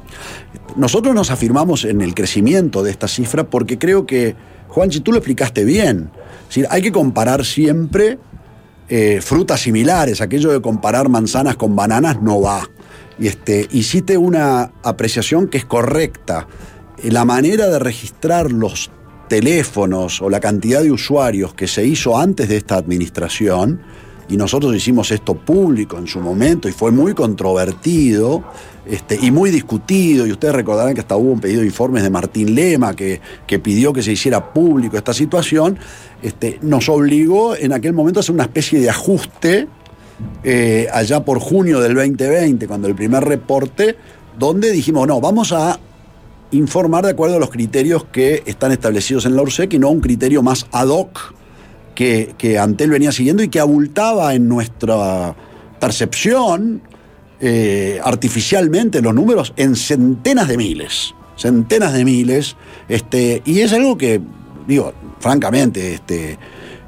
[0.76, 4.34] Nosotros nos afirmamos en el crecimiento de esta cifra porque creo que,
[4.68, 6.09] Juanchi, tú lo explicaste bien.
[6.45, 8.18] Es decir, hay que comparar siempre
[8.91, 10.20] eh, frutas similares.
[10.20, 12.68] Aquello de comparar manzanas con bananas no va.
[13.20, 16.49] Y este, hiciste una apreciación que es correcta.
[16.99, 18.91] Eh, La manera de registrar los
[19.28, 23.80] teléfonos o la cantidad de usuarios que se hizo antes de esta administración
[24.31, 28.45] y nosotros hicimos esto público en su momento y fue muy controvertido
[28.87, 32.11] este, y muy discutido, y ustedes recordarán que hasta hubo un pedido de informes de
[32.11, 35.78] Martín Lema que, que pidió que se hiciera público esta situación,
[36.22, 39.68] este, nos obligó en aquel momento a hacer una especie de ajuste
[40.45, 43.97] eh, allá por junio del 2020, cuando el primer reporte,
[44.39, 45.78] donde dijimos, no, vamos a
[46.53, 50.01] informar de acuerdo a los criterios que están establecidos en la URSEC y no un
[50.01, 51.39] criterio más ad hoc
[52.01, 55.36] que, que Antel venía siguiendo y que abultaba en nuestra
[55.78, 56.80] percepción
[57.40, 62.57] eh, artificialmente los números en centenas de miles, centenas de miles,
[62.88, 64.18] este, y es algo que,
[64.66, 66.38] digo, francamente, este,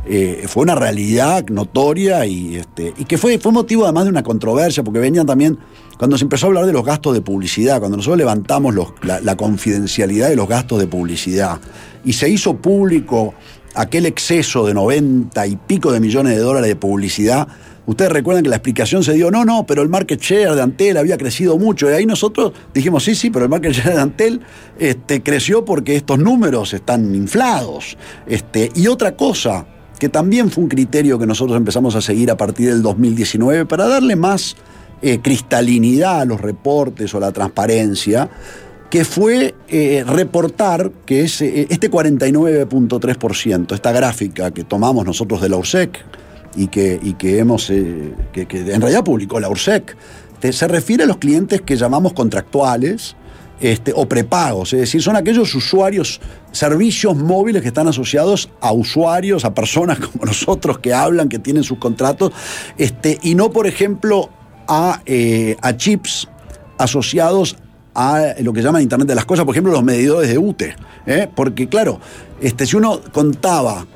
[0.07, 4.23] eh, fue una realidad notoria y, este, y que fue, fue motivo además de una
[4.23, 5.59] controversia, porque venían también,
[5.99, 9.21] cuando se empezó a hablar de los gastos de publicidad, cuando nosotros levantamos los- la,
[9.21, 11.61] la confidencialidad de los gastos de publicidad,
[12.03, 13.35] y se hizo público
[13.75, 17.49] aquel exceso de 90 y pico de millones de dólares de publicidad,
[17.87, 20.97] ustedes recuerdan que la explicación se dio, no, no, pero el market share de Antel
[20.97, 24.41] había crecido mucho, y ahí nosotros dijimos, sí, sí, pero el market share de Antel
[24.79, 27.97] este, creció porque estos números están inflados.
[28.27, 29.67] Este, y otra cosa,
[29.99, 33.87] que también fue un criterio que nosotros empezamos a seguir a partir del 2019 para
[33.87, 34.57] darle más
[35.01, 38.31] eh, cristalinidad a los reportes o a la transparencia,
[38.93, 45.57] que fue eh, reportar que ese, este 49.3%, esta gráfica que tomamos nosotros de la
[45.57, 45.99] URSEC
[46.57, 49.97] y que, y que hemos, eh, que, en realidad publicó la URSEC,
[50.43, 53.17] se refiere a los clientes que llamamos contractuales,
[53.61, 56.21] este, o prepagos, es decir, son aquellos usuarios,
[56.51, 61.65] servicios móviles que están asociados a usuarios, a personas como nosotros que hablan, que tienen
[61.65, 62.33] sus contratos,
[62.77, 64.29] este, y no, por ejemplo,
[64.69, 66.29] a, eh, a chips
[66.77, 67.57] asociados
[67.95, 70.77] a lo que llaman Internet de las Cosas, por ejemplo, los medidores de UTE.
[71.07, 71.29] ¿eh?
[71.35, 72.01] Porque, claro,
[72.41, 73.87] este, si uno contaba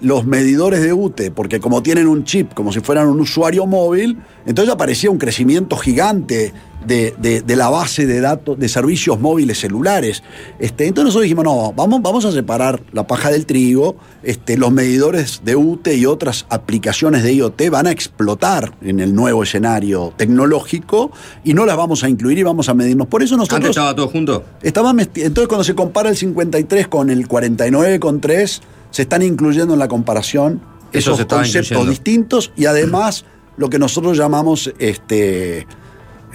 [0.00, 4.18] los medidores de UTE, porque como tienen un chip, como si fueran un usuario móvil,
[4.44, 6.52] entonces aparecía un crecimiento gigante
[6.86, 10.22] de, de- de la base de datos de servicios móviles celulares.
[10.58, 14.70] Este, entonces nosotros dijimos, no, vamos, vamos a separar la paja del trigo, este, los
[14.72, 20.12] medidores de UTE y otras aplicaciones de IoT van a explotar en el nuevo escenario
[20.16, 21.10] tecnológico
[21.44, 23.06] y no las vamos a incluir y vamos a medirnos.
[23.08, 23.56] Por eso nosotros...
[23.58, 24.44] ¿Antes estaba todo junto?
[24.62, 29.74] Estaba Entonces, cuando se compara el 53 con el 49 con 3, se están incluyendo
[29.74, 30.60] en la comparación
[30.92, 31.90] Eso esos conceptos incluyendo.
[31.90, 33.24] distintos y además
[33.56, 35.66] lo que nosotros llamamos este,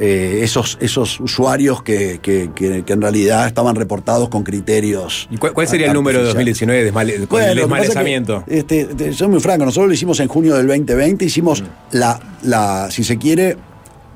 [0.03, 5.27] eh, esos, esos usuarios que, que- que- que en realidad estaban reportados con criterios.
[5.29, 8.43] ¿Y cuál, cuál sería el número de 2019 de con Bueno, el desmalezamiento?
[8.47, 12.89] este, te- soy muy franco, nosotros lo hicimos en junio del 2020, hicimos la, la,
[12.89, 13.57] si se quiere,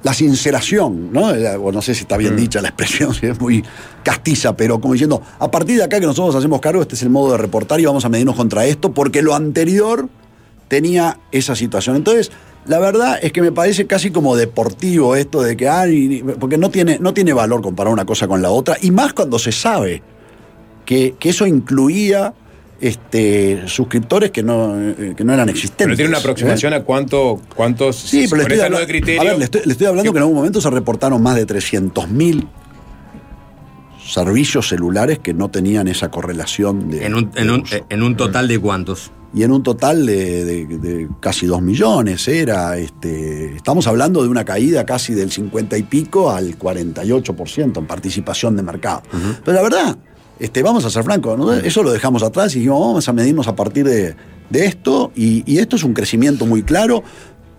[0.02, 1.32] la sinceración, ¿no?
[1.36, 3.64] La- o no sé si está bien dicha la expresión, si es muy
[4.02, 7.10] castiza, pero como diciendo, a partir de acá que nosotros hacemos cargo, este es el
[7.12, 10.10] modo de reportar y vamos a medirnos contra esto, porque lo anterior
[10.68, 11.96] tenía esa situación.
[11.96, 12.32] Entonces,
[12.68, 16.70] la verdad es que me parece casi como deportivo esto de que, ay, porque no
[16.70, 20.02] tiene, no tiene valor comparar una cosa con la otra, y más cuando se sabe
[20.86, 22.34] que, que eso incluía
[22.82, 25.86] este, suscriptores que no, eh, que no eran existentes.
[25.86, 26.78] Pero tiene una aproximación ¿eh?
[26.78, 27.96] a cuánto, cuántos.
[27.96, 29.22] Sí, pero le estoy, ese habla- nuevo criterio.
[29.22, 31.48] a ver, le estoy, le estoy hablando que en algún momento se reportaron más de
[31.48, 32.48] 300.000
[34.06, 38.48] servicios celulares que no tenían esa correlación de, En un, en un- en un total
[38.48, 39.12] de cuántos.
[39.36, 44.30] Y en un total de, de- de casi 2 millones era este estamos hablando de
[44.30, 49.04] una caída casi del 50 y pico al 48% en participación de mercado.
[49.44, 49.98] Pero la verdad
[50.40, 51.54] este vamos a ser francos ¿no?
[51.54, 54.16] eso lo dejamos atrás y dijimos vamos a medirnos a partir de,
[54.50, 57.04] de esto y, y esto es un crecimiento muy claro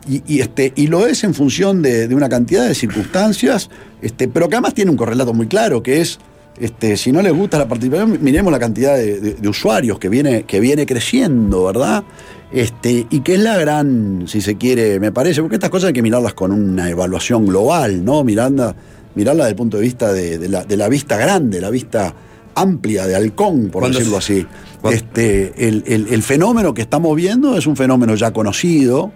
[0.08, 3.70] y, y, este, y lo es en función de, de una cantidad de circunstancias,
[4.02, 6.20] este, pero que además tiene un correlato muy claro, que es,
[6.58, 10.08] este, si no les gusta la participación, miremos la cantidad de, de- de usuarios que
[10.08, 12.04] viene, que viene creciendo, ¿verdad?
[12.52, 15.92] Este, y que es la gran, si se quiere, me parece, porque estas cosas hay
[15.92, 18.22] que mirarlas con una evaluación global, ¿no?
[18.24, 18.74] Miranda,
[19.14, 22.14] mirarla desde el punto de vista de, de la, de la vista grande, la vista
[22.54, 24.46] amplia de halcón, por ¿Cuándo decirlo se- así.
[24.94, 29.12] Este, el, el- el fenómeno que estamos viendo es un fenómeno ya conocido,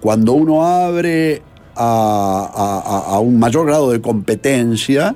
[0.00, 1.42] cuando uno abre
[1.76, 5.14] a- a un mayor grado de competencia,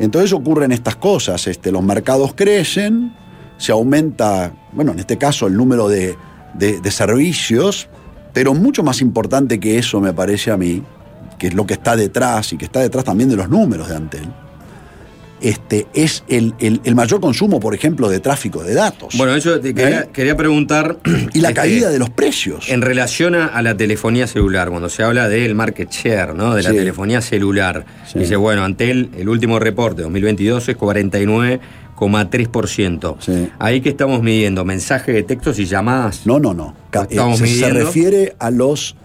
[0.00, 1.46] entonces ocurren estas cosas.
[1.46, 3.14] Este, los mercados crecen,
[3.58, 6.16] se aumenta, bueno, en este caso el número de,
[6.54, 7.88] de- de servicios,
[8.32, 10.82] pero mucho más importante que eso me parece a mí,
[11.38, 13.96] que es lo que está detrás y que está detrás también de los números de
[13.96, 14.28] Antel,
[15.40, 19.14] este, es el, el- el mayor consumo, por ejemplo, de tráfico de datos.
[19.16, 20.08] Bueno, eso te quería, ¿Eh?
[20.12, 20.98] quería preguntar.
[21.32, 22.68] Y la este, caída de los precios.
[22.68, 26.54] En relación a, la telefonía celular, cuando se habla del market share, ¿no?
[26.54, 26.76] De la Sí.
[26.76, 27.84] telefonía celular.
[28.10, 28.18] Sí.
[28.18, 33.50] Dice, bueno, Antel, el último reporte 2022 es 3,3%.
[33.58, 36.26] Ahí que estamos midiendo mensajes de textos y llamadas.
[36.26, 36.74] No, no, no.
[36.90, 37.80] Ca- eh, Estamos se, se midiendo.
[37.86, 38.96] refiere a los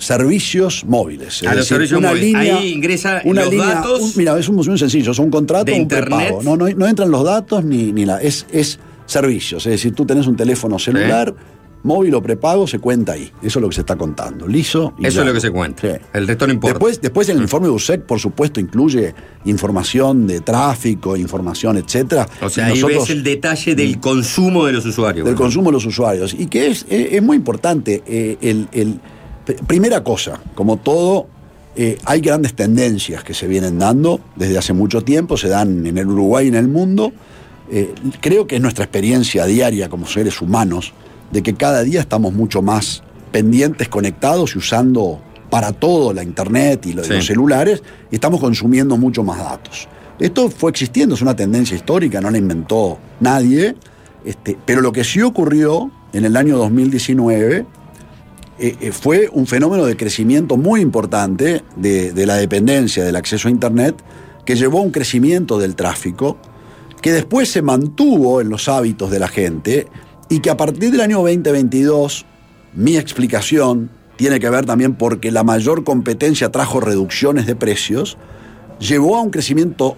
[0.00, 1.42] servicios móviles.
[1.42, 2.34] Es A los servicios móviles.
[2.34, 5.80] Ahí ingresa los datos un- mira, es muy muy sencillo, es un contrato de un
[5.82, 6.18] internet.
[6.18, 6.42] prepago.
[6.42, 8.20] No, no, no entran los datos ni, ni la.
[8.20, 9.66] Es, es servicios.
[9.66, 11.34] Es decir, tú tenés un teléfono celular,
[11.82, 13.30] móvil o prepago, se cuenta ahí.
[13.42, 14.46] Eso es lo que se está contando.
[14.46, 14.92] Liso.
[14.98, 15.80] y Eso es lo que se cuenta.
[15.82, 15.98] Sí.
[16.12, 16.74] El resto no importa.
[16.74, 19.14] Después, después el informe de USEC, por supuesto, incluye
[19.46, 22.28] información de tráfico, información, etcétera.
[22.42, 25.26] o sea, Y ahí nosotros- ves el detalle del consumo de los usuarios.
[25.26, 26.34] del consumo de los usuarios.
[26.38, 28.02] Y que es, es- es muy importante.
[28.06, 29.00] eh, el, el-
[29.66, 31.26] primera cosa, como todo,
[31.76, 35.98] eh, hay grandes tendencias que se vienen dando desde hace mucho tiempo, se dan en
[35.98, 37.12] el Uruguay y en el mundo.
[37.70, 40.92] Eh, creo que es nuestra experiencia diaria como seres humanos,
[41.30, 46.86] de que cada día estamos mucho más pendientes, conectados y usando para todo la internet
[46.86, 47.12] y lo- Sí.
[47.14, 49.88] los celulares, y estamos consumiendo mucho más datos.
[50.18, 53.74] Esto fue existiendo, es una tendencia histórica, no la inventó nadie,
[54.24, 57.64] este, pero lo que sí ocurrió en el año 2019
[58.60, 63.48] eh, eh, fue un fenómeno de crecimiento muy importante de, de la dependencia del acceso
[63.48, 63.96] a Internet
[64.44, 66.36] que llevó a un crecimiento del tráfico
[67.00, 69.86] que después se mantuvo en los hábitos de la gente
[70.28, 72.26] y que a partir del año 2022,
[72.74, 78.18] mi explicación tiene que ver también porque la mayor competencia trajo reducciones de precios,
[78.78, 79.96] llevó a un crecimiento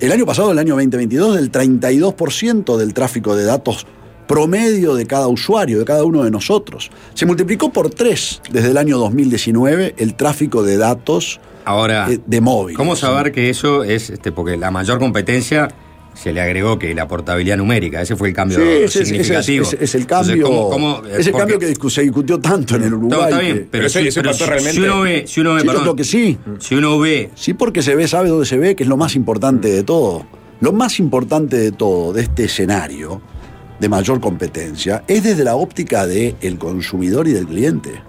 [0.00, 3.86] el año pasado, el año 2022, del 32% del tráfico de datos
[4.28, 6.90] promedio de cada usuario, de cada uno de nosotros.
[7.14, 12.40] Se multiplicó por tres desde el año 2019 el tráfico de datos Ahora, eh, de
[12.40, 12.76] móvil.
[12.76, 15.68] ¿cómo saber que eso es, este, porque la mayor competencia
[16.14, 19.62] se le agregó que la portabilidad numérica, ese fue el cambio Sí, ese es- significativo.
[19.64, 22.40] ese es el Entonces, cambio, ¿cómo- cómo- es el porque- cambio que discu- se discutió
[22.40, 23.18] tanto en el Uruguay.
[23.20, 25.66] No, está que- bien, pero, si, pero si- si uno ve, si uno ve, Sí,
[25.66, 26.38] yo perdón, creo que sí.
[26.58, 29.14] si uno ve Sí, porque se ve, sabe dónde se ve, que es lo más
[29.14, 30.26] importante de todo.
[30.60, 33.20] Lo más importante de todo, de este escenario
[33.78, 38.02] de mayor competencia, es desde la óptica del consumidor y del cliente.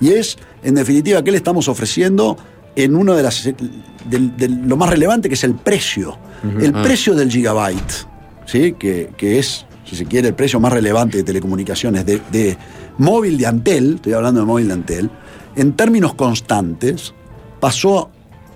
[0.00, 2.36] Y es, en definitiva, qué le estamos ofreciendo
[2.76, 3.44] en uno de las.
[3.44, 6.16] del- del- lo más relevante, que es el precio.
[6.60, 6.82] El Ah.
[6.82, 8.06] precio del gigabyte,
[8.44, 8.74] ¿sí?
[8.78, 12.56] que, que es, si se quiere, el precio más relevante de telecomunicaciones, de, de
[12.98, 15.10] móvil de Antel, estoy hablando de móvil de Antel,
[15.56, 17.14] en términos constantes,
[17.58, 18.10] pasó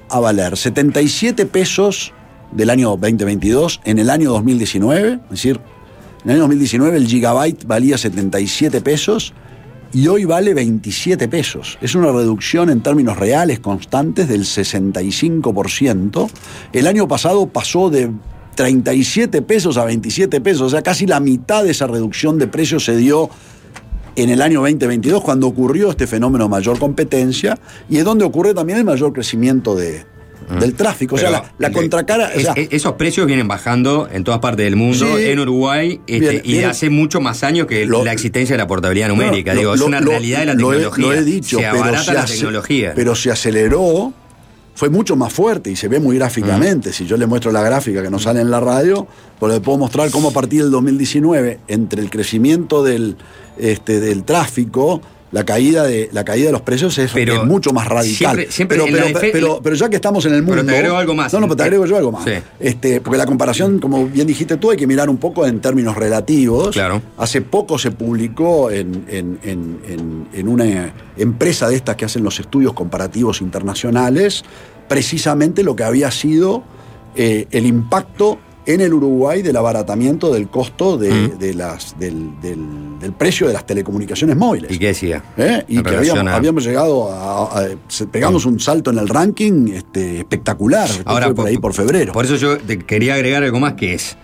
[0.08, 2.12] a valer 77 pesos
[2.52, 5.60] del año 2022 en el año 2019, es decir,
[6.24, 9.32] en el año 2019 el gigabyte valía 77 pesos
[9.92, 11.78] y hoy vale 27 pesos.
[11.80, 16.30] Es una reducción en términos reales constantes del 65%.
[16.72, 18.10] El año pasado pasó de
[18.54, 22.84] 37 pesos a 27 pesos, o sea, casi la mitad de esa reducción de precios
[22.84, 23.30] se dio
[24.16, 28.78] en el año 2022 cuando ocurrió este fenómeno mayor competencia y es donde ocurre también
[28.78, 30.04] el mayor crecimiento de,
[30.58, 31.14] del tráfico.
[31.14, 32.30] O sea, la, contracara...
[32.36, 35.26] o sea, esos precios vienen bajando en todas partes del mundo, Sí.
[35.26, 39.08] en Uruguay, este, y hace mucho más años que Lo- la existencia de la portabilidad
[39.08, 39.52] numérica.
[39.54, 41.06] No, Digo, lo- es una realidad de la tecnología.
[41.06, 42.92] Lo he, dicho, se pero se la tecnología.
[42.96, 44.12] Pero se aceleró,
[44.74, 46.92] fue mucho más fuerte y se ve muy gráficamente.
[46.92, 49.06] Si yo le muestro la gráfica que nos sale en la radio,
[49.38, 53.16] pues le puedo mostrar cómo a partir del 2019, entre el crecimiento del,
[53.58, 55.02] este, del tráfico,
[55.32, 58.36] la caída de, la caída de los precios es, Pero es mucho más radical.
[58.36, 60.56] siempre- siempre pero, pero, pero- pero ya que estamos en el mundo.
[60.62, 61.32] Pero te agrego algo más.
[61.32, 62.24] No, no, pero te agrego yo algo más.
[62.24, 62.32] Sí.
[62.58, 65.96] Este, porque la comparación, como bien dijiste tú, hay que mirar un poco en términos
[65.96, 66.70] relativos.
[66.74, 67.00] Claro.
[67.16, 72.24] Hace poco se publicó en, en- en- en- en una empresa de estas que hacen
[72.24, 74.42] los estudios comparativos internacionales
[74.88, 76.64] precisamente lo que había sido
[77.14, 78.38] eh, el impacto
[78.74, 81.38] en el Uruguay del abaratamiento del costo de, Mm.
[81.38, 84.70] de las, del, del- del precio de las telecomunicaciones móviles.
[84.70, 85.22] ¿Y qué decía?
[85.36, 85.64] ¿Eh?
[85.68, 87.64] Y que habíamos, a- habíamos llegado a,
[88.12, 90.88] pegamos un salto en el ranking este, espectacular.
[91.04, 92.12] Ahora, fue por ahí por febrero.
[92.12, 94.16] Por eso yo te quería agregar algo más que es.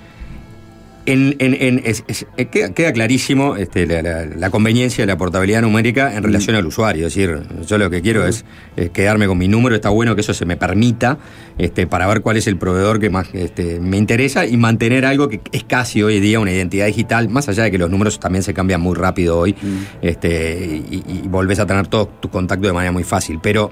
[1.06, 5.16] En, en- en- es- es- eh, queda, clarísimo este, la, la- la conveniencia de la
[5.16, 7.06] portabilidad numérica en relación al usuario.
[7.06, 8.44] Es decir, yo lo que quiero es,
[8.76, 9.76] es quedarme con mi número.
[9.76, 11.18] Está bueno que eso se me permita
[11.58, 15.28] este, para ver cuál es el proveedor que más este, me interesa y mantener algo
[15.28, 18.42] que es casi hoy día una identidad digital, más allá de que los números también
[18.42, 19.54] se cambian muy rápido hoy
[20.02, 23.38] este, y, y volvés a tener todo tu contacto de manera muy fácil.
[23.42, 23.70] Pero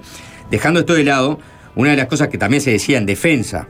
[0.51, 1.39] dejando esto de lado,
[1.74, 3.69] una de las cosas que también se decía en defensa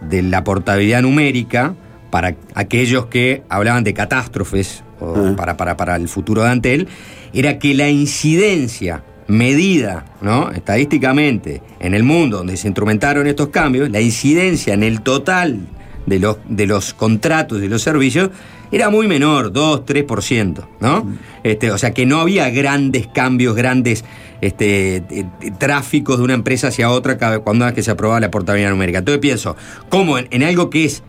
[0.00, 1.74] de la portabilidad numérica
[2.12, 6.88] para aquellos que hablaban de catástrofes o para, para, para el futuro de Antel,
[7.32, 10.50] era que la incidencia medida ¿no?
[10.50, 15.60] estadísticamente en el mundo donde se instrumentaron estos cambios, la incidencia en el total
[16.04, 18.28] de los, de los contratos y los servicios
[18.70, 21.06] era muy menor, 2, 3%, ¿no?
[21.44, 24.04] Este, o sea que no había grandes cambios, grandes
[24.42, 25.26] este, eh,
[25.58, 28.98] tráficos de una empresa hacia otra cuando es que se aprobaba la portabilidad numérica.
[28.98, 29.56] Entonces pienso,
[29.90, 31.02] ¿cómo en, en algo que es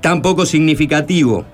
[0.00, 1.44] tan poco significativo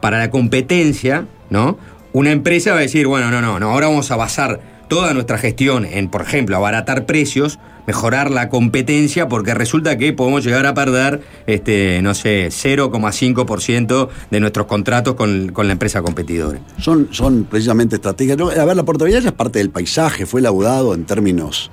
[0.00, 1.78] para la competencia, ¿no?
[2.12, 5.38] Una empresa va a decir, bueno, no, no, no, ahora vamos a basar toda nuestra
[5.38, 10.74] gestión en, por ejemplo, abaratar precios, mejorar la competencia, porque resulta que podemos llegar a
[10.74, 16.60] perder, este, no sé, 0,5% de nuestros contratos con, con la empresa competidora.
[16.78, 18.38] Son, son precisamente estrategias.
[18.38, 21.70] No, A ver, la portabilidad ya es parte del paisaje, fue laudado en términos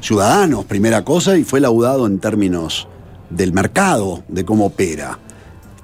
[0.00, 2.86] ciudadanos, primera cosa, y fue laudado en términos
[3.30, 5.18] del mercado, de cómo opera.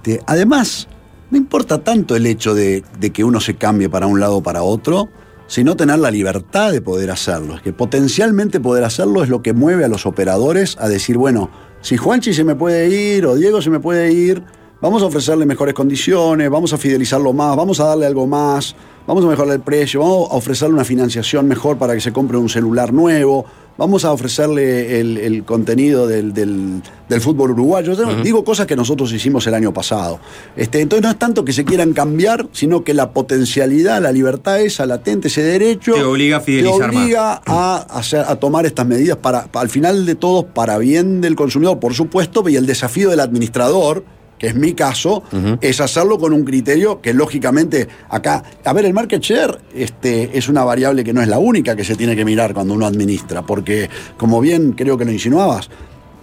[0.04, 0.86] Este, además,
[1.30, 4.42] no importa tanto el hecho de, de que uno se cambie para un lado o
[4.42, 5.08] para otro,
[5.46, 7.56] sino tener la libertad de poder hacerlo.
[7.56, 11.50] Es que potencialmente poder hacerlo es lo que mueve a los operadores a decir, bueno,
[11.80, 14.42] si Juanchi se me puede ir o Diego se me puede ir,
[14.84, 19.24] vamos a ofrecerle mejores condiciones, vamos a fidelizarlo más, vamos a darle algo más, vamos
[19.24, 22.50] a mejorar el precio, vamos a ofrecerle una financiación mejor para que se compre un
[22.50, 23.46] celular nuevo,
[23.78, 27.94] vamos a ofrecerle el, el contenido del, del- del fútbol uruguayo.
[27.94, 30.20] Yo Digo cosas que nosotros hicimos el año pasado.
[30.56, 34.60] Este, entonces no es tanto que se quieran cambiar, sino que la potencialidad, la libertad
[34.60, 38.86] esa latente, ese derecho, Te obliga a fidelizar te obliga a, hacer, a tomar estas
[38.86, 43.08] medidas para, al final de todo, para bien del consumidor, por supuesto, y el desafío
[43.10, 44.04] del administrador,
[44.38, 45.22] que es mi caso,
[45.60, 50.48] es hacerlo con un criterio que lógicamente acá, a ver, el market share este, es
[50.48, 53.42] una variable que no es la única que se tiene que mirar cuando uno administra,
[53.46, 55.70] porque como bien creo que lo insinuabas,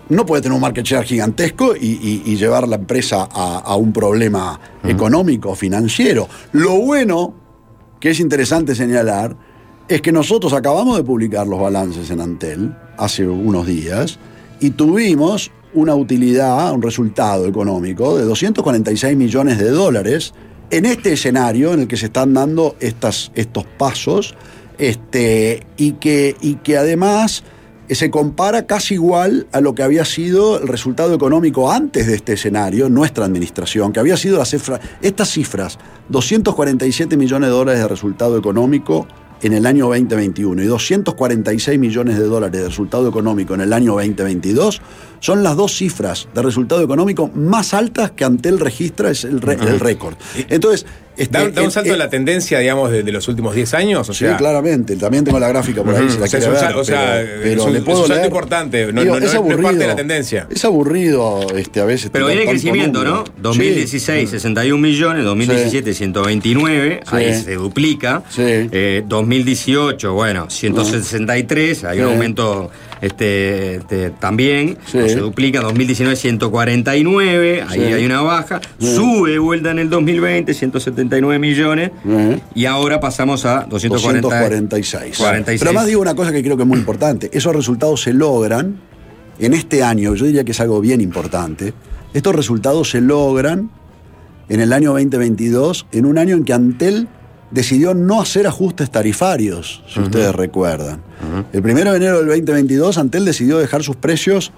[0.10, 3.76] no puede tener un market share gigantesco y, y- y llevar la empresa a, a
[3.78, 6.28] un problema económico, financiero.
[6.52, 7.34] Lo bueno,
[8.00, 9.36] que es interesante señalar,
[9.88, 14.20] es que nosotros acabamos de publicar los balances en Antel hace unos días
[14.60, 20.34] y tuvimos una utilidad, un resultado económico de 246 millones de dólares
[20.70, 24.36] en este escenario en el que se están dando estas, estos pasos
[24.78, 27.44] este, y, que, y que además
[27.88, 32.16] eh, se compara casi igual a lo que había sido el resultado económico antes de
[32.16, 35.78] este escenario, nuestra administración, que había sido la cifra, estas cifras,
[36.10, 39.08] 247 millones de dólares de resultado económico
[39.42, 43.94] en el año 2021 y 246 millones de dólares de resultado económico en el año
[43.94, 44.82] 2022,
[45.22, 49.54] son las dos cifras de resultado económico más altas que Antel registra, es el, re-
[49.54, 50.16] el récord.
[50.50, 50.86] Entonces,
[51.18, 54.10] este, Da, da un salto en la tendencia, digamos, de, de los últimos 10 años.
[54.10, 54.96] O sea, sí, claramente.
[54.96, 56.10] También tengo la gráfica por ahí.
[56.10, 57.84] Si la O sea, es un ver, o sea, pero- pero es un- le es
[57.86, 58.26] puedo un salto leer.
[58.28, 59.80] importante, no- Digo, no- no es es- no es parte aburrido.
[59.82, 60.48] de la tendencia.
[60.50, 62.10] Es aburrido este, a veces.
[62.12, 63.10] Pero viene crecimiento, ¿no?
[63.18, 63.34] número.
[63.40, 67.44] 2016, 61 millones, 2017, 129, ahí Sí.
[67.44, 68.24] se duplica.
[68.38, 72.12] Eh, 2018, bueno, 163, hay un Sí.
[72.14, 72.72] aumento
[73.02, 75.00] este, este, también, Sí.
[75.10, 75.60] se duplica.
[75.62, 77.86] 2019, 149, ahí Sí.
[77.94, 78.62] hay una baja.
[78.80, 78.96] Sí.
[78.96, 81.92] Sube vuelta en el 2020, 179 millones.
[82.56, 85.18] Y ahora pasamos a 240, 246.
[85.18, 85.60] 46.
[85.60, 87.30] Pero además digo una cosa que creo que es muy importante.
[87.34, 88.80] Esos resultados se logran
[89.40, 91.74] en este año, yo diría que es algo bien importante.
[92.14, 93.72] Estos resultados se logran
[94.50, 97.08] en el año 2022, en un año en que Antel
[97.52, 101.02] decidió no hacer ajustes tarifarios, si ustedes recuerdan.
[101.54, 104.52] El 1 de enero del 2022, Antel decidió dejar sus precios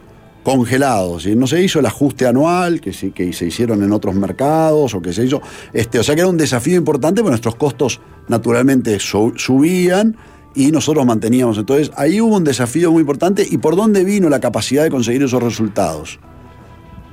[0.43, 4.13] congelados y no se hizo el ajuste anual que, sí, que se hicieron en otros
[4.13, 5.41] mercados o que se hizo
[5.71, 10.17] este o sea que era un desafío importante porque nuestros costos naturalmente su- subían
[10.53, 11.57] y nosotros manteníamos.
[11.57, 15.23] Entonces ahí hubo un desafío muy importante y por dónde vino la capacidad de conseguir
[15.23, 16.19] esos resultados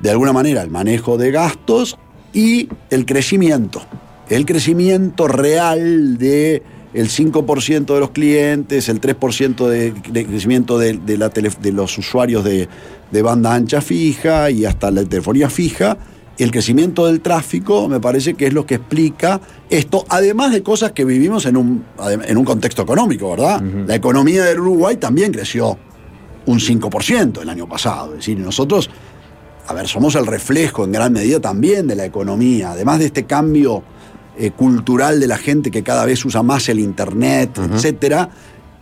[0.02, 1.97] de alguna manera el manejo de gastos
[2.32, 3.81] y el crecimiento.
[4.31, 6.62] El crecimiento real de
[6.94, 11.73] el 5% de los clientes, el 3% de, de crecimiento de, de la tele- de
[11.73, 12.69] los usuarios de,
[13.11, 15.98] de banda ancha fija y hasta la telefonía fija.
[16.39, 20.93] El crecimiento del tráfico me parece que es lo que explica esto, además de cosas
[20.93, 21.85] que vivimos en un,
[22.27, 23.61] en un contexto económico, ¿verdad?
[23.86, 25.78] La economía del Uruguay también creció
[26.47, 28.12] un 5% el año pasado.
[28.12, 28.89] Es decir, nosotros
[29.69, 33.24] a ver, somos el reflejo en gran medida también de la economía, además de este
[33.27, 33.85] cambio
[34.41, 38.31] eh, cultural de la gente que cada vez usa más el Internet, etcétera.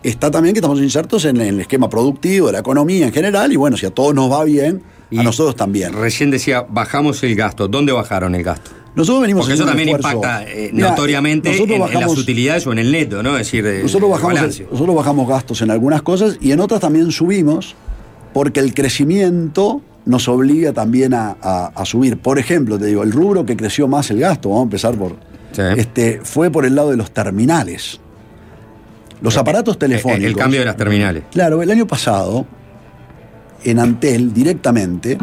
[0.03, 3.57] Está también que estamos insertos en el esquema productivo de la economía en general, y
[3.57, 4.83] bueno, si a todos nos va bien,
[5.17, 5.93] a nosotros también.
[5.93, 7.67] Recién decía, bajamos el gasto.
[7.67, 8.71] ¿Dónde bajaron el gasto?
[8.95, 10.17] Nosotros venimos Porque eso también esfuerzo.
[10.17, 13.33] impacta eh, Mira, notoriamente en, en las utilidades o en el neto, ¿no?
[13.33, 16.81] Es decir, eh, Nosotros el bajamos, nosotros bajamos gastos en algunas cosas y en otras
[16.81, 17.75] también subimos
[18.33, 22.19] porque el crecimiento nos obliga también a, a- a subir.
[22.19, 25.17] Por ejemplo, te digo, el rubro que creció más el gasto, vamos a empezar por,
[25.57, 28.01] este, fue por el lado de los terminales.
[29.21, 30.25] Los aparatos telefónicos.
[30.25, 31.25] El cambio de las terminales.
[31.31, 32.47] Claro, el año pasado,
[33.65, 35.19] en Antel, directamente,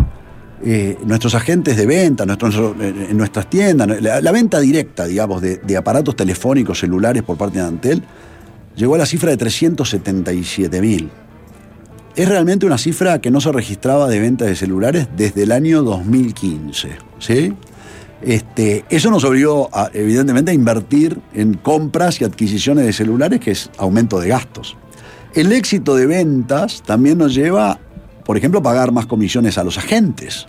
[0.64, 5.42] eh, nuestros agentes de venta, nuestros, eh, en nuestras tiendas, la, la venta directa, digamos,
[5.42, 8.04] de, de aparatos telefónicos celulares por parte de Antel,
[8.76, 11.10] llegó a la cifra de 377 mil.
[12.16, 15.84] Es realmente una cifra que no se registraba de venta de celulares desde el año
[15.84, 16.90] 2015.
[17.20, 17.54] ¿sí?
[18.26, 23.70] Este, eso nos obligó, evidentemente, a invertir en compras y adquisiciones de celulares, que es
[23.78, 24.76] aumento de gastos.
[25.36, 27.80] El éxito de ventas también nos lleva,
[28.26, 30.48] por ejemplo, a pagar más comisiones a los agentes.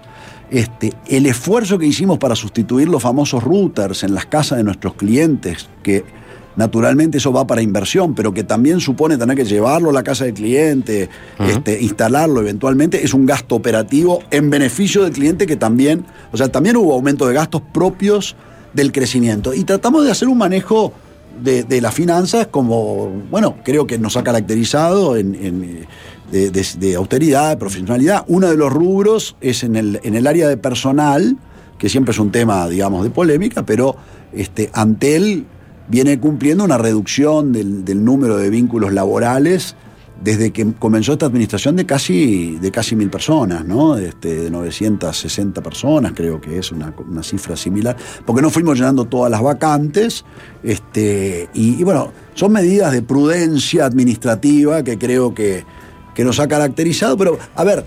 [0.50, 4.94] Este, el esfuerzo que hicimos para sustituir los famosos routers en las casas de nuestros
[4.94, 6.02] clientes, que
[6.56, 10.24] naturalmente eso va para inversión, pero que también supone tener que llevarlo a la casa
[10.24, 11.08] del cliente,
[11.38, 16.48] este, instalarlo eventualmente, es un gasto operativo en beneficio del cliente que también, o sea,
[16.48, 18.36] también hubo aumento de gastos propios
[18.72, 19.54] del crecimiento.
[19.54, 20.92] Y tratamos de hacer un manejo
[21.42, 25.86] de, de las finanzas como, bueno, creo que nos ha caracterizado en, en,
[26.32, 28.24] de, de- de austeridad, de profesionalidad.
[28.28, 31.36] Uno de los rubros es en el, en el área de personal,
[31.78, 33.96] que siempre es un tema, digamos, de polémica, pero
[34.32, 35.44] este, Antel
[35.88, 39.76] viene cumpliendo una reducción del, número de vínculos laborales
[40.22, 43.98] desde que comenzó esta administración de casi, de casi mil personas, ¿no?
[43.98, 49.04] Este, de 960 personas, creo que es una, una cifra similar, porque no fuimos llenando
[49.04, 50.24] todas las vacantes,
[50.62, 55.64] este, y, y bueno, son medidas de prudencia administrativa que creo que,
[56.14, 57.84] que nos ha caracterizado, pero a ver,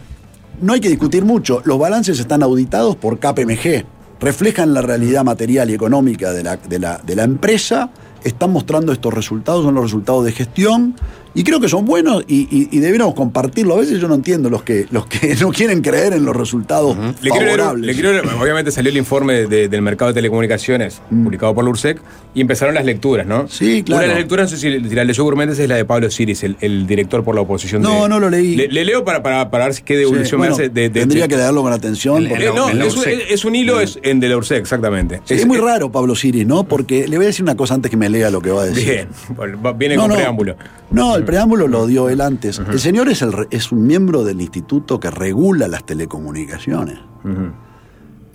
[0.62, 3.86] no hay que discutir mucho, los balances están auditados por KPMG,
[4.20, 7.90] reflejan la realidad material y económica de la, de la, de la empresa,
[8.24, 10.96] están mostrando estos resultados, son los resultados de gestión,
[11.34, 13.76] y creo que son buenos y, y- y debiéramos compartirlo.
[13.76, 16.98] A veces yo no entiendo los que, los que no quieren creer en los resultados
[17.28, 17.86] favorables.
[17.86, 18.10] le quiero
[18.42, 22.02] obviamente salió el informe de- del mercado de telecomunicaciones publicado por la URSEC
[22.34, 23.44] y empezaron las lecturas, ¿no?
[23.44, 23.48] Mm.
[23.50, 24.00] Sí, claro.
[24.00, 26.44] Una de las lecturas, no sé si, la leyó Gourméndez, es la de Pablo Siris,
[26.44, 27.82] el, el director por la oposición.
[27.82, 28.56] No, de- no lo leí.
[28.56, 31.00] Le, le leo para, para, para ver qué devolución Sí, bueno, me hace de, de-
[31.02, 32.26] tendría de- que leerlo con atención.
[32.30, 35.22] porque- no, es, un- es un hilo es, en de la URSEC, exactamente.
[35.26, 36.64] Sí, es muy raro Pablo Siris, ¿no?
[36.64, 38.66] Porque le voy a decir una cosa antes que me lea lo que va a
[38.66, 38.86] decir.
[38.86, 39.08] Bien,
[39.78, 40.16] viene No, con no.
[40.16, 40.56] preámbulo.
[40.92, 42.60] No, el preámbulo lo dio él antes.
[42.60, 46.98] El señor es, el es un miembro del instituto que regula las telecomunicaciones.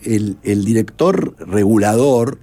[0.02, 2.38] el, el director regulador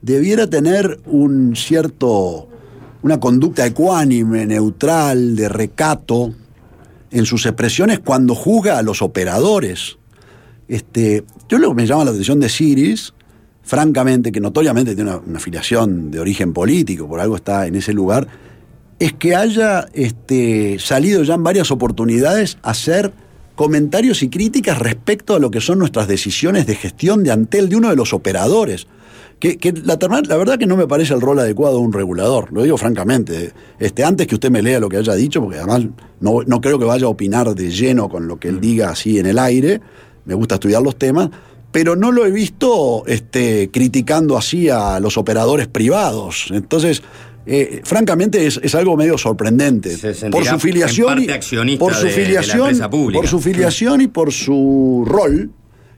[0.00, 2.48] debiera tener un cierto,
[3.02, 6.34] una conducta ecuánime, neutral, de recato
[7.10, 9.98] en sus expresiones cuando juzga a los operadores.
[10.68, 13.12] Este, yo lo que me llama la atención de Siris,
[13.62, 17.92] francamente, que notoriamente tiene una, una afiliación de origen político, por algo está en ese
[17.92, 18.28] lugar,
[19.02, 23.12] es que haya este, salido ya en varias oportunidades a hacer
[23.56, 27.74] comentarios y críticas respecto a lo que son nuestras decisiones de gestión de Antel de
[27.74, 28.86] uno de los operadores.
[29.40, 32.52] Que, que la, la verdad que no me parece el rol adecuado de un regulador,
[32.52, 33.52] lo digo francamente.
[33.80, 35.84] Este, antes que usted me lea lo que haya dicho, porque además
[36.20, 39.18] no, no creo que vaya a opinar de lleno con lo que él diga así
[39.18, 39.80] en el aire,
[40.26, 41.28] me gusta estudiar los temas,
[41.72, 46.50] pero no lo he visto este, criticando así a los operadores privados.
[46.52, 47.02] Entonces,
[47.46, 49.96] eh, francamente es, es algo medio sorprendente.
[50.30, 51.26] Por su filiación, y-
[51.78, 55.50] por su de- de la filiación, por su filiación y por su rol.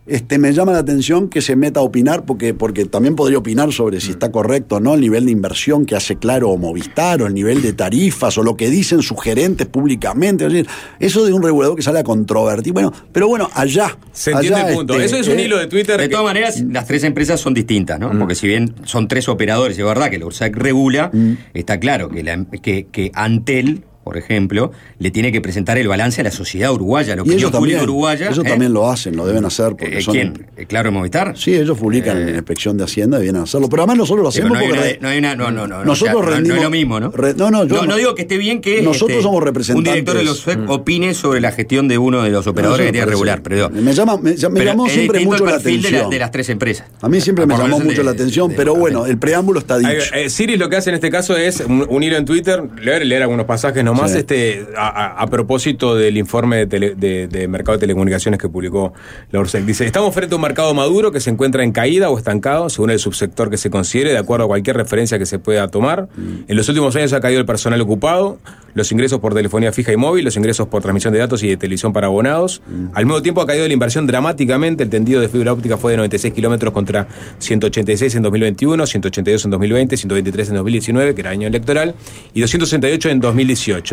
[0.06, 3.72] Este, me llama la atención que se meta a opinar, porque, porque también podría opinar
[3.72, 4.00] sobre Mm.
[4.00, 7.26] si está correcto o no el nivel de inversión que hace claro o Movistar, o
[7.26, 10.44] el nivel de tarifas, o lo que dicen sus gerentes públicamente.
[10.46, 10.68] Es decir,
[11.00, 12.72] eso de un regulador que sale a controvertir.
[12.74, 13.96] Bueno, pero bueno, allá.
[14.12, 14.92] Se entiende allá, el punto.
[14.94, 15.98] este, Eso es un eh, hilo de Twitter.
[15.98, 18.10] De que- todas maneras, las tres empresas son distintas, ¿no?
[18.18, 21.10] Porque si bien son tres operadores, es verdad que la URSAC regula,
[21.54, 26.20] está claro que, la- que, que Antel, por ejemplo, le tiene que presentar el balance
[26.20, 28.26] a la sociedad uruguaya, la Y ellos también, uruguaya.
[28.28, 28.48] ellos ¿eh?
[28.48, 29.70] también lo hacen, lo deben hacer.
[29.70, 30.46] Porque Eh, son- ¿Quién?
[30.56, 31.36] Eh, ¿Claro Movistar?
[31.36, 33.68] Sí, ellos publican en la inspección de Hacienda y vienen a hacerlo.
[33.68, 34.98] Pero además nosotros lo hacemos no, porque.
[35.00, 36.70] no hay una- no, no, no, no, Nosotros o sea, no- rendimos- no es lo
[36.70, 37.10] mismo, ¿no?
[37.10, 39.46] re- no, no, yo no, no digo que esté bien que Nosotros este, somos un
[39.46, 39.92] representantes.
[39.94, 42.92] director de los SUEC opine sobre la gestión de uno de los operadores No, que
[42.92, 43.42] tiene me regular.
[43.42, 46.10] Pero, me llama- me- me pero llamó siempre mucho la perfil de, atención.
[46.10, 46.86] de las tres empresas.
[47.00, 49.78] A mí siempre me Por lo llamó mucho la atención, pero bueno, el preámbulo está
[49.78, 49.90] dicho.
[50.28, 53.22] Siris lo que hace en este caso es un, un hilo en Twitter, leer, leer
[53.22, 54.18] algunos pasajes nomás, Sí.
[54.18, 58.92] este, a, propósito del informe de, tele- de- de mercado de telecomunicaciones que publicó
[59.30, 59.64] la URSEC.
[59.64, 62.90] Dice, estamos frente a un mercado maduro que se encuentra en caída o estancado, según
[62.90, 66.08] el subsector que se considere, de acuerdo a cualquier referencia que se pueda tomar.
[66.48, 68.38] En los últimos años ha caído el personal ocupado,
[68.74, 71.56] los ingresos por telefonía fija y móvil, los ingresos por transmisión de datos y de
[71.56, 72.60] televisión para abonados.
[72.92, 75.98] Al mismo tiempo ha caído la inversión dramáticamente, el tendido de fibra óptica fue de
[75.98, 77.06] 96 kilómetros contra
[77.38, 81.94] 186 en 2021, 182 en 2020, 123 en 2019, que era año electoral,
[82.34, 83.83] y 268 en 2018.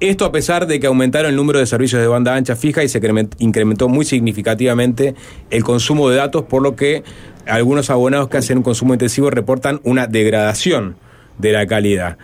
[0.00, 2.88] Esto a pesar de que aumentaron el número de servicios de banda ancha fija y
[2.88, 5.14] se incremen- incrementó muy significativamente
[5.50, 7.02] el consumo de datos, por lo que
[7.46, 10.96] algunos abonados que hacen un consumo intensivo reportan una degradación
[11.38, 12.18] de la calidad.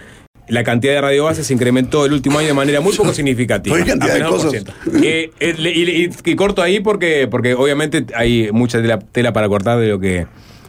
[0.46, 3.76] La cantidad de radiobases se incrementó el último año de manera muy poco significativa.
[3.76, 4.52] Hay cantidad de cosas.
[5.02, 9.48] Eh, eh, y, y- y corto ahí porque, porque obviamente hay mucha tela, tela para
[9.48, 10.26] cortar de lo que,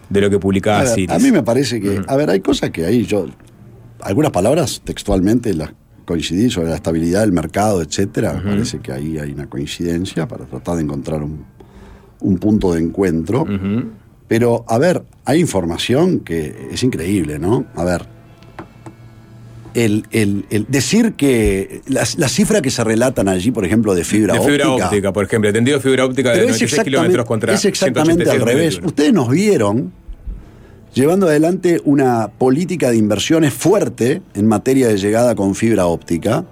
[0.10, 1.10] de lo que publicaba Siris.
[1.12, 3.26] a mí me parece que, a ver, hay cosas que ahí yo,
[4.00, 5.72] algunas palabras textualmente las
[6.06, 8.42] coincidí sobre la estabilidad del mercado, etcétera.
[8.44, 11.44] Parece que ahí hay una coincidencia para tratar de encontrar un,
[12.22, 13.46] un punto de encuentro.
[14.28, 17.66] Pero, a ver, hay información que es increíble, ¿no?
[17.76, 18.06] A ver.
[19.74, 24.06] El, el- el decir que las, las cifras que se relatan allí, por ejemplo, de
[24.06, 24.88] fibra de fibra óptica.
[24.88, 28.24] óptica, por ejemplo, tendido fibra óptica de Pero es 96 exactamente, kilómetros contra es exactamente
[28.24, 28.74] al 187 revés.
[28.76, 28.88] 21.
[28.88, 29.92] Ustedes nos vieron
[30.96, 36.46] llevando adelante una política de inversiones fuerte en materia de llegada con fibra óptica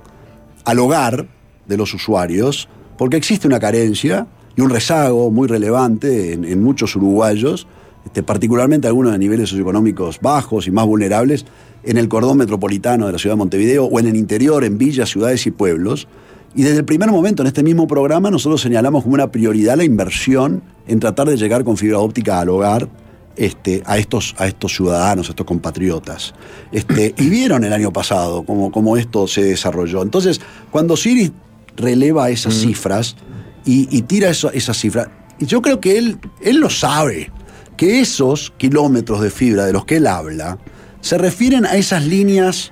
[0.66, 1.28] al hogar
[1.66, 2.68] de los usuarios,
[2.98, 7.68] porque existe una carencia y un rezago muy relevante en, muchos uruguayos,
[8.06, 11.46] este, particularmente algunos de niveles socioeconómicos bajos y más vulnerables,
[11.86, 15.10] en el cordón metropolitano de la ciudad de Montevideo o en el interior, en villas,
[15.10, 16.08] ciudades y pueblos.
[16.54, 19.86] Y desde el primer momento en este mismo programa nosotros señalamos como una prioridad la
[19.86, 22.90] inversión en tratar de llegar con fibra óptica al hogar
[23.36, 26.34] este, a, estos, a estos ciudadanos, a estos compatriotas.
[26.72, 30.02] Este, y vieron el año pasado cómo, cómo esto se desarrolló.
[30.02, 30.40] Entonces,
[30.72, 31.32] cuando Siri
[31.76, 33.16] releva esas cifras
[33.66, 35.08] y, y tira eso- esas cifras,
[35.40, 37.32] y yo creo que él, él lo sabe,
[37.78, 40.60] que esos kilómetros de fibra de los que él habla
[41.02, 42.72] se refieren a esas líneas,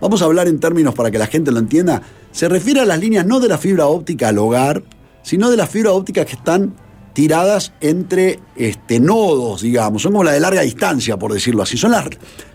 [0.00, 2.98] vamos a hablar en términos para que la gente lo entienda, se refiere a las
[2.98, 4.82] líneas no de la fibra óptica al hogar,
[5.22, 6.74] sino de las fibras ópticas que están
[7.20, 11.76] tiradas entre este, nodos, digamos, son como la de larga distancia, por decirlo así.
[11.76, 12.08] Son las,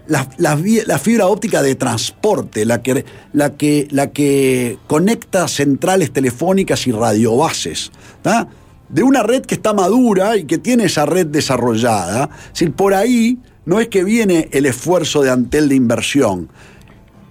[0.07, 6.87] las, la fibra óptica de transporte, la que, la, que, la que conecta centrales telefónicas
[6.87, 7.91] y radiobases.
[8.23, 8.47] ¿tá?
[8.89, 12.31] De una red que está madura y que tiene esa red desarrollada.
[12.45, 16.49] Es decir, por ahí no es que viene el esfuerzo de Antel de inversión,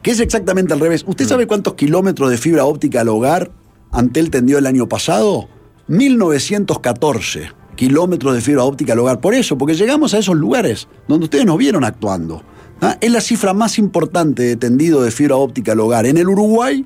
[0.03, 1.05] que es exactamente al revés.
[1.05, 3.51] ¿Usted sabe cuántos kilómetros de fibra óptica al hogar
[3.91, 5.49] Antel tendió el año pasado?
[5.87, 9.21] 1914 kilómetros de fibra óptica al hogar.
[9.21, 12.43] Por eso, porque llegamos a esos lugares donde ustedes nos vieron actuando.
[12.81, 12.97] ¿ah?
[13.01, 16.85] Es la cifra más importante de tendido de fibra óptica al hogar en el Uruguay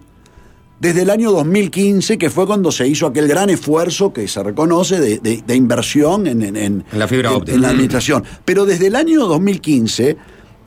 [0.80, 5.00] desde el año 2015, que fue cuando se hizo aquel gran esfuerzo que se reconoce
[5.00, 7.54] de, de- de inversión en, en- en- En la fibra óptica.
[7.54, 8.22] en la administración.
[8.44, 10.16] Pero desde el año 2015,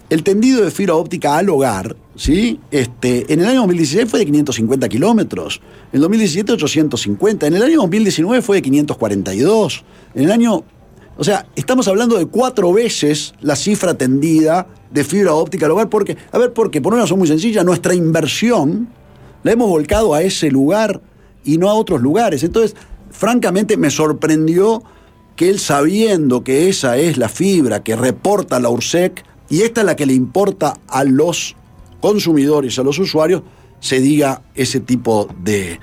[0.09, 2.59] el tendido de fibra óptica al hogar, ¿sí?
[2.71, 5.61] Este, en el año 2016 fue de 550 kilómetros,
[5.91, 9.83] en el 2017 850, en el año 2019 fue de 542,
[10.15, 10.63] en el año...
[11.17, 15.89] O sea, estamos hablando de cuatro veces la cifra tendida de fibra óptica al hogar,
[15.89, 18.87] porque, a ver, porque por una razón muy sencilla, nuestra inversión
[19.43, 21.01] la hemos volcado a ese lugar
[21.43, 22.43] y no a otros lugares.
[22.43, 22.75] Entonces,
[23.11, 24.83] francamente, me sorprendió
[25.35, 29.85] que él sabiendo que esa es la fibra que reporta la URSEC y esta es
[29.85, 31.55] la que le importa a los
[32.01, 33.43] consumidores, a los usuarios,
[33.79, 35.79] se diga ese tipo de,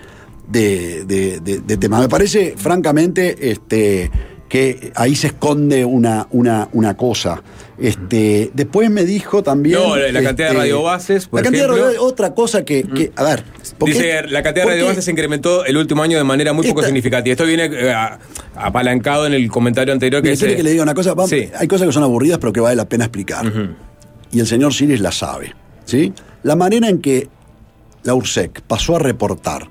[0.48, 2.00] de, de, de- de tema.
[2.00, 4.10] Me parece, francamente, este,
[4.48, 7.42] que ahí se esconde una, una, una cosa.
[7.78, 9.78] Este, después me dijo también.
[9.78, 11.84] No, la- cantidad de este, radiobases, por La cantidad de ejemplo.
[11.86, 13.44] radiobases, otra cosa que, que, a ver.
[13.84, 16.88] Dice, la cantidad de radiobases se incrementó el último año de manera muy poco Esta-
[16.88, 17.32] significativa.
[17.32, 17.94] Esto viene eh,
[18.56, 20.56] apalancado en el comentario anterior que Mire, ¿quiere dice...
[20.56, 21.14] que le diga una cosa?
[21.14, 21.48] Vamos, Sí.
[21.56, 23.44] Hay cosas que son aburridas, pero que vale la pena explicar.
[24.32, 25.54] Y el señor Siris la sabe.
[25.89, 26.12] ¿Sí?
[26.43, 27.28] La manera en que
[28.05, 29.70] la URSEC pasó a reportar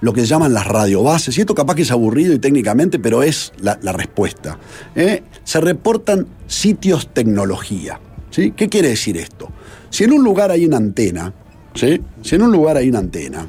[0.00, 3.52] lo que llaman las radiobases, y esto capaz que es aburrido y técnicamente, pero es
[3.60, 4.58] la, la respuesta.
[4.94, 5.22] ¿eh?
[5.44, 8.00] Se reportan sitios tecnología.
[8.30, 8.52] ¿sí?
[8.52, 9.50] ¿Qué quiere decir esto?
[9.90, 11.34] Si en un lugar hay una antena,
[11.74, 12.00] ¿sí?
[12.22, 13.46] si en un lugar hay una antena,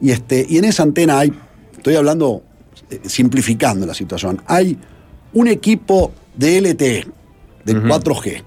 [0.00, 1.32] y, este, y en esa antena hay,
[1.74, 2.42] estoy hablando
[2.90, 4.76] eh, simplificando la situación, hay
[5.32, 7.06] un equipo de LTE,
[7.64, 8.42] de 4G,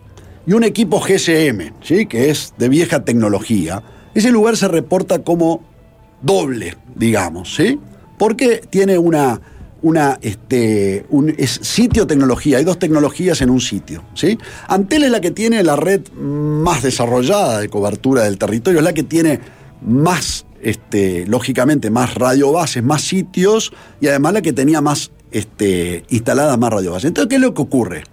[0.46, 2.06] y un equipo GSM, ¿sí?
[2.06, 5.62] que es de vieja tecnología, ese lugar se reporta como
[6.22, 7.80] doble, digamos, ¿sí?
[8.18, 9.40] Porque tiene una,
[9.82, 14.38] una este, un es sitio tecnología, hay dos tecnologías en un sitio, ¿sí?
[14.68, 18.94] Antel es la que tiene la red más desarrollada de cobertura del territorio, es la
[18.94, 19.40] que tiene
[19.82, 26.58] más, este, lógicamente, más radiobases, más sitios, y además la que tenía más este, instaladas
[26.58, 27.06] más radiobases.
[27.06, 28.04] Entonces, ¿qué es lo que ocurre?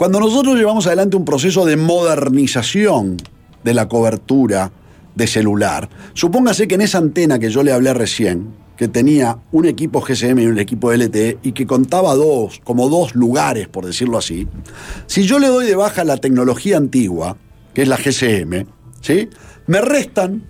[0.00, 3.18] Cuando nosotros llevamos adelante un proceso de modernización
[3.62, 4.72] de la cobertura
[5.14, 8.48] de celular, supóngase que en esa antena que yo le hablé recién,
[8.78, 13.14] que tenía un equipo GSM y un equipo LTE y que contaba dos, como dos
[13.14, 14.48] lugares, por decirlo así,
[15.06, 17.36] si yo le doy de baja la tecnología antigua,
[17.74, 18.64] que es la GSM,
[19.02, 19.28] ¿sí?
[19.66, 20.44] me restan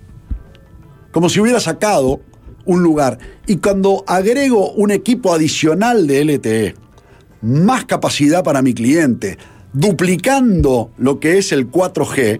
[1.11, 2.21] como si hubiera sacado
[2.63, 3.17] un lugar.
[3.47, 6.75] Y cuando agrego un equipo adicional de LTE,
[7.41, 9.37] más capacidad para mi cliente,
[9.73, 12.39] duplicando lo que es el 4G,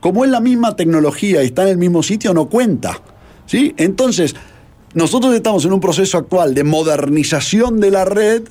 [0.00, 3.00] como es la misma tecnología y está en el mismo sitio, no cuenta.
[3.46, 3.74] ¿sí?
[3.76, 4.34] Entonces,
[4.94, 8.42] nosotros estamos en un proceso actual de modernización de la red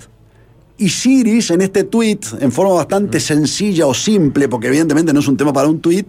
[0.78, 5.28] y Siris en este tweet, en forma bastante sencilla o simple, porque evidentemente no es
[5.28, 6.08] un tema para un tweet,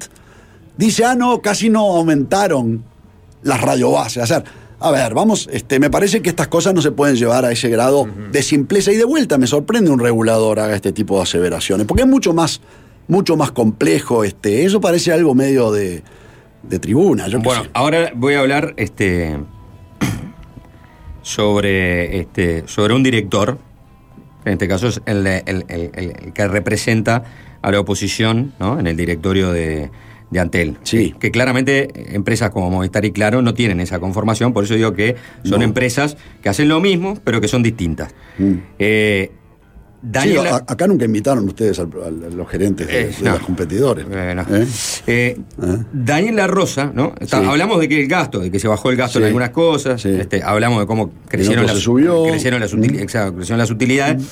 [0.76, 2.82] dice, ah, no, casi no aumentaron
[3.42, 4.22] las radiobases.
[4.22, 4.42] O sea,
[4.84, 7.70] A ver, vamos, este, me parece que estas cosas no se pueden llevar a ese
[7.70, 9.38] grado de simpleza y de vuelta.
[9.38, 12.60] Me sorprende un regulador haga este tipo de aseveraciones, porque es mucho más,
[13.08, 14.24] mucho más complejo.
[14.24, 16.02] Este, eso parece algo medio de,
[16.64, 17.28] de tribuna.
[17.28, 19.38] Yo Bueno, ahora voy a hablar este,
[21.22, 23.56] sobre, este, sobre un director,
[24.44, 27.24] en este caso es el, el- el- el- el que representa
[27.62, 28.78] a la oposición ¿no?
[28.78, 29.90] en el directorio de,
[30.34, 30.76] de Antel.
[30.82, 31.14] Sí.
[31.18, 35.16] Que claramente empresas como Movistar y Claro no tienen esa conformación, por eso digo que
[35.44, 35.64] son No.
[35.64, 38.12] empresas que hacen lo mismo, pero que son distintas.
[38.78, 39.30] Eh,
[40.02, 44.04] Sí, Daniel- a- acá nunca invitaron ustedes a, los gerentes de, Eh, de los competidores.
[44.10, 44.66] ¿Eh?
[45.06, 45.38] Eh,
[45.94, 47.14] Daniel La Rosa, ¿no?
[47.18, 47.46] Está- Sí.
[47.48, 50.04] Hablamos de que el gasto, de que se bajó el gasto en algunas cosas.
[50.04, 52.24] este, hablamos de cómo crecieron, las, subió.
[52.24, 54.22] crecieron, las, util- exacto, crecieron las utilidades.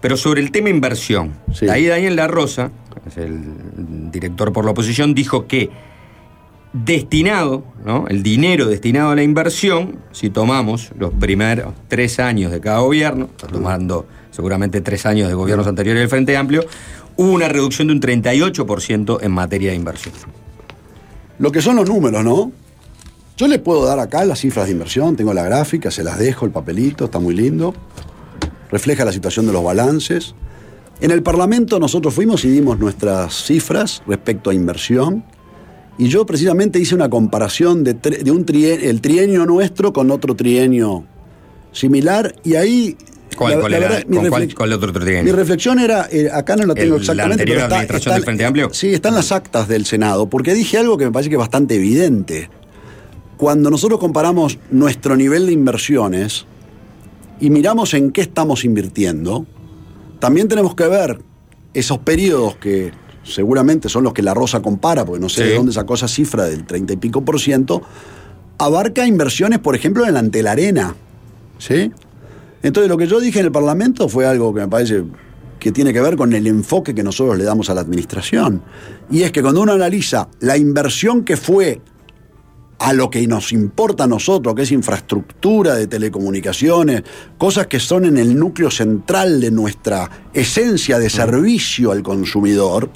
[0.00, 1.34] Pero sobre el tema inversión,
[1.68, 2.70] ahí Daniel La Rosa,
[3.16, 5.70] el director por la oposición, dijo que
[6.72, 8.06] destinado, ¿no?
[8.08, 13.26] el dinero destinado a la inversión, si tomamos los primeros tres años de cada gobierno,
[13.26, 16.64] está tomando seguramente tres años de gobiernos anteriores del Frente Amplio,
[17.16, 20.14] hubo una reducción de un 38% en materia de inversión.
[21.38, 22.52] Lo que son los números, ¿no?
[23.36, 26.44] Yo les puedo dar acá las cifras de inversión, tengo la gráfica, se las dejo,
[26.44, 27.72] el papelito, está muy lindo.
[28.70, 30.34] Refleja la situación de los balances.
[31.00, 35.24] En el Parlamento nosotros fuimos y dimos nuestras cifras respecto a inversión.
[35.96, 37.92] Y yo precisamente hice una comparación de,
[38.30, 41.04] un trie- el trienio nuestro con otro trienio
[41.72, 42.34] similar.
[42.44, 42.96] Y ahí.
[43.36, 43.88] ¿Cuál, la- cuál la era?
[43.88, 45.24] verdad, mi ¿Con cuál, otro trienio?
[45.24, 48.10] mi reflexión era, eh, acá no la tengo El- la exactamente, anterior pero está, administración
[48.10, 48.68] está- del Frente Amplio.
[48.72, 51.76] Sí, están las actas del Senado, porque dije algo que me parece que es bastante
[51.76, 52.50] evidente.
[53.36, 56.46] Cuando nosotros comparamos nuestro nivel de inversiones
[57.40, 59.46] y miramos en qué estamos invirtiendo,
[60.18, 61.20] también tenemos que ver
[61.74, 62.92] esos periodos que
[63.24, 65.48] seguramente son los que la Rosa compara, porque no sé Sí.
[65.50, 67.82] de dónde sacó esa cifra del 30 y pico por ciento,
[68.58, 70.94] abarca inversiones, por ejemplo, en la Antelarena.
[71.58, 71.92] ¿Sí?
[72.62, 75.04] Entonces, lo que yo dije en el Parlamento fue algo que me parece
[75.60, 78.62] que tiene que ver con el enfoque que nosotros le damos a la administración.
[79.10, 81.80] Y es que cuando uno analiza la inversión que fue
[82.78, 87.02] a lo que nos importa a nosotros, que es infraestructura de telecomunicaciones,
[87.36, 92.88] cosas que son en el núcleo central de nuestra esencia de servicio al consumidor,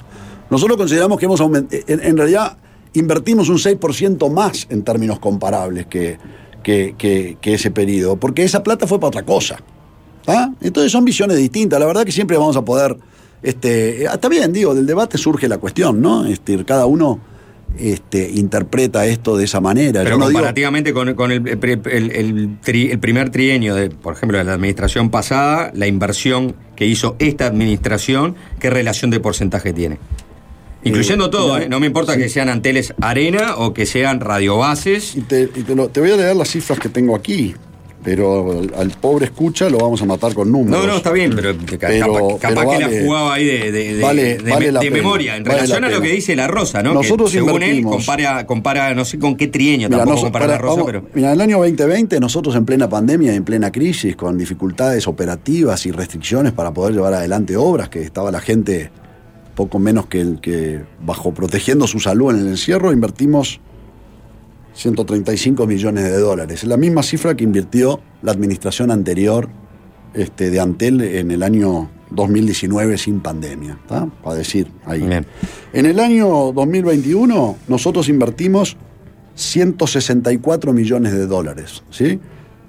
[0.49, 2.57] nosotros consideramos que hemos aumentado, en, en realidad
[2.93, 6.17] invertimos un 6% más en términos comparables que,
[6.63, 9.57] que, que- que ese periodo, porque esa plata fue para otra cosa.
[10.27, 10.49] ¿ah?
[10.61, 12.95] Entonces son visiones distintas, la verdad que siempre vamos a poder,
[13.41, 16.25] este, está bien, digo, del debate surge la cuestión, ¿no?
[16.25, 17.19] Este, cada uno
[17.77, 20.03] este, interpreta esto de esa manera.
[20.03, 23.89] Pero no digo- comparativamente con, con el, el- el- el tri- el primer trienio, de,
[23.89, 29.19] por ejemplo, de la administración pasada, la inversión que hizo esta administración, ¿qué relación de
[29.19, 29.97] porcentaje tiene?
[30.85, 31.69] Incluyendo Eh, todo, mira, ¿eh?
[31.69, 32.19] no me importa sí.
[32.19, 35.15] que sean anteles arena o que sean radiobases.
[35.15, 37.55] Y te, y te lo- te voy a leer las cifras que tengo aquí,
[38.03, 40.81] pero al, al pobre escucha lo vamos a matar con números.
[40.81, 43.99] No, no, está bien, pero, Pero- capaz, capaz pero que vale- la jugaba ahí de,
[44.01, 46.93] vale- vale memoria, en vale relación la a lo que dice la Rosa, ¿no?
[46.93, 50.45] Nosotros que según él compara, compara, no sé con qué trienio, Mira, tampoco nos- compara
[50.45, 51.05] para- la Rosa, vamos- pero.
[51.13, 55.07] mira, en el año 2020 nosotros en plena pandemia y en plena crisis, con dificultades
[55.07, 58.91] operativas y restricciones para poder llevar adelante obras, que estaba la gente
[59.55, 63.61] poco menos que, que bajo protegiendo su salud en el encierro, invertimos
[64.73, 66.63] 135 millones de dólares.
[66.63, 69.49] Es la misma cifra que invirtió la administración anterior
[70.13, 75.03] este, de Antel en el año 2019 sin pandemia, para decir ahí.
[75.73, 78.77] En el año 2021 nosotros invertimos
[79.35, 82.19] 164 millones de dólares, ¿sí?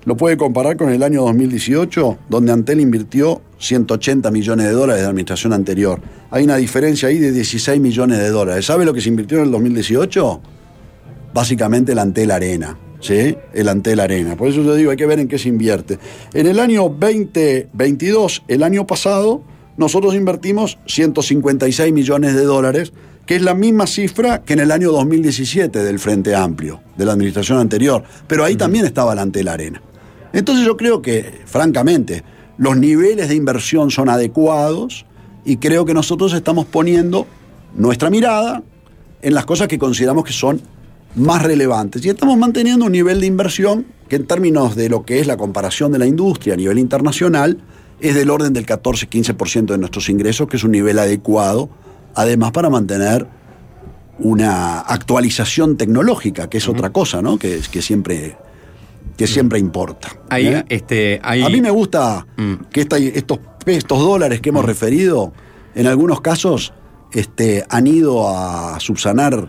[0.07, 5.05] Lo puede comparar con el año 2018, donde Antel invirtió 180 millones de dólares de
[5.05, 6.01] la administración anterior.
[6.31, 8.67] Hay una diferencia ahí de 16 millones de dólares.
[8.67, 10.43] ¿Sabe lo que se invirtió en el 2018?
[11.35, 13.37] Básicamente el Antel Arena, ¿sí?
[13.53, 14.37] El Antel Arena.
[14.37, 15.99] Por eso yo digo, hay que ver en qué se invierte.
[16.33, 19.43] En el año 2022, el año pasado,
[19.77, 22.93] nosotros invertimos 156 millones de dólares,
[23.27, 27.15] que es la misma cifra que en el año 2017 del Frente Amplio, de la
[27.15, 28.05] administración anterior.
[28.29, 29.83] Pero ahí también estaba el Antel Arena.
[30.33, 32.23] Entonces yo creo que, francamente,
[32.59, 35.05] los niveles de inversión son adecuados
[35.45, 37.27] y creo que nosotros estamos poniendo
[37.75, 38.63] nuestra mirada
[39.21, 40.63] en las cosas que consideramos que son
[41.17, 42.05] más relevantes.
[42.05, 45.37] Y estamos manteniendo un nivel de inversión que en términos de lo que es la
[45.37, 47.59] comparación de la industria a nivel internacional
[48.01, 51.71] es del orden del 14-15% de nuestros ingresos, que es un nivel adecuado,
[52.15, 53.27] además para mantener
[54.19, 57.39] una actualización tecnológica, que es otra cosa, ¿no?
[57.39, 58.37] Que, que siempre
[59.17, 60.09] que siempre importa.
[60.29, 60.65] Ahí, ¿eh?
[60.69, 62.27] este, ahí- A mí me gusta
[62.73, 65.33] que esta- estos, estos dólares que hemos referido,
[65.77, 66.73] en algunos casos,
[67.13, 69.49] este, han ido a subsanar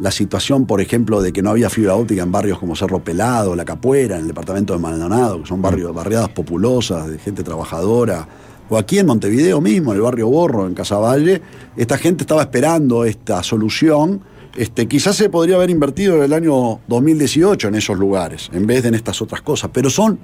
[0.00, 3.54] la situación, por ejemplo, de que no había fibra óptica en barrios como Cerro Pelado,
[3.54, 8.26] La Capuera, en el departamento de Maldonado, que son barrios, barriadas populosas de gente trabajadora,
[8.70, 11.42] o aquí en Montevideo mismo, en el barrio Borro, en Casavalle,
[11.76, 14.22] esta gente estaba esperando esta solución.
[14.56, 18.82] Este, quizás se podría haber invertido en el año 2018 en esos lugares, en vez
[18.82, 20.18] de en estas otras cosas, pero son,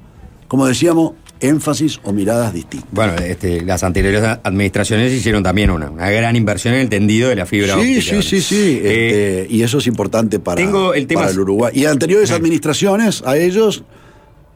[0.49, 2.89] como decíamos, énfasis o miradas distintas.
[2.93, 7.37] Bueno, este, las anteriores administraciones hicieron también una, una gran inversión en el tendido de
[7.37, 8.23] la fibra Sí, óptica.
[8.23, 8.81] sí, sí, sí.
[8.83, 11.73] Eh, este, y eso es importante para, tengo el tema- para el Uruguay.
[11.75, 13.85] Y anteriores administraciones a ellos,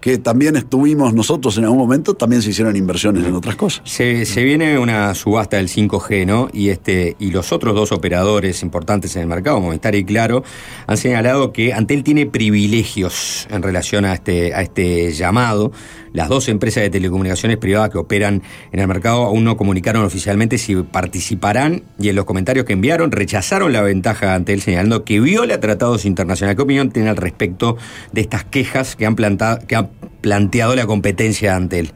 [0.00, 3.82] que también estuvimos nosotros en algún momento, también se hicieron inversiones en otras cosas.
[3.84, 6.48] Se, se viene una subasta del 5G, ¿no?
[6.54, 10.42] Y este y los otros dos operadores importantes en el mercado, Movistar y Claro,
[10.86, 15.70] han señalado que Antel tiene privilegios en relación a este, a este llamado.
[16.12, 18.42] Las dos empresas de telecomunicaciones privadas que operan
[18.72, 23.12] en el mercado aún no comunicaron oficialmente si participarán y en los comentarios que enviaron
[23.12, 26.56] rechazaron la ventaja de Antel señalando que viola tratados internacionales.
[26.56, 27.76] ¿Qué opinión tiene al respecto
[28.12, 29.88] de estas quejas que han, plantado, que ha
[30.20, 31.92] planteado la competencia de Antel?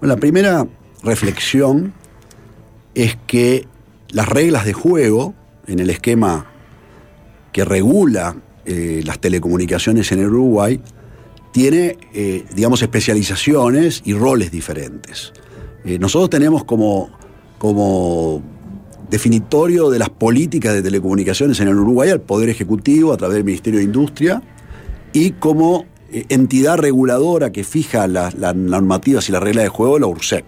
[0.00, 0.66] Bueno, la primera
[1.02, 1.94] reflexión
[2.94, 3.66] es que
[4.10, 5.34] las reglas de juego
[5.66, 6.46] en el esquema
[7.52, 8.36] que regula
[8.66, 10.80] eh, las telecomunicaciones en Uruguay
[11.52, 15.32] tiene, eh, digamos, especializaciones y roles diferentes.
[15.84, 17.10] Eh, nosotros tenemos como,
[17.58, 18.42] como
[19.10, 23.44] definitorio de las políticas de telecomunicaciones en el Uruguay al Poder Ejecutivo a través del
[23.44, 24.42] Ministerio de Industria
[25.12, 30.06] y como eh, entidad reguladora que fija las, normativas y las reglas de juego, la
[30.06, 30.44] URSEC.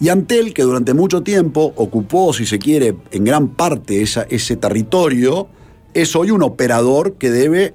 [0.00, 4.56] Y Antel, que durante mucho tiempo ocupó, si se quiere, en gran parte esa- ese
[4.56, 5.48] territorio,
[5.94, 7.72] es hoy un operador que debe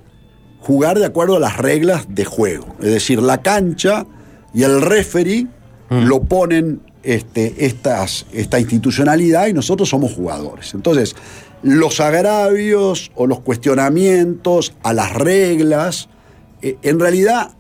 [0.62, 2.76] jugar de acuerdo a las reglas de juego.
[2.80, 4.06] Es decir, la cancha
[4.54, 5.48] y el referee
[5.90, 10.74] lo ponen este, estas, esta institucionalidad y nosotros somos jugadores.
[10.74, 11.16] Entonces,
[11.64, 16.08] los agravios o los cuestionamientos a las reglas,
[16.62, 17.52] eh, en realidad...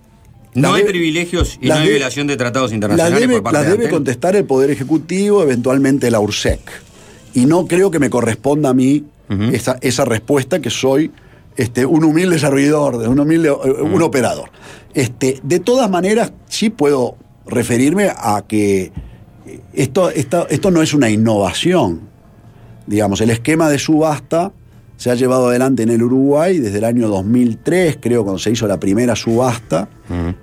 [0.53, 3.57] No hay debe- privilegios y no hay violación de tratados las internacionales debe, por parte
[3.57, 3.95] las de debe Antel.
[3.97, 6.59] contestar el Poder Ejecutivo, eventualmente la URSEC.
[7.33, 9.05] Y no creo que me corresponda a mí
[9.53, 11.09] esa, esa respuesta, que soy
[11.55, 14.49] este, un humilde servidor, un humilde eh, un operador.
[14.93, 17.15] Este, de todas maneras, sí puedo
[17.45, 18.91] referirme a que
[19.73, 22.09] esto, esto, esto no es una innovación.
[22.87, 24.51] Digamos, el esquema de subasta
[25.01, 28.67] se ha llevado adelante en el Uruguay desde el año 2003, creo, cuando se hizo
[28.67, 29.89] la primera subasta.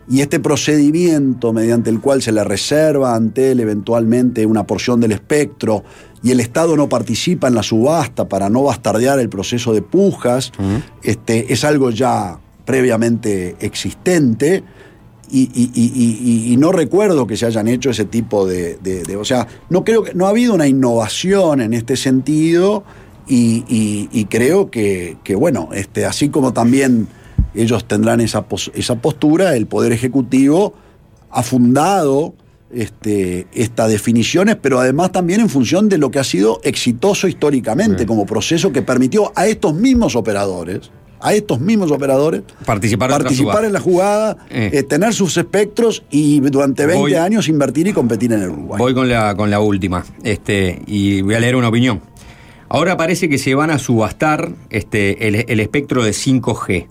[0.08, 5.12] Y este procedimiento mediante el cual se le reserva ante él eventualmente una porción del
[5.12, 5.84] espectro
[6.22, 10.52] y el Estado no participa en la subasta para no bastardear el proceso de pujas,
[11.02, 14.62] este, es algo ya previamente existente.
[15.30, 16.18] Y, y- y-
[16.48, 19.46] y- y no recuerdo que se hayan hecho ese tipo de, de- de- o sea,
[19.68, 22.82] no creo que no ha habido una innovación en este sentido
[23.28, 27.08] y, creo que, que, bueno, este, así como también
[27.54, 30.72] ellos tendrán esa, esa postura, el Poder Ejecutivo
[31.30, 32.32] ha fundado
[32.72, 38.06] este, estas definiciones, pero además también en función de lo que ha sido exitoso históricamente
[38.06, 40.90] como proceso que permitió a estos mismos operadores,
[41.20, 44.70] a estos mismos operadores, Participar, participar en la jugada, Eh.
[44.72, 48.78] eh, tener sus espectros y durante 20 Voy- años invertir y competir en el Uruguay.
[48.78, 50.04] Voy con la, con la última.
[50.22, 52.00] Este, y voy a leer una opinión.
[52.68, 56.86] Ahora parece que se van a subastar este, el, el espectro de 5G.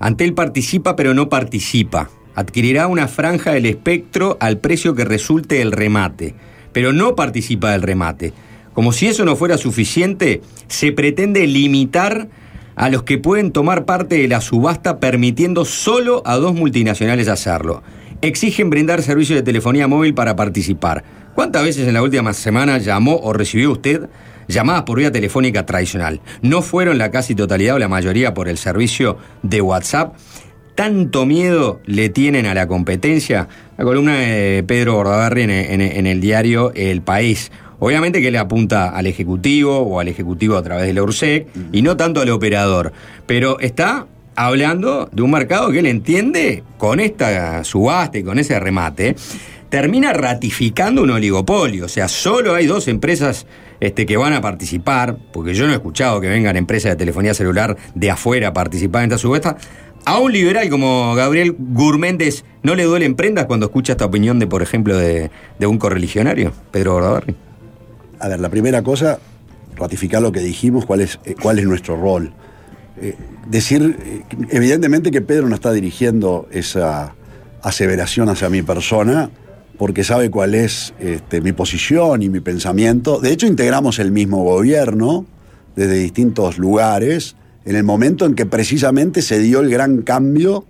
[0.00, 2.08] Antel participa pero no participa.
[2.38, 6.36] Adquirirá una franja del espectro al precio que resulte el remate,
[6.72, 8.32] pero no participa del remate.
[8.74, 12.28] Como si eso no fuera suficiente, se pretende limitar
[12.76, 17.82] a los que pueden tomar parte de la subasta permitiendo solo a dos multinacionales hacerlo.
[18.22, 21.02] Exigen brindar servicios de telefonía móvil para participar.
[21.34, 24.08] ¿Cuántas veces en la última semana llamó o recibió usted
[24.46, 26.20] llamadas por vía telefónica tradicional?
[26.40, 30.14] ¿No fueron la casi totalidad o la mayoría por el servicio de WhatsApp?
[30.78, 33.48] ¿Tanto miedo le tienen a la competencia?
[33.76, 37.50] La columna de Pedro Bordaberry en, el diario El País.
[37.80, 41.82] Obviamente que le apunta al Ejecutivo o al Ejecutivo a través de la URSEC y
[41.82, 42.92] no tanto al operador.
[43.26, 44.06] Pero está
[44.36, 49.16] hablando de un mercado que él entiende con esta subasta y con ese remate,
[49.68, 51.86] termina ratificando un oligopolio.
[51.86, 53.46] O sea, solo hay dos empresas
[53.80, 57.34] este, que van a participar, porque yo no he escuchado que vengan empresas de telefonía
[57.34, 59.56] celular de afuera a participar en esta subasta.
[60.08, 64.46] A un liberal como Gabriel Gurméndez, ¿no le duelen prendas cuando escucha esta opinión de,
[64.46, 65.30] por ejemplo, de,
[65.60, 67.36] un correligionario, Pedro Bordaberry?
[68.18, 69.18] A ver, la primera cosa,
[69.76, 72.32] ratificar lo que dijimos, cuál es, eh, cuál es nuestro rol.
[73.02, 73.16] Eh,
[73.48, 77.14] decir, eh, evidentemente que Pedro no está dirigiendo esa
[77.60, 79.30] aseveración hacia mi persona,
[79.76, 83.20] porque sabe cuál es este, mi posición y mi pensamiento.
[83.20, 85.26] De hecho, integramos el mismo gobierno
[85.76, 90.64] desde distintos lugares en el momento en que precisamente se dio el gran cambio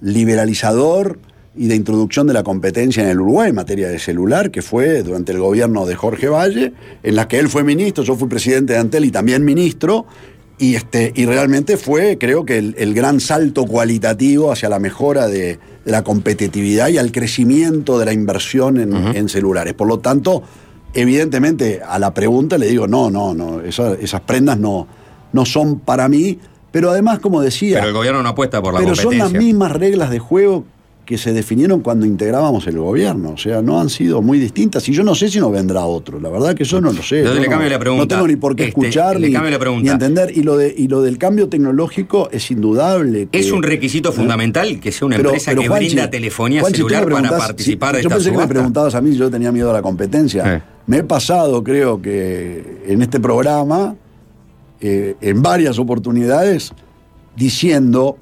[0.00, 1.18] liberalizador
[1.56, 5.02] y de introducción de la competencia en el Uruguay en materia de celular, que fue
[5.02, 8.72] durante el gobierno de Jorge Valle, en la que él fue ministro, yo fui presidente
[8.74, 10.04] de Antel y también ministro,
[10.58, 15.26] y, este, y realmente fue, creo que, el, el gran salto cualitativo hacia la mejora
[15.26, 19.74] de, de la competitividad y al crecimiento de la inversión en, en celulares.
[19.74, 20.42] Por lo tanto,
[20.92, 24.86] evidentemente, a la pregunta le digo, no, no, no, esa- esas prendas no,
[25.34, 26.38] no son para mí,
[26.72, 27.76] pero además, como decía...
[27.76, 30.64] Pero el gobierno no apuesta por la Pero son las mismas reglas de juego
[31.04, 33.32] que se definieron cuando integrábamos el gobierno.
[33.32, 34.88] O sea, no han sido muy distintas.
[34.88, 36.18] Y yo no sé si no vendrá otro.
[36.18, 37.18] La verdad que yo no lo sé.
[37.18, 38.02] Entonces Yo le no- cambio la pregunta.
[38.04, 39.34] No tengo ni por qué Este, escuchar ni,
[39.88, 40.32] entender.
[40.34, 43.28] Y lo, de, y lo del cambio tecnológico es indudable.
[43.30, 46.60] que- Es un requisito fundamental que sea una Pero- empresa pero, que Juanchi, brinda telefonía
[46.62, 49.18] Juanchi, celular para participar sí, de Yo esta pensé que me preguntabas a mí si
[49.18, 50.64] yo tenía miedo a la competencia.
[50.86, 53.94] Me he pasado, creo que en este programa,
[54.80, 56.72] eh, en varias oportunidades,
[57.36, 58.18] diciendo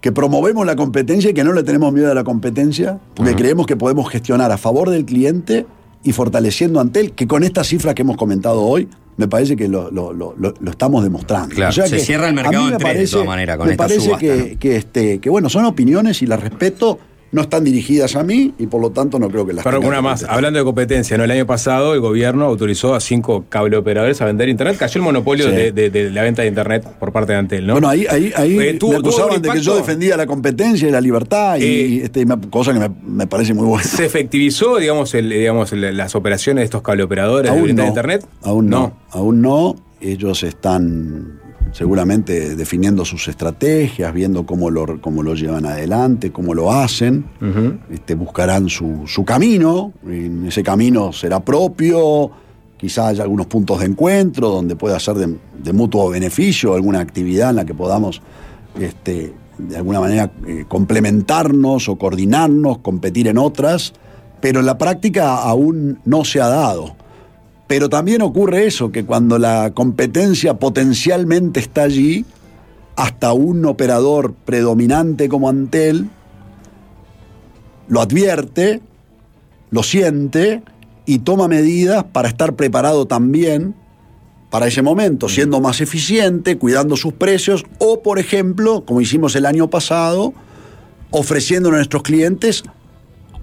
[0.00, 3.66] que promovemos la competencia y que no le tenemos miedo a la competencia, porque creemos
[3.66, 5.66] que podemos gestionar a favor del cliente
[6.04, 9.90] y fortaleciendo Antel, que con estas cifras que hemos comentado hoy, me parece que lo,
[9.90, 11.54] lo- lo- lo- lo estamos demostrando.
[11.54, 13.72] Claro, O sea se que cierra el mercado en tres, de todas maneras, con me
[13.72, 16.98] esta parece subasta, que, que, este, que, bueno, son opiniones y las respeto,
[17.36, 20.00] no están dirigidas a mí y por lo tanto no creo que las Pero una
[20.02, 21.22] más, hablando de competencia, ¿no?
[21.24, 24.76] El año pasado el gobierno autorizó a cinco cableoperadores a vender internet.
[24.78, 25.52] Cayó el monopolio Sí.
[25.54, 27.74] de, de- de la venta de internet por parte de Antel, ¿no?
[27.74, 31.00] Bueno, ahí, ahí, ahí Eh, me acusaban de que yo defendía la competencia y la
[31.00, 33.84] libertad, y, este, y me- cosa que me, me parece muy buena.
[33.84, 37.92] ¿Se efectivizó, digamos, el- digamos las operaciones de estos cableoperadores de Aún venta de no,
[37.92, 38.26] internet?
[38.42, 39.76] Aún no, aún no.
[40.00, 41.40] Ellos están
[41.72, 47.26] seguramente definiendo sus estrategias, viendo cómo lo, cómo lo llevan adelante, cómo lo hacen.
[47.90, 49.92] este, buscarán su, su camino,
[50.46, 52.30] ese camino será propio,
[52.76, 57.50] quizá haya algunos puntos de encuentro donde pueda ser de, de mutuo beneficio, alguna actividad
[57.50, 58.22] en la que podamos
[58.78, 63.92] este, de alguna manera eh, complementarnos o coordinarnos, competir en otras,
[64.40, 66.94] pero en la práctica aún no se ha dado.
[67.66, 72.24] Pero también ocurre eso, que cuando la competencia potencialmente está allí,
[72.94, 76.08] hasta un operador predominante como Antel
[77.88, 78.80] lo advierte,
[79.70, 80.62] lo siente
[81.04, 83.74] y toma medidas para estar preparado también
[84.50, 89.44] para ese momento, siendo más eficiente, cuidando sus precios o, por ejemplo, como hicimos el
[89.44, 90.32] año pasado,
[91.10, 92.64] ofreciendo a nuestros clientes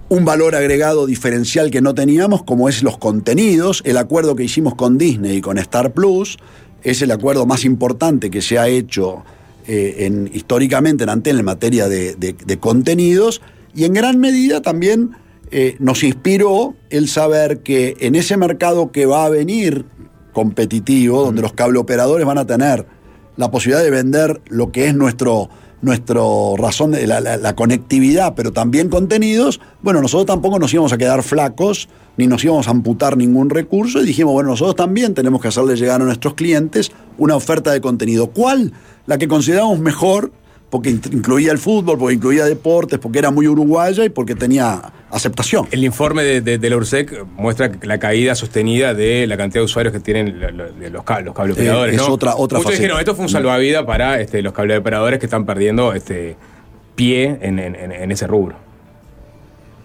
[0.08, 3.82] un valor agregado diferencial que no teníamos, como es los contenidos.
[3.84, 6.38] El acuerdo que hicimos con Disney y con Star Plus
[6.82, 9.24] es el acuerdo más importante que se ha hecho
[9.66, 13.40] eh, en, históricamente en Antel en materia de, de- de contenidos
[13.74, 15.12] y en gran medida también
[15.50, 19.86] eh, nos inspiró el saber que en ese mercado que va a venir
[20.32, 22.86] competitivo, donde los cableoperadores van a tener
[23.36, 25.48] la posibilidad de vender lo que es nuestro,
[25.84, 30.98] nuestro razón de la, la- conectividad, pero también contenidos, bueno, nosotros tampoco nos íbamos a
[30.98, 35.40] quedar flacos, ni nos íbamos a amputar ningún recurso, y dijimos, bueno, nosotros también tenemos
[35.40, 38.28] que hacerle llegar a nuestros clientes una oferta de contenido.
[38.28, 38.72] ¿Cuál?
[39.06, 40.32] La que consideramos mejor,
[40.70, 44.80] porque incluía el fútbol, porque incluía deportes, porque era muy uruguaya y porque tenía
[45.14, 45.66] aceptación.
[45.70, 49.64] El informe de, de- de la URSEC muestra la caída sostenida de la cantidad de
[49.64, 51.94] usuarios que tienen lo- lo- de los, ca- los cableoperadores.
[51.94, 52.12] Eh, es ¿no?
[52.14, 52.82] otra- otra Muchos faceta.
[52.82, 56.36] dijeron, esto fue un salvavidas para este, los cableoperadores que están perdiendo este,
[56.94, 58.56] pie en- en ese rubro.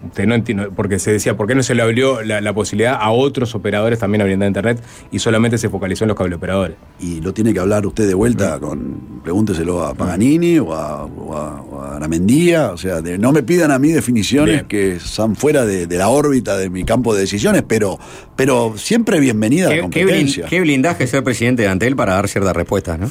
[0.02, 2.96] Usted no entiende, porque se decía, ¿por qué no se le abrió la, la posibilidad
[2.98, 4.82] a otros operadores también a brindar internet
[5.12, 6.76] y solamente se focalizó en los cableoperadores?
[7.00, 9.20] Y lo tiene que hablar usted de vuelta con.
[9.22, 12.70] Pregúnteselo a Paganini o a, o a, o a Aramendía.
[12.72, 14.66] O sea, de- no me pidan a mí definiciones Bien.
[14.66, 17.98] que están fuera de, de la órbita de mi campo de decisiones, pero,
[18.36, 20.46] pero siempre bienvenida a la qué competencia.
[20.46, 23.10] qué blindaje ser presidente de Antel para dar ciertas respuestas, ¿no?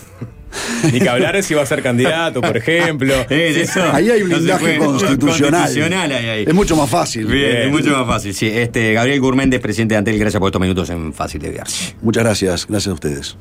[0.92, 3.14] Ni que hablar si va a ser candidato, por ejemplo.
[3.30, 5.62] Eh, eso Ahí hay se blindaje puede- constitucional.
[5.62, 6.44] constitucional hay ahí.
[6.48, 7.26] Es mucho más fácil.
[7.26, 8.34] Bien, es mucho más fácil.
[8.34, 11.96] Sí, este, Gabriel Gourméndez, presidente de Antel, gracias por estos minutos en Fácil de Viarse.
[12.02, 13.38] Muchas gracias, gracias a ustedes.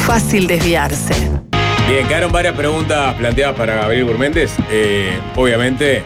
[0.00, 1.14] Fácil desviarse.
[1.88, 4.52] Bien, quedaron varias preguntas planteadas para Gabriel Gourméndez.
[4.70, 6.02] Eh, obviamente,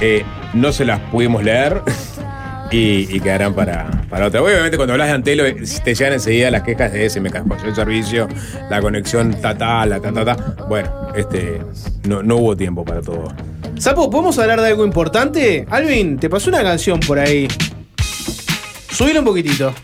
[0.00, 0.24] eh,
[0.54, 1.82] no se las pudimos leer
[2.70, 4.42] y, y quedarán para, para otra.
[4.42, 7.56] Obviamente, cuando hablas de Antelo, eh, te llegan enseguida las quejas de ese me cascó
[7.64, 8.28] el servicio,
[8.70, 10.36] la conexión ta ta, la ta ta ta.
[10.68, 11.60] Bueno, este,
[12.04, 13.32] no, no hubo tiempo para todo.
[13.78, 15.66] Sapo, ¿podemos hablar de algo importante?
[15.68, 17.48] Alvin, te pasó una canción por ahí.
[18.90, 19.74] Subile un poquitito.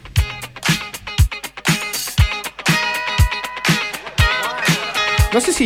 [5.32, 5.64] No sé si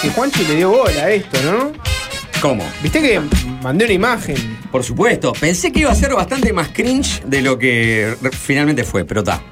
[0.00, 1.72] que Juanchi le dio bola a esto, ¿no?
[2.40, 2.64] ¿Cómo?
[2.82, 3.20] Viste que
[3.62, 4.36] mandé una imagen.
[4.70, 9.04] Por supuesto, pensé que iba a ser bastante más cringe de lo que finalmente fue,
[9.04, 9.42] pero está.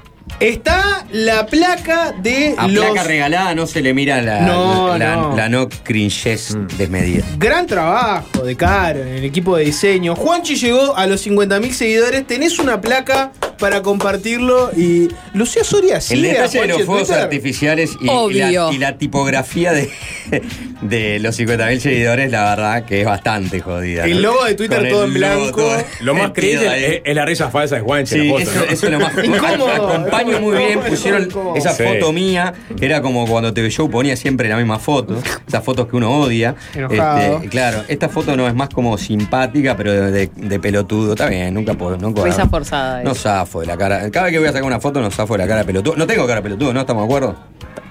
[0.40, 2.84] Está la placa de A los.
[2.86, 5.36] placa regalada no se le mira la No, la, no.
[5.36, 6.66] la no cringes Mm.
[6.78, 7.24] desmedida.
[7.38, 10.16] Gran trabajo de Caro en el equipo de diseño.
[10.16, 12.26] Juanchi llegó a los 50.000 seguidores.
[12.26, 17.10] Tenés una placa para compartirlo y Lucía Soria El sigue a detalle de los fuegos
[17.10, 19.90] artificiales y, y la, y la tipografía de,
[20.82, 24.04] de los 50.000 seguidores, la verdad que es bastante jodida.
[24.04, 24.32] El ¿no?
[24.32, 25.50] logo de Twitter Con el todo en blanco.
[25.62, 26.84] todo Lo más ahí.
[26.84, 28.42] es, es la risa falsa de Juanchi Sí, en la foto.
[28.50, 28.72] eso, ¿no?
[28.72, 29.68] eso es lo más Incómodo.
[29.72, 31.82] Acompaño muy bien, pusieron esa Sí.
[31.82, 35.88] foto mía, que era como cuando TV Show ponía siempre la misma foto, esas fotos
[35.88, 36.54] que uno odia.
[36.74, 37.36] Enojado.
[37.36, 41.12] Este, claro, esta foto no es más como simpática, pero de, de- de pelotudo.
[41.12, 41.96] Está bien, nunca puedo.
[41.96, 43.02] Nunca, Risa forzada.
[43.02, 43.18] No es.
[43.44, 44.10] Zafo de la cara.
[44.10, 45.96] Cada vez que voy a sacar una foto, no zafo de la cara de pelotudo.
[45.96, 46.80] No tengo cara de pelotudo, ¿no?
[46.80, 47.36] ¿Estamos de acuerdo?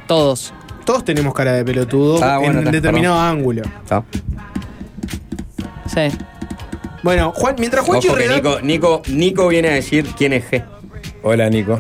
[0.08, 0.54] Todos.
[0.86, 3.62] Todos tenemos cara de pelotudo Ah, bueno, en determinado ángulo.
[3.62, 4.04] Está.
[5.88, 6.16] Sí.
[7.04, 10.64] Bueno, Juan, mientras Juanchi Nico, Nico, Nico viene a decir quién es G.
[11.22, 11.80] Hola, Nico.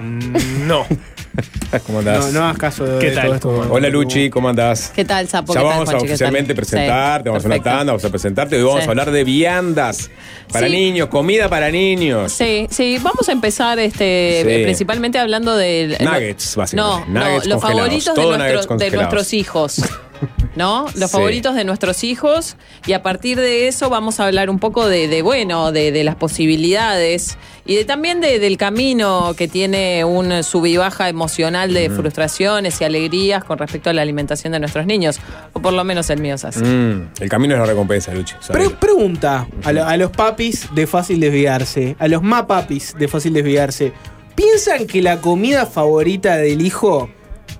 [0.65, 0.85] No.
[1.87, 2.25] ¿Cómo andás?
[2.27, 3.39] No, no hagas caso de, ¿Qué de tal?
[3.39, 3.73] todo esto.
[3.73, 4.91] Hola, Luchi, ¿cómo andás?
[4.95, 5.53] ¿Qué tal, Sapo?
[5.53, 7.77] Ya ¿Qué tal, vamos a oficialmente presentarte, Sí, vamos a una perfecto.
[7.77, 8.55] tanda, vamos a presentarte.
[8.57, 8.87] Hoy vamos Sí.
[8.87, 10.11] a hablar de viandas
[10.51, 10.73] para Sí.
[10.73, 12.31] niños, comida para niños.
[12.33, 14.63] Sí, sí, vamos a empezar este Sí.
[14.63, 17.09] principalmente hablando del Nuggets, básicamente.
[17.11, 18.95] No, Nuggets no, los congelados, favoritos de, todo nuestro- nuggets de congelados.
[19.13, 19.81] nuestros hijos.
[20.55, 20.85] ¿No?
[20.95, 21.17] Los Sí.
[21.17, 22.57] favoritos de nuestros hijos.
[22.85, 26.03] Y a partir de eso vamos a hablar un poco de, de, bueno, de, de
[26.03, 31.73] las posibilidades y de, también de- del camino que tiene un sub y baja emocional
[31.73, 35.19] de frustraciones y alegrías con respecto a la alimentación de nuestros niños.
[35.53, 36.63] O por lo menos el mío es así.
[36.63, 38.35] Mm, el camino es la recompensa, Luchi.
[38.51, 43.07] Pre- pregunta a, lo- a los papis de fácil desviarse, a los más papis de
[43.07, 43.91] fácil desviarse.
[44.35, 47.09] ¿Piensan que la comida favorita del hijo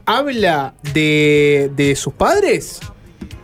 [0.05, 2.80] habla de, de sus padres?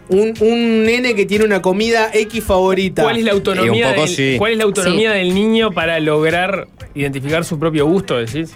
[0.10, 3.03] Un, un nene que tiene una comida X favorita.
[3.03, 4.36] ¿Cuál es la autonomía, un poco del, sí.
[4.40, 8.18] ¿cuál es la autonomía del niño para lograr identificar su propio gusto?
[8.18, 8.52] Decís.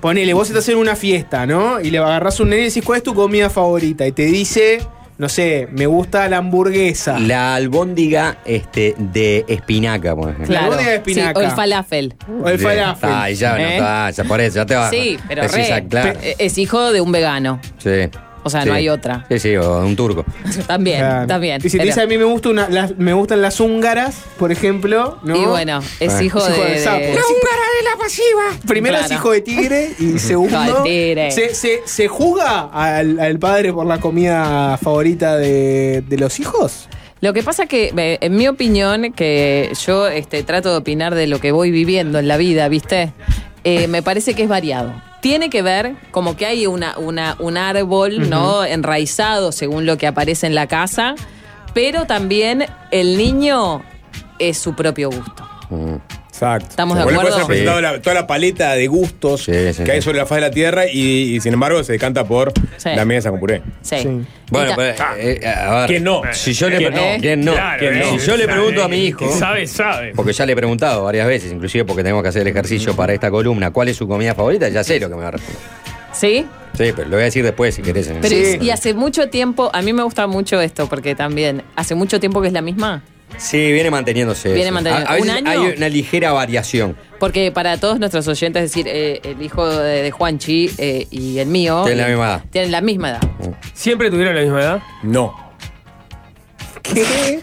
[0.00, 1.80] Ponele, vos estás en una fiesta, ¿no?
[1.80, 4.06] Y le agarrás un nene y decís, ¿cuál es tu comida favorita?
[4.06, 4.80] Y te dice,
[5.20, 7.18] no sé, me gusta la hamburguesa.
[7.18, 10.46] La albóndiga este, de espinaca, por ejemplo.
[10.46, 10.64] Claro.
[10.72, 11.38] albóndiga de Sí, espinaca.
[11.38, 12.14] o el falafel.
[12.42, 13.10] O el falafel.
[13.12, 13.72] Ah, ya, no, ¿Eh?
[13.74, 14.90] está, ya por eso, ya te vas.
[14.90, 16.18] Sí, pero re, claro.
[16.22, 17.60] es hijo de un vegano.
[17.76, 18.08] Sí.
[18.42, 18.68] O sea, Sí.
[18.68, 19.26] no hay otra.
[19.28, 20.24] Sí, sí, o un turco.
[20.66, 21.26] también, Claro.
[21.26, 21.60] también.
[21.62, 24.16] Y si te pero- dice a mí me, gusta una, las- me gustan las húngaras,
[24.38, 25.36] por ejemplo, ¿no?
[25.36, 26.22] Y bueno, es Ah.
[26.22, 26.52] hijo Es de.
[26.56, 26.98] hijo de sapo.
[26.98, 28.66] de- La húngara de la pasiva.
[28.66, 30.62] Primero es hijo de tigre y segundo.
[30.64, 31.30] Hijo de tigre.
[31.32, 36.88] ¿Se, se, se juzga al, al padre por la comida favorita de, de los hijos?
[37.22, 41.26] Lo que pasa que, eh, en mi opinión, que yo este, trato de opinar de
[41.26, 43.12] lo que voy viviendo en la vida, ¿viste?
[43.62, 44.94] Eh, me parece que es variado.
[45.20, 48.64] Tiene que ver como que hay una, una, un árbol, ¿no?
[48.64, 51.14] Enraizado según lo que aparece en la casa,
[51.74, 53.82] pero también el niño
[54.38, 55.48] es su propio gusto.
[56.40, 56.68] Exacto.
[56.70, 57.36] ¿Estamos de acuerdo?
[57.36, 60.02] ser presentado la- toda la paleta de gustos sí, que hay sí.
[60.02, 62.88] sobre la faz de la tierra y, y sin embargo se decanta por Sí.
[62.96, 63.60] la mesa con puré.
[63.82, 63.96] Sí.
[64.50, 65.86] Bueno, ta- pues, eh, a ver.
[65.88, 66.22] ¿Quién no?
[66.32, 67.00] Si yo le, ¿Quién no?
[67.20, 67.52] ¿Quién no?
[67.52, 68.04] Claro, ¿Quién no?
[68.06, 70.12] eh, Si yo le pregunto a mi hijo, sabe, sabe.
[70.16, 73.12] porque ya le he preguntado varias veces, inclusive porque tenemos que hacer el ejercicio para
[73.12, 74.68] esta columna, ¿cuál es su comida favorita?
[74.70, 75.62] Ya sé lo que me va a responder.
[76.12, 76.46] ¿Sí?
[76.76, 78.08] Sí, pero lo voy a decir después si querés.
[78.20, 78.58] Pero Sí.
[78.60, 82.18] y, y hace mucho tiempo, a mí me gusta mucho esto, porque también, hace mucho
[82.18, 83.02] tiempo que es la misma.
[83.38, 84.48] Sí, viene manteniéndose.
[84.52, 84.74] Viene eso.
[84.74, 85.50] manteniendo- A, a veces ¿Un año?
[85.50, 86.96] hay una ligera variación.
[87.18, 91.38] Porque para todos nuestros oyentes, es decir, eh, el hijo de, de Juanchi eh, y
[91.38, 91.82] el mío.
[91.84, 92.44] Tienen la eh, misma edad.
[92.50, 93.20] Tienen la misma edad.
[93.74, 94.82] ¿Siempre tuvieron la misma edad?
[95.02, 95.34] No.
[96.82, 97.40] ¿Qué?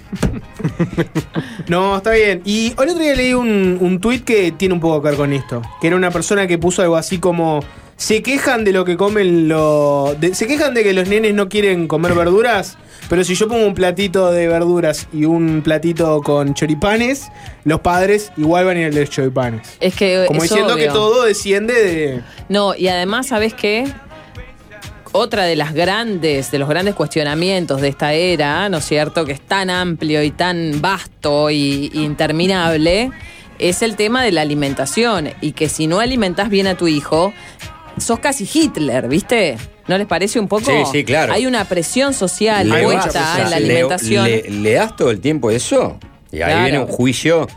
[1.68, 2.42] no, está bien.
[2.46, 5.34] Y el otro día leí un, un tuit que tiene un poco que ver con
[5.34, 5.62] esto.
[5.80, 7.64] Que era una persona que puso algo así como.
[7.96, 10.16] Se quejan de lo que comen los.
[10.34, 12.78] se quejan de que los nenes no quieren comer verduras.
[13.10, 17.30] Pero si yo pongo un platito de verduras y un platito con choripanes,
[17.64, 19.78] los padres igual van a ir al de los choripanes.
[19.80, 20.26] Es que.
[20.28, 22.22] Como es diciendo que todo desciende de.
[22.50, 23.86] No, y además, ¿sabes qué?
[25.14, 29.24] Otra de las grandes, de los grandes cuestionamientos de esta era, ¿no es cierto?
[29.26, 33.12] Que es tan amplio y tan vasto y interminable,
[33.58, 35.30] es el tema de la alimentación.
[35.40, 37.34] Y que si no alimentás bien a tu hijo,
[37.98, 39.58] sos casi Hitler, ¿viste?
[39.88, 40.66] ¿No les parece un poco?
[40.66, 41.34] Sí, sí, claro.
[41.34, 44.26] Hay una presión social puesta en la le- alimentación.
[44.26, 45.98] Le, le das todo el tiempo eso?
[46.32, 46.64] Y ahí Claro.
[46.64, 47.48] viene un juicio.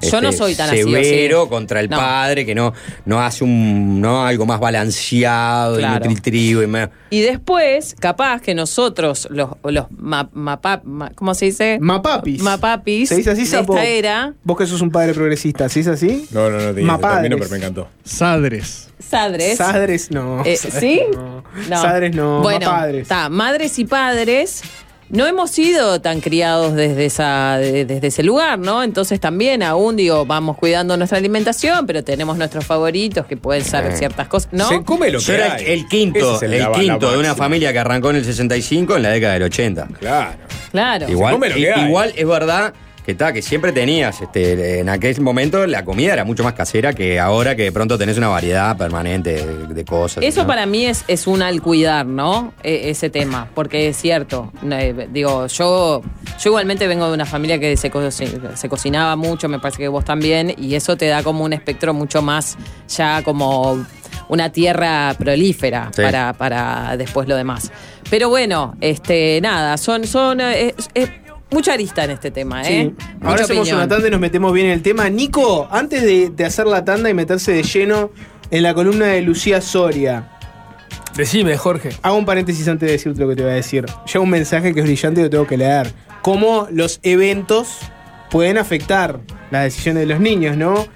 [0.00, 1.48] Este, Yo no soy tan así, ¿o severo sí?
[1.50, 1.96] contra el No.
[1.96, 2.72] padre que no,
[3.04, 6.04] no hace un no algo más balanceado Claro.
[6.04, 6.90] y nutritivo y más.
[7.10, 11.78] Y después, capaz que nosotros, los, los ma- mapa- ma- ¿cómo se dice?
[11.80, 12.42] Mapapis.
[12.42, 13.74] Mapapis ¿Se dice así, de Sapo?
[13.76, 14.34] esta era.
[14.44, 16.26] Vos que sos un padre progresista, ¿sí es así?
[16.30, 17.22] No, no, no ese Mapadres.
[17.22, 17.88] término, pero me encantó.
[18.04, 18.88] Sadres.
[18.98, 19.58] Sadres.
[19.58, 20.42] Sadres no.
[20.44, 21.02] Eh, ¿Sí?
[21.68, 21.80] no.
[21.80, 22.40] Sadres no.
[22.42, 23.02] Bueno, mapadres.
[23.02, 24.62] está, madres y padres
[25.08, 28.82] no hemos sido tan criados desde, esa, de- desde ese lugar, ¿no?
[28.82, 33.92] Entonces también aún, digo, vamos cuidando nuestra alimentación, pero tenemos nuestros favoritos que pueden ser
[33.96, 34.68] ciertas cosas, ¿no?
[35.20, 37.78] Yo era el, el quinto, Ese es el el, lava- quinto de una familia que
[37.78, 39.86] arrancó en el 65 en la década del 80.
[40.00, 40.38] Claro.
[40.72, 41.08] Claro.
[41.08, 41.86] Igual, come lo que hay.
[41.86, 42.74] igual es verdad
[43.06, 46.92] que está, que siempre tenías, este, en aquel momento la comida era mucho más casera
[46.92, 50.24] que ahora que de pronto tenés una variedad permanente de, de cosas.
[50.24, 50.48] Eso ¿no?
[50.48, 52.52] para mí es, es un al cuidar, ¿no?
[52.64, 54.52] E- ese tema, porque es cierto.
[54.70, 56.02] eh, digo, yo,
[56.38, 59.88] yo igualmente vengo de una familia que se, co- se- cocinaba mucho, me parece que
[59.88, 62.58] vos también, y eso te da como un espectro mucho más
[62.88, 63.86] ya como
[64.28, 66.02] una tierra prolífera Sí.
[66.02, 67.70] para, para después lo demás.
[68.10, 71.10] Pero bueno, este, nada, son, son eh, es- es
[71.50, 72.66] mucha arista en este tema, ¿eh?
[72.98, 73.04] Sí.
[73.14, 73.76] Mucha Ahora hacemos opinión.
[73.78, 75.08] una tanda y nos metemos bien en el tema.
[75.08, 78.10] Nico, antes de, de hacer la tanda y meterse de lleno
[78.50, 80.32] en la columna de Lucía Soria.
[81.16, 81.90] Decime, Jorge.
[82.02, 83.86] Hago un paréntesis antes de decirte lo que te voy a decir.
[84.06, 85.90] Llega un mensaje que es brillante y lo tengo que leer.
[86.22, 87.78] Cómo los eventos
[88.30, 89.20] pueden afectar
[89.50, 90.86] las decisiones de los niños, ¿no?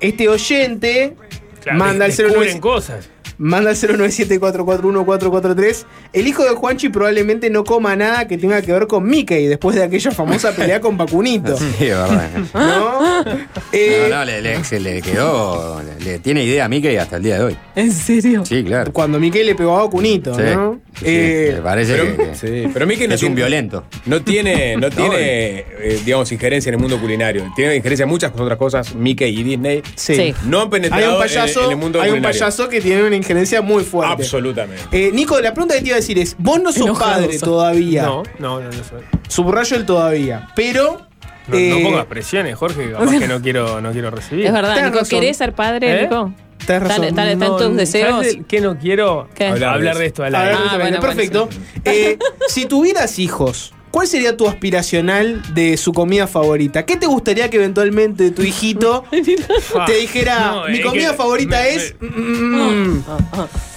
[0.00, 1.16] Este oyente
[1.62, 3.08] Claro, manda al descubren 09 cosas.
[3.42, 5.84] Manda al 097441443.
[6.12, 9.74] El hijo de Juanchi probablemente no coma nada que tenga que ver con Mickey después
[9.76, 11.56] de aquella famosa pelea con Pacunito.
[11.78, 12.30] Sí, es verdad.
[12.54, 13.24] ¿No?
[13.72, 15.80] Eh, no, no, le, le- se le quedó.
[15.82, 17.56] Le, le tiene idea a Mickey hasta el día de hoy.
[17.74, 18.44] ¿En serio?
[18.44, 18.92] Sí, claro.
[18.92, 20.80] Cuando Mickey le pegó a Pacunito, Sí, ¿no?
[20.94, 23.84] sí, Eh, me parece pero- que, sí, pero Mickey no es un tiene- violento.
[24.06, 27.50] No tiene, no No, tiene eh, digamos, injerencia en el mundo culinario.
[27.56, 29.82] Tiene injerencia en muchas otras cosas, Mickey y Disney.
[29.96, 30.14] Sí.
[30.14, 30.34] Sí.
[30.46, 33.02] No han penetrado hay un en- payaso, en, el mundo hay un payaso que tiene
[33.02, 33.31] una injerencia
[33.62, 34.14] muy fuerte.
[34.22, 34.82] Absolutamente.
[34.92, 37.32] Eh, Nico, la pregunta que te iba a decir es: vos no sos Enojado padre
[37.38, 37.48] sos.
[37.48, 38.02] todavía.
[38.02, 39.02] No, no, no, no soy.
[39.28, 40.48] Subrayo el todavía.
[40.56, 41.06] Pero.
[41.48, 44.46] No, eh, no pongas presiones, Jorge, que capaz que no quiero, no quiero recibir.
[44.46, 45.20] Es verdad, Tenés Nico, razón.
[45.20, 46.02] ¿querés ser padre, ¿Eh?
[46.02, 46.32] Nico?
[46.34, 47.04] Tenés ¿Están, razón.
[47.06, 48.10] están- están No, tus deseos?
[48.10, 49.28] ¿sabes de ¿Qué no quiero?
[49.34, 49.46] ¿Qué?
[49.48, 50.52] Hablar, de esto al aire.
[50.54, 51.48] Ah, justamente, bueno, perfecto.
[51.84, 56.84] Eh, si tuvieras hijos, ¿cuál sería tu aspiracional de su comida favorita?
[56.84, 59.04] ¿Qué te gustaría que eventualmente tu hijito
[59.86, 61.94] te dijera, No, mi es comida que favorita me- es...
[62.00, 63.04] mm, mm, mm"?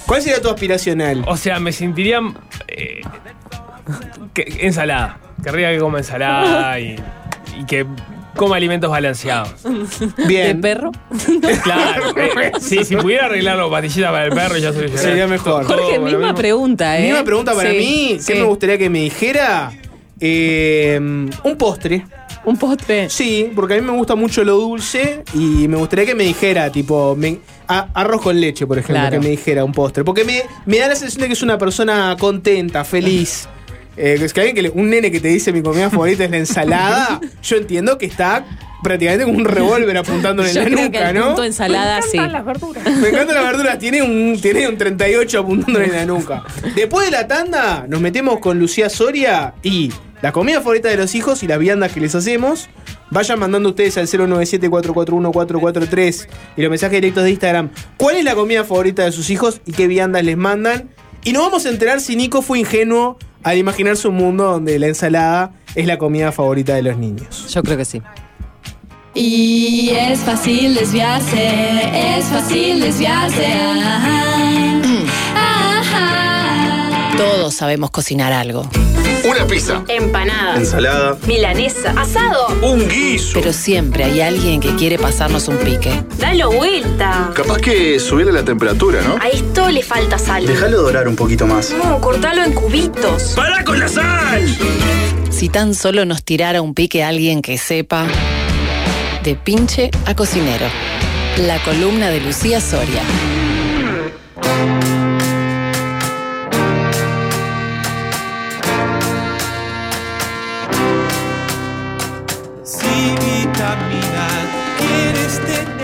[0.06, 1.22] ¿Cuál sería tu aspiracional?
[1.28, 2.20] O sea, me sentiría.
[2.66, 3.00] eh,
[4.34, 5.18] que- ensalada.
[5.42, 6.96] Querría que coma ensalada y,
[7.60, 7.86] y que
[8.36, 9.62] coma alimentos balanceados.
[10.26, 10.60] Bien.
[10.60, 10.90] ¿De perro?
[11.62, 12.14] Claro.
[12.16, 15.64] eh, sí, si pudiera arreglarlo patillita para el perro, ya soy Sería mejor.
[15.64, 17.02] Jorge, misma pregunta, ¿eh?
[17.06, 18.08] Misma pregunta para Sí, mí.
[18.16, 18.34] ¿Qué sí.
[18.34, 19.72] me gustaría que me dijera?
[20.20, 22.06] Eh, un postre.
[22.44, 23.10] ¿Un postre?
[23.10, 26.70] Sí, porque a mí me gusta mucho lo dulce y me gustaría que me dijera,
[26.70, 29.20] tipo, me- a- arroz con leche, por ejemplo, Claro.
[29.20, 30.04] que me dijera un postre.
[30.04, 33.48] Porque me, me da la sensación de que es una persona contenta, feliz.
[33.96, 36.30] Eh, es que alguien que le- un nene que te dice mi comida favorita es
[36.30, 38.44] la ensalada, yo entiendo que está
[38.82, 41.26] prácticamente con un revólver apuntándole en la creo que nuca, el ¿no?
[41.28, 42.18] punto ensalada, sí.
[42.18, 42.24] Me
[43.08, 46.44] encantan las verduras, tiene un, tiene un 38 apuntándole en la nuca.
[46.76, 49.90] Después de la tanda, nos metemos con Lucía Soria y
[50.22, 52.68] la comida favorita de los hijos y las viandas que les hacemos.
[53.10, 56.26] Vayan mandando ustedes al 097-441-443
[56.56, 57.70] y los mensajes directos de Instagram.
[57.96, 60.90] ¿Cuál es la comida favorita de sus hijos y qué viandas les mandan?
[61.24, 64.86] Y nos vamos a enterar si Nico fue ingenuo al imaginarse un mundo donde la
[64.86, 67.52] ensalada es la comida favorita de los niños.
[67.52, 68.00] Yo creo que sí.
[69.14, 73.46] Y es fácil desviarse, es fácil desviarse.
[73.46, 74.80] Ajá.
[75.80, 77.16] Ajá.
[77.16, 78.68] Todos sabemos cocinar algo.
[79.36, 79.84] Una pizza.
[79.88, 80.58] Empanadas.
[80.58, 81.18] Ensalada.
[81.26, 81.90] Milanesa.
[81.90, 82.48] Asado.
[82.62, 83.32] Un guiso.
[83.34, 85.92] Pero siempre hay alguien que quiere pasarnos un pique.
[86.18, 87.32] Dalo vuelta.
[87.34, 89.18] Capaz que subirle la temperatura, ¿no?
[89.20, 90.46] A esto le falta sal.
[90.46, 91.70] Déjalo dorar un poquito más.
[91.70, 93.34] No, cortalo en cubitos.
[93.36, 94.56] ¡Para con la sal!
[95.28, 98.06] Si tan solo nos tirara un pique alguien que sepa.
[99.22, 100.66] De pinche a cocinero.
[101.46, 103.02] La columna de Lucía Soria.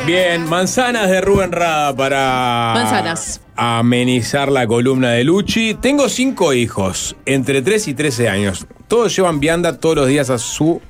[0.07, 2.73] Bien, manzanas de Rubén Rada para.
[2.75, 3.41] Manzanas.
[3.55, 5.75] Amenizar la columna de Luchi.
[5.75, 8.67] Tengo cinco hijos, entre 3 y 13 años.
[8.89, 10.81] Todos llevan vianda todos los días a su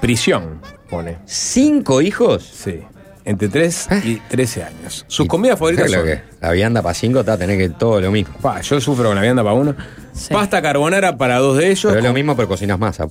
[0.00, 1.18] prisión, pone.
[1.26, 2.42] ¿Cinco hijos?
[2.44, 2.80] Sí.
[3.24, 5.04] Entre 3 y 13 años.
[5.06, 6.12] Sus comidas favoritas Claro son.
[6.16, 8.34] que la vianda para cinco está a tener que todo lo mismo.
[8.40, 9.76] Pa, yo sufro con la vianda para uno.
[10.30, 11.84] Pasta carbonara para dos de ellos.
[11.92, 13.06] Pero es lo mismo, pero cocinas masa.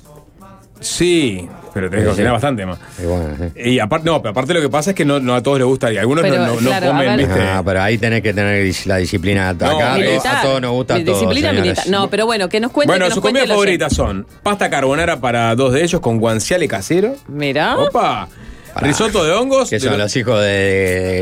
[0.82, 2.34] Sí, pero tenés que cocinar sí.
[2.34, 2.80] bastante más.
[3.02, 3.26] Y bueno,
[3.56, 3.70] sí.
[3.72, 5.68] Y aparte, no, pero aparte lo que pasa es que no, no a todos les
[5.68, 5.92] gusta.
[5.92, 7.18] Y algunos Pero, no, no- no comen.
[7.18, 7.42] ¿viste?
[7.42, 9.50] Ah, pero ahí tenés que tener la disciplina.
[9.50, 10.36] Acá No, a, todos- Militar.
[10.38, 10.98] a todos nos gusta.
[11.00, 11.86] Disciplina militar.
[11.90, 12.92] No, pero bueno, que nos cuente.
[12.92, 17.16] Bueno, sus comidas favoritas son pasta carbonara para dos de ellos con guanciale casero.
[17.28, 17.78] Mira.
[17.78, 18.28] Opa.
[18.76, 19.70] Risotto de hongos.
[19.70, 20.48] Que de son lo- los hijos de-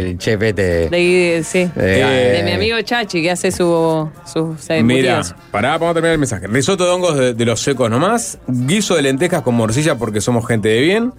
[0.03, 0.89] del chef este.
[0.89, 5.21] De, sí, Eh, de mi amigo Chachi que hace su, sus Mira,
[5.51, 6.47] pará, vamos a terminar el mensaje.
[6.47, 8.37] Risotto de hongos de, de los secos nomás.
[8.47, 11.13] Guiso de lentejas con morcilla porque somos gente de bien.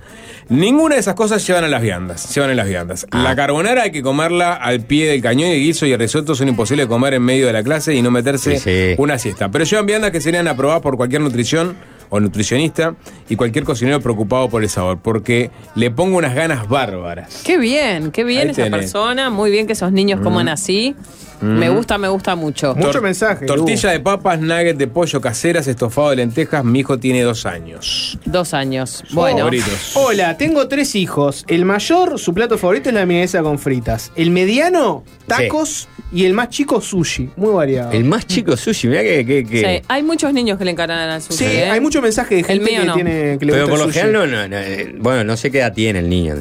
[0.49, 2.35] Ninguna de esas cosas llevan a las viandas.
[2.35, 3.07] Llevan en las viandas.
[3.11, 3.23] Ah.
[3.23, 6.35] La carbonara hay que comerla al pie del cañón y el guiso y el risotto
[6.35, 8.95] son imposibles de comer en medio de la clase y no meterse Sí, sí.
[8.99, 9.51] una siesta.
[9.51, 11.77] Pero llevan viandas que serían aprobadas por cualquier nutrición
[12.11, 12.95] o nutricionista
[13.29, 14.99] y cualquier cocinero preocupado por el sabor.
[15.03, 17.43] Porque le pongo unas ganas bárbaras.
[17.45, 18.81] Qué bien, qué bien Ahí esa tenés.
[18.81, 19.31] persona.
[19.31, 20.51] Muy bien que esos niños coman Mm.
[20.51, 20.97] así.
[21.41, 21.59] Mm.
[21.59, 22.75] Me gusta, me gusta mucho.
[22.75, 26.65] Tor- Tortilla de papas, nugget de pollo caseras, estofado de lentejas.
[26.65, 28.19] Mi hijo tiene dos años.
[28.25, 29.05] Dos años.
[29.13, 29.39] Bueno.
[29.39, 29.93] Favoritos.
[29.95, 31.45] Hola, tengo tres hijos.
[31.49, 34.11] El mayor, su plato favorito es la milanesa con fritas.
[34.17, 35.89] El mediano, tacos.
[36.11, 37.29] Y el más chico, sushi.
[37.37, 37.93] Muy variado.
[37.93, 39.27] El más chico sushi, mirá que.
[39.27, 41.37] que, que- Sí, hay muchos niños que le encaran al sushi.
[41.39, 41.69] Sí, ¿eh?
[41.71, 42.95] hay mucho mensaje de gente mío que, no.
[42.95, 45.37] tiene, que le Pero gusta por el lo general, no, no, no, eh, bueno, no
[45.37, 46.35] sé qué edad tiene el niño.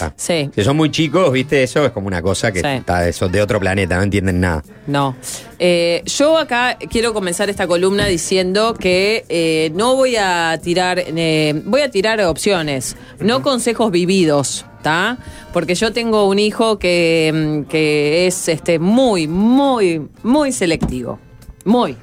[0.00, 0.12] Ah.
[0.16, 0.50] Sí.
[0.54, 2.66] Si son muy chicos, viste, eso es como una cosa que Sí.
[2.66, 4.62] está de, son de otro planeta, no entienden nada.
[4.86, 5.16] No.
[5.58, 11.60] Eh, yo acá quiero comenzar esta columna diciendo que eh, no voy a tirar, eh,
[11.64, 15.18] voy a tirar opciones, no consejos vividos, ¿está?
[15.52, 17.32] Porque yo tengo un hijo que,
[17.64, 21.18] mm, que es este, muy, muy, muy selectivo.
[21.64, 21.96] Muy.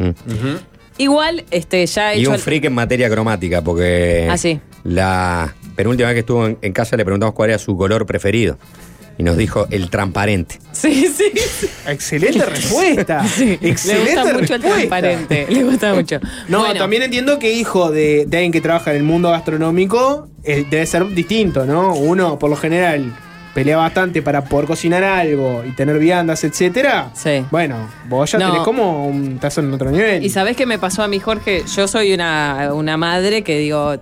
[1.00, 2.30] Igual, este, ya he Y hecho.
[2.30, 4.60] un el- freak en materia cromática, porque Ah, sí.
[4.84, 8.58] la penúltima vez que estuvo en, en casa le preguntamos cuál era su color preferido.
[9.20, 10.60] Y nos dijo el transparente.
[10.74, 11.32] Sí, sí.
[11.88, 13.26] Excelente respuesta.
[13.62, 15.48] Excelente Le gusta mucho el transparente.
[15.50, 16.20] Le gusta mucho.
[16.48, 16.76] No, Bueno.
[16.80, 20.86] también entiendo que hijo de, de alguien que trabaja en el mundo gastronómico eh, debe
[20.86, 21.96] ser distinto, ¿no?
[21.96, 23.12] Uno, por lo general,
[23.56, 27.10] pelea bastante para poder cocinar algo y tener viandas, etcétera.
[27.16, 27.44] Sí.
[27.50, 28.52] Bueno, vos ya No.
[28.52, 30.24] tenés como un estás en otro nivel.
[30.24, 31.64] ¿Y sabés qué me pasó a mí, Jorge?
[31.76, 33.98] Yo soy una, una madre que digo,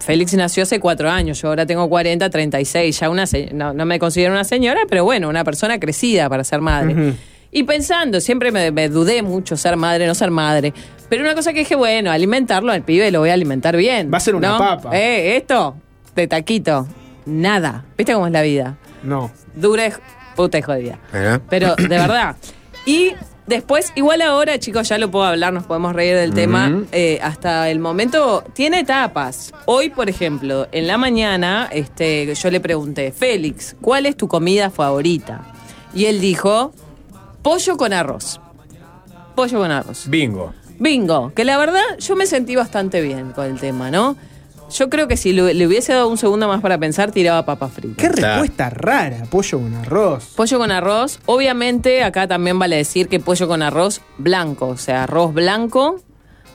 [0.00, 3.84] Félix nació hace cuatro años, yo ahora tengo 40, 36, ya una se- no, no
[3.84, 7.14] me considero una señora, pero bueno, una persona crecida para ser madre.
[7.50, 10.72] Y pensando, siempre me, me dudé mucho ser madre, no ser madre.
[11.08, 14.10] Pero una cosa que dije, bueno, alimentarlo al pibe lo voy a alimentar bien.
[14.12, 14.58] Va a ser una ¿no?
[14.58, 14.90] papa.
[14.98, 15.74] Eh, esto,
[16.14, 16.86] de taquito,
[17.24, 17.84] nada.
[17.96, 18.76] ¿Viste cómo es la vida?
[19.02, 19.30] No.
[19.54, 19.90] Dura,
[20.36, 20.98] puta y jodida.
[21.14, 21.38] ¿Eh?
[21.48, 22.36] Pero de verdad.
[22.84, 23.12] Y
[23.48, 26.84] después, igual ahora, chicos, ya lo puedo hablar, nos podemos reír del tema.
[26.92, 29.52] Eh, hasta el momento tiene etapas.
[29.66, 34.70] Hoy, por ejemplo, en la mañana, este, yo le pregunté, Félix, ¿cuál es tu comida
[34.70, 35.52] favorita?
[35.94, 36.72] Y él dijo,
[37.42, 38.40] pollo con arroz.
[39.34, 40.08] Pollo con arroz.
[40.08, 40.52] Bingo.
[40.78, 44.16] Bingo, que la verdad yo me sentí bastante bien con el tema, ¿no?
[44.70, 47.68] Yo creo que si le, le hubiese dado un segundo más para pensar, tiraba papa
[47.68, 47.94] frita.
[47.96, 50.32] Qué respuesta rara, pollo con arroz.
[50.36, 51.18] Pollo con arroz.
[51.26, 54.66] Obviamente, acá también vale decir que pollo con arroz blanco.
[54.68, 55.96] O sea, arroz blanco,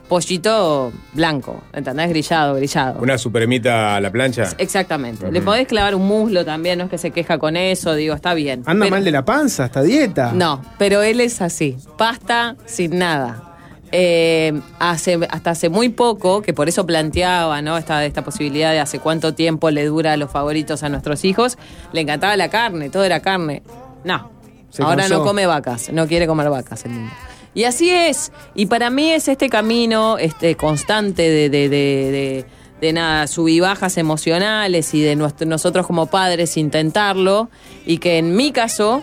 [0.08, 1.62] pollito blanco.
[1.72, 2.08] ¿Entendés?
[2.10, 3.00] Grillado, grillado.
[3.02, 4.48] Una supremita a la plancha.
[4.58, 5.30] Exactamente.
[5.32, 8.34] Le podés clavar un muslo también, no es que se queja con eso, digo, está
[8.34, 8.62] bien.
[8.66, 10.32] Anda Pero- mal de la panza, esta dieta.
[10.32, 11.76] No, pero él es así.
[11.98, 13.53] Pasta sin nada.
[13.92, 17.78] Eh, hace, hasta hace muy poco, que por eso planteaba ¿no?
[17.78, 21.58] esta, esta posibilidad de hace cuánto tiempo le dura a los favoritos a nuestros hijos,
[21.92, 23.62] le encantaba la carne, todo era carne.
[24.02, 24.30] No,
[24.70, 25.18] Se ahora cansó.
[25.18, 27.10] no come vacas, no quiere comer vacas el niño.
[27.54, 28.32] Y así es.
[28.56, 32.44] Y para mí es este camino este, constante de, de, de, de-
[32.80, 37.48] de nada, sub y bajas emocionales y de nuestro- nosotros como padres intentarlo.
[37.86, 39.02] Y que en mi caso,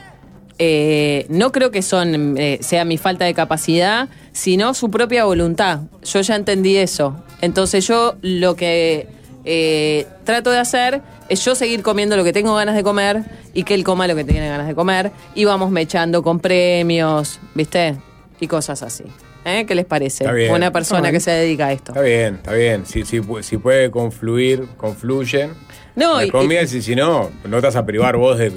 [0.64, 5.80] eh, no creo que son eh, sea mi falta de capacidad, sino su propia voluntad.
[6.04, 7.16] Yo ya entendí eso.
[7.42, 9.08] Entonces yo lo que
[9.44, 13.24] eh, trato de hacer es yo seguir comiendo lo que tengo ganas de comer
[13.56, 17.40] y que él coma lo que tiene ganas de comer y vamos mechando con premios,
[17.56, 17.96] ¿viste?
[18.40, 19.06] Y cosas así.
[19.44, 19.66] ¿Eh?
[19.66, 20.26] ¿Qué les parece?
[20.54, 21.94] Una persona que se dedica a esto.
[21.94, 22.86] Está bien, está bien.
[22.86, 25.54] Si, si, si puede confluir, confluyen.
[25.96, 28.52] No, y- y si, si no, no te vas a privar vos de,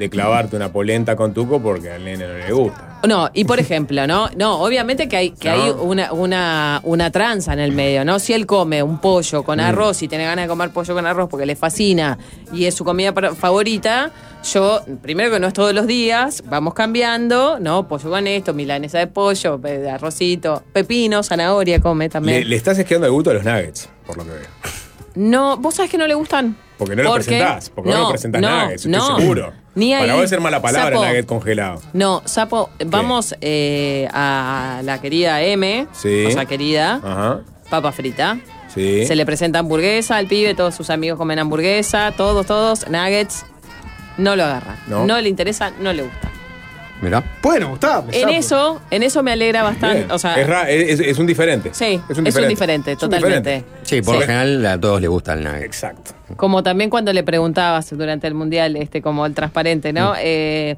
[0.00, 2.98] de clavarte una polenta con tuco porque al nene no le gusta.
[3.06, 4.28] No, y por ejemplo, ¿no?
[4.36, 5.54] No, obviamente que hay, que No.
[5.54, 8.18] hay una, una, una tranza en el medio, ¿no?
[8.18, 9.62] Si él come un pollo con Mm.
[9.62, 12.18] arroz y tiene ganas de comer pollo con arroz porque le fascina
[12.52, 14.10] y es su comida favorita,
[14.52, 17.86] yo, primero que no es todos los días, vamos cambiando, ¿no?
[17.86, 19.60] Pollo con esto, milanesa de pollo,
[19.92, 22.40] arrocito, pepino, zanahoria come también.
[22.40, 24.46] Le, le estás esquivando el gusto a los nuggets, por lo que veo.
[25.14, 26.56] No, ¿vos sabés que no le gustan?
[26.78, 27.26] Porque no lo ¿Por qué?
[27.26, 27.68] presentás.
[27.70, 29.18] Porque no, No, lo presentás no, nuggets, estoy no.
[29.18, 29.52] seguro.
[29.74, 30.20] Ni Para ahí.
[30.20, 31.06] vos es mala palabra Sapo.
[31.06, 31.80] nugget congelado.
[31.92, 36.24] No, Sapo, vamos eh, a la querida M, Sí.
[36.26, 37.40] o sea, querida, Ajá.
[37.70, 38.38] papa frita.
[38.74, 39.04] Sí.
[39.06, 43.44] Se le presenta hamburguesa al pibe, todos sus amigos comen hamburguesa, todos, todos, nuggets.
[44.18, 44.76] No lo agarra.
[44.86, 45.06] No.
[45.06, 46.30] No, le interesa, no le gusta.
[47.02, 47.22] Mirá.
[47.42, 48.04] Bueno, está.
[48.12, 50.12] En eso, en eso me alegra bastante.
[50.12, 51.70] O sea, es, ra- es- es un diferente.
[51.72, 52.92] sí, es un diferente.
[52.92, 53.50] Es un totalmente.
[53.50, 53.64] diferente.
[53.82, 55.62] Sí, por lo general a todos les gusta el nugget.
[55.64, 56.12] Exacto.
[56.36, 59.96] Como también cuando le preguntabas durante el mundial, este, como el transparente, Mm.
[59.96, 60.14] ¿no?
[60.18, 60.76] Eh,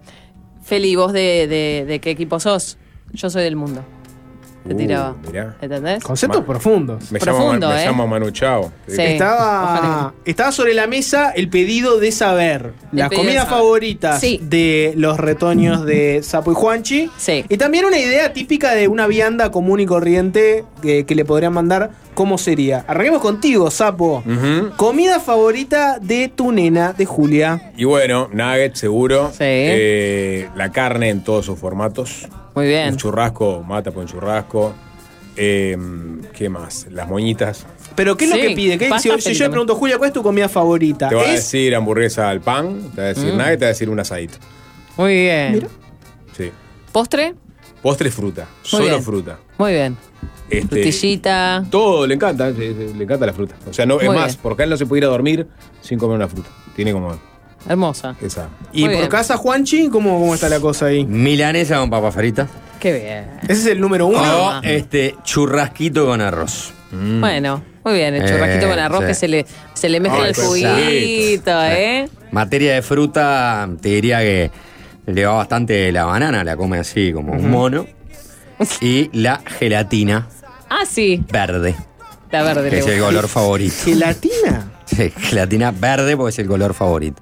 [0.65, 2.79] Feli, ¿vos de, de- de qué equipo sos?
[3.13, 3.85] Yo soy del mundo.
[4.67, 5.17] Te Uh, tiraba.
[5.27, 5.57] mirá.
[5.61, 6.05] ¿Entendés?
[6.05, 7.11] Conceptos profundos.
[7.11, 7.87] Me, Profundo, me ¿eh?
[7.87, 8.71] llamo Manu Chao.
[8.87, 9.01] Sí.
[9.03, 14.39] Estaba, estaba sobre la mesa el pedido de saber las pedido de comidas favoritas Sí.
[14.43, 17.11] de los retoños de Sapo y Juanchi.
[17.17, 17.45] Sí.
[17.49, 21.53] Y también una idea típica de una vianda común y corriente que, que le podrían
[21.53, 21.91] mandar.
[22.15, 22.85] ¿Cómo sería?
[22.87, 24.23] Arranquemos contigo, Sapo.
[24.77, 27.73] Comida favorita de tu nena, de Julia.
[27.77, 29.33] Y bueno, nugget seguro.
[29.41, 32.29] Eh, la carne en todos sus formatos.
[32.55, 32.89] Muy bien.
[32.91, 34.75] Un churrasco, mata por un churrasco.
[35.37, 35.77] Eh,
[36.35, 36.87] ¿Qué más?
[36.91, 37.67] Las moñitas.
[37.95, 38.79] Pero ¿qué es Sí, lo que pide?
[38.79, 41.09] ¿Qué- si, si yo le pregunto, Julia, ¿cuál es tu comida favorita?
[41.09, 43.39] Te va a Es decir hamburguesa al pan, te va a decir Mm.
[43.39, 44.39] nugget, te va a decir un asadito.
[44.99, 45.69] Muy bien.
[46.37, 46.51] Sí.
[46.93, 47.35] ¿Postre?
[47.81, 48.47] Postre fruta.
[48.63, 49.03] Solo bien.
[49.03, 49.39] fruta.
[49.59, 49.97] Muy bien.
[50.51, 51.65] Este, Frutillita.
[51.71, 53.55] Todo, le encanta, sí, le encanta la fruta.
[53.69, 54.39] O sea, no, es más, bien.
[54.43, 55.47] porque él no se puede ir a dormir
[55.81, 56.51] sin comer una fruta.
[56.77, 57.19] Tiene como
[57.69, 58.17] Hermosa.
[58.21, 58.49] esa.
[58.73, 59.11] Y Muy por bien.
[59.11, 61.05] casa, Juanchi, ¿cómo, ¿cómo está la cosa ahí?
[61.05, 62.49] Milanesa con papa frita.
[62.81, 63.31] Qué bien.
[63.45, 64.49] Ese es el número uno.
[64.59, 66.73] O este churrasquito con arroz.
[66.91, 68.15] Bueno, muy bien.
[68.15, 69.07] El Eh, churrasquito con arroz sí.
[69.07, 72.09] que se le, se le mezcla Ay, el pues, juguito, ¿eh?
[72.33, 74.51] Materia de fruta, te diría que
[75.07, 77.87] le va bastante la banana, la come así como un mono.
[78.81, 80.29] Y la gelatina
[80.69, 81.25] Ah, sí.
[81.33, 81.75] verde,
[82.31, 82.65] La verde.
[82.71, 83.07] que le es el gusta.
[83.07, 83.75] color favorito.
[83.85, 84.71] ¿Gelatina?
[84.87, 87.21] Sí, gelatina verde porque es el color favorito.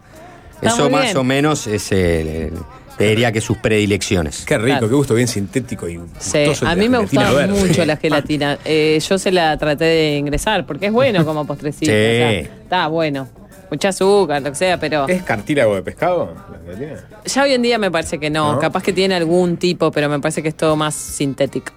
[0.63, 2.53] Está Eso más o menos es el, el-
[2.99, 4.45] te diría que sus predilecciones.
[4.45, 4.89] Qué rico, Claro.
[4.91, 7.55] qué gusto bien sintético y Sí, a mí me gustaba verde.
[7.55, 8.59] mucho la gelatina.
[8.65, 11.87] Eh, yo se la traté de ingresar porque es bueno como postrecito.
[11.91, 11.97] Sí.
[11.97, 13.27] o sea, está bueno.
[13.71, 16.35] Mucha azúcar, lo que sea, pero ¿Es cartílago de pescado?
[16.51, 17.05] la gelatina?
[17.25, 18.55] ya hoy en día me parece que no.
[18.55, 18.59] ¿No?
[18.59, 21.73] Capaz que tiene algún tipo, pero me parece que es todo más sintético.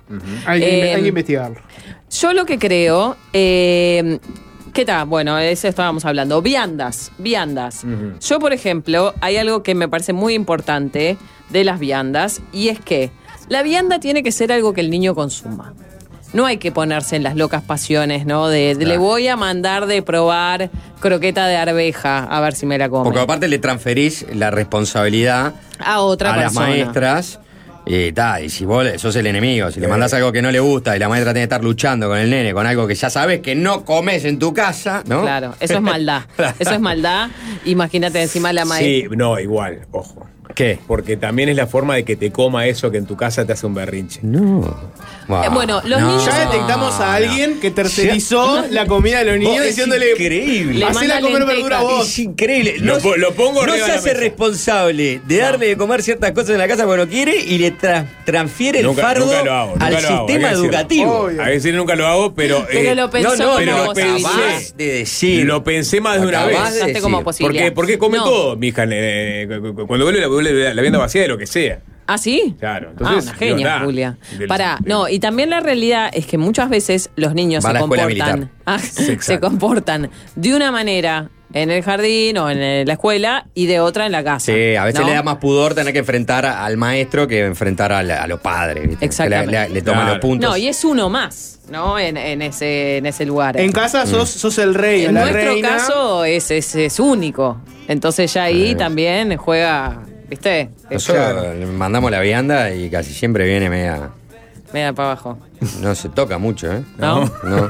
[0.45, 1.57] Hay, que, Eh, hay que investigarlo.
[2.09, 4.19] Yo lo que creo, eh,
[4.73, 5.05] ¿qué tal?
[5.05, 6.41] Bueno, de eso estábamos hablando.
[6.41, 7.85] Viandas, viandas.
[8.19, 11.17] Yo, por ejemplo, hay algo que me parece muy importante
[11.49, 13.11] de las viandas y es que
[13.49, 15.73] la vianda tiene que ser algo que el niño consuma.
[16.33, 18.47] No hay que ponerse en las locas pasiones, ¿no?
[18.47, 22.79] De, de le voy a mandar de probar croqueta de arveja a ver si me
[22.79, 23.03] la come.
[23.03, 27.39] Porque aparte le transferís la responsabilidad a otra a las maestras.
[27.85, 30.59] Y, ta, y si vos sos el enemigo, si le mandás algo que no le
[30.59, 33.09] gusta y la maestra tiene que estar luchando con el nene, con algo que ya
[33.09, 35.21] sabes que no comes en tu casa, ¿no?
[35.21, 36.23] Claro, eso es maldad.
[36.59, 37.29] Eso es maldad.
[37.65, 39.09] Imagínate encima la maestra.
[39.09, 40.27] Sí, no, igual, ojo.
[40.55, 40.77] ¿Qué?
[40.87, 43.53] Porque también es la forma de que te coma eso que en tu casa te
[43.53, 44.19] hace un berrinche.
[44.23, 44.61] No.
[45.29, 49.65] Eh, bueno, los niños- Ya detectamos a alguien que tercerizó la comida de los niños
[49.65, 50.11] diciéndole.
[50.11, 50.79] increíble.
[50.79, 52.07] Le Hacela comer verdura vos.
[52.07, 52.75] Es increíble.
[52.79, 56.57] Lo po- lo pongo no se hace responsable de darle de comer ciertas cosas en
[56.59, 59.71] la casa cuando no quiere y le tra- transfiere el Nunca, fardo nunca lo hago.
[59.71, 61.13] Nunca al lo hago, sistema educativo.
[61.19, 61.41] Obvio.
[61.41, 62.65] A veces nunca lo hago, pero.
[62.69, 64.73] Pero eh, lo pensó no, no, pero como lo pensé.
[64.77, 65.45] de decir.
[65.45, 66.57] Lo pensé más de una vez.
[66.85, 67.01] de.
[67.39, 68.23] Porque, porque come No.
[68.23, 68.83] todo, mi hija.
[68.89, 71.79] eh, cu- cu- cuando vuelve la, vuelve la vianda vacía de lo que sea.
[72.05, 72.55] ¿Ah, sí?
[72.59, 72.89] Claro.
[72.89, 74.17] ah, Entonces, una genia, digo, nah, Julia.
[74.37, 77.73] del- Pará, del- no, y también la realidad es que muchas veces los niños se
[77.79, 78.51] comportan.
[78.65, 83.79] Ah, se comportan de una manera en el jardín o en la escuela y de
[83.79, 84.51] otra en la casa.
[84.51, 85.07] Sí, a veces ¿no?
[85.07, 88.39] le da más pudor tener que enfrentar al maestro que enfrentar a, la- a los
[88.41, 88.87] padres.
[88.89, 89.05] ¿viste?
[89.05, 89.51] Exactamente.
[89.51, 90.13] Le, le- le toman Claro.
[90.15, 90.49] los puntos.
[90.49, 91.97] No, y es uno más, ¿no?
[91.99, 93.57] En, en ese, en ese lugar.
[93.59, 95.69] En casa sos, sos el rey En la nuestro reina.
[95.69, 97.61] caso es, es, es único.
[97.87, 100.01] Entonces ya ahí también juega,
[100.33, 100.69] ¿viste?
[100.89, 104.09] Nosotros le mandamos la vianda y casi siempre viene media.
[104.73, 105.37] Mira para abajo.
[105.81, 106.83] No se toca mucho, ¿eh?
[106.97, 107.31] ¿No?
[107.43, 107.69] No,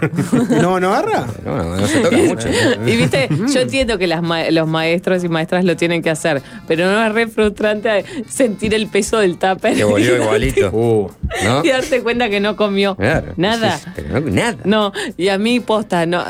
[0.62, 1.28] No, no agarra.
[1.46, 2.48] no, no, no se toca mucho.
[2.88, 6.42] Y viste, yo entiendo que las ma- los maestros y maestras lo tienen que hacer,
[6.66, 9.76] pero no es re frustrante sentir el peso del tupper.
[9.76, 10.70] Que volvió igualito.
[10.74, 11.10] Uh,
[11.44, 11.64] ¿No?
[11.66, 13.34] Y darte cuenta que no comió Claro.
[13.36, 13.78] nada.
[13.78, 14.58] Sí, sí, pero no, nada.
[14.64, 16.24] No, y a mí posta, no.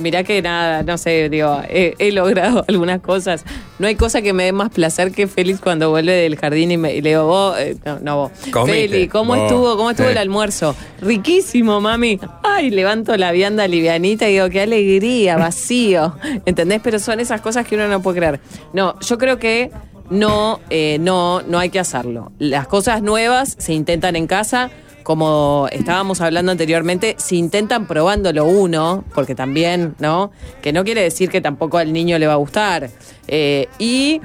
[0.00, 3.44] Mirá que nada, no sé, digo, he, he logrado algunas cosas.
[3.78, 6.76] No hay cosa que me dé más placer que Félix cuando vuelve del jardín y,
[6.76, 8.32] me, y le digo, vos, eh, no, no vos.
[8.66, 9.42] Félix, ¿cómo Vos.
[9.44, 9.76] estuvo?
[9.76, 10.12] ¿Cómo estuvo Sí.
[10.12, 10.74] el almuerzo?
[11.00, 12.18] Riquísimo, mami.
[12.42, 16.16] Ay, levanto la vianda livianita y digo, qué alegría, vacío.
[16.46, 16.80] ¿Entendés?
[16.82, 18.40] Pero son esas cosas que uno no puede creer.
[18.72, 19.70] No, yo creo que
[20.08, 22.32] no, eh, no, no hay que hacerlo.
[22.38, 24.70] Las cosas nuevas se intentan en casa
[25.02, 30.30] como estábamos hablando anteriormente, se intentan probándolo uno, porque también, ¿no?
[30.62, 32.90] Que no quiere decir que tampoco al niño le va a gustar.
[33.28, 34.20] Eh, y,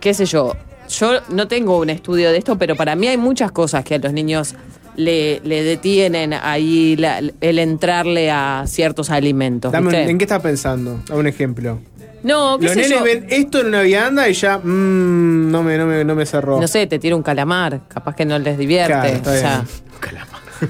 [0.00, 0.54] qué sé yo,
[0.88, 3.98] yo no tengo un estudio de esto, pero para mí hay muchas cosas que a
[3.98, 4.54] los niños
[4.96, 9.72] le, le detienen ahí la- el entrarle a ciertos alimentos.
[9.72, 10.08] Dame.
[10.08, 11.00] ¿En qué estás pensando?
[11.10, 11.80] A un ejemplo.
[12.24, 13.04] No, qué Los sé nenes yo.
[13.04, 16.60] ven esto en una vianda y ya, mmm, no, me, no, me, no me cerró.
[16.60, 18.92] No sé, te tira un calamar, capaz que no les divierte.
[18.92, 19.64] Claro, está o sea,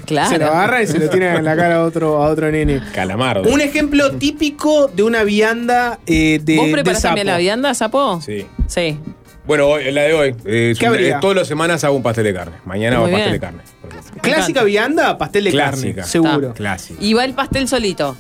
[0.05, 0.31] claro.
[0.31, 2.83] Se lo agarra y se lo tira en la cara a otro, a otro nene.
[2.93, 3.49] Calamardo.
[3.51, 8.21] Un ejemplo típico de una vianda eh, de, ¿Vos de preparás también la vianda, sapo?
[8.21, 8.47] Sí.
[8.67, 8.99] Sí.
[9.47, 10.35] Bueno, hoy, la de hoy.
[10.47, 11.17] eh, es ¿Qué un- habría?
[11.17, 12.57] eh, todas las semanas hago un pastel de carne.
[12.65, 13.63] Mañana Muy hago pastel de carne.
[14.23, 15.95] Clásica vianda, pastel de Clásica.
[16.03, 16.55] carne, seguro.
[16.55, 16.99] Clásica.
[17.03, 18.17] Y va el pastel solito.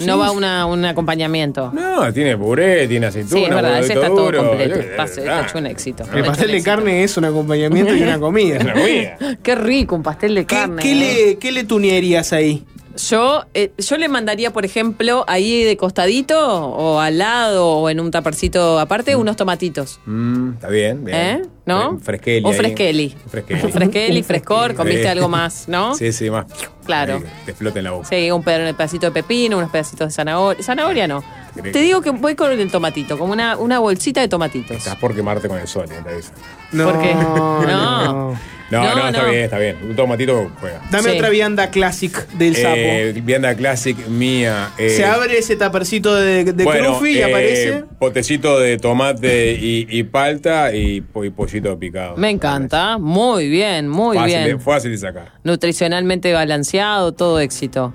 [0.00, 1.70] No va una, un acompañamiento.
[1.72, 4.80] No, tiene puré, tiene aceituna, Sí, es verdad, ese está todo completo.
[4.80, 6.04] Hecho un éxito.
[6.14, 8.58] El pastel de carne es un acompañamiento y una comida.
[8.60, 9.18] Una comida.
[9.42, 10.82] Qué rico un pastel de carne.
[10.82, 10.94] ¿Qué, ¿eh?
[11.26, 12.64] le, ¿Qué le tunearías ahí?
[13.10, 18.00] Yo, eh, yo le mandaría, por ejemplo, ahí de costadito o al lado o en
[18.00, 20.00] un tapercito aparte, unos tomatitos.
[20.06, 21.16] Mm, está bien, bien.
[21.18, 21.42] ¿Eh?
[21.66, 21.98] ¿No?
[21.98, 22.46] Fre- Fresqueli.
[22.46, 23.14] O fresqueli.
[23.28, 23.60] Fresqueli.
[23.72, 25.94] Fresqueli, frescor, comiste algo más, ¿no?
[25.94, 26.46] Sí, sí, más.
[26.86, 27.16] Claro.
[27.16, 28.08] Ahí, Te explota en la boca.
[28.08, 30.62] Sí, un pedacito de pepino, unos pedacitos de zanahoria.
[30.62, 31.22] Zanahoria no.
[31.62, 34.76] Te digo que voy con el tomatito, como una, una bolsita de tomatitos.
[34.76, 36.76] Estás por quemarte con el sol, eh, te.
[36.76, 37.14] No, ¿Por qué?
[37.14, 37.62] no.
[37.66, 38.38] No.
[38.68, 39.30] No, No, no, está no.
[39.30, 39.76] bien, está bien.
[39.88, 40.80] Un tomatito juega.
[40.90, 41.16] Dame Sí.
[41.16, 42.74] otra vianda classic del sapo.
[42.76, 44.70] Eh, vianda classic mía.
[44.76, 47.84] eh, Se abre ese tapercito de, de bueno, crufi y eh, aparece.
[48.00, 52.16] Potecito de tomate y, y palta y, y pollito picado.
[52.16, 52.98] Me encanta.
[52.98, 54.60] Muy bien, muy fácil, bien.
[54.60, 55.30] Fácil de sacar.
[55.44, 57.92] Nutricionalmente balanceado, todo éxito.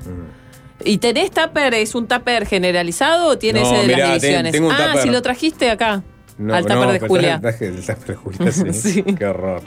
[0.86, 1.74] ¿Y tenés tupper?
[1.74, 4.52] ¿Es un tupper generalizado o tiene No, ese de mirá, las ten- divisiones?
[4.52, 6.04] tengo un ah, si lo trajiste acá.
[6.38, 7.36] No, al tupper no, de Julia.
[7.36, 9.04] el traje del tupper de Julia, sí.
[9.04, 9.62] Qué horror.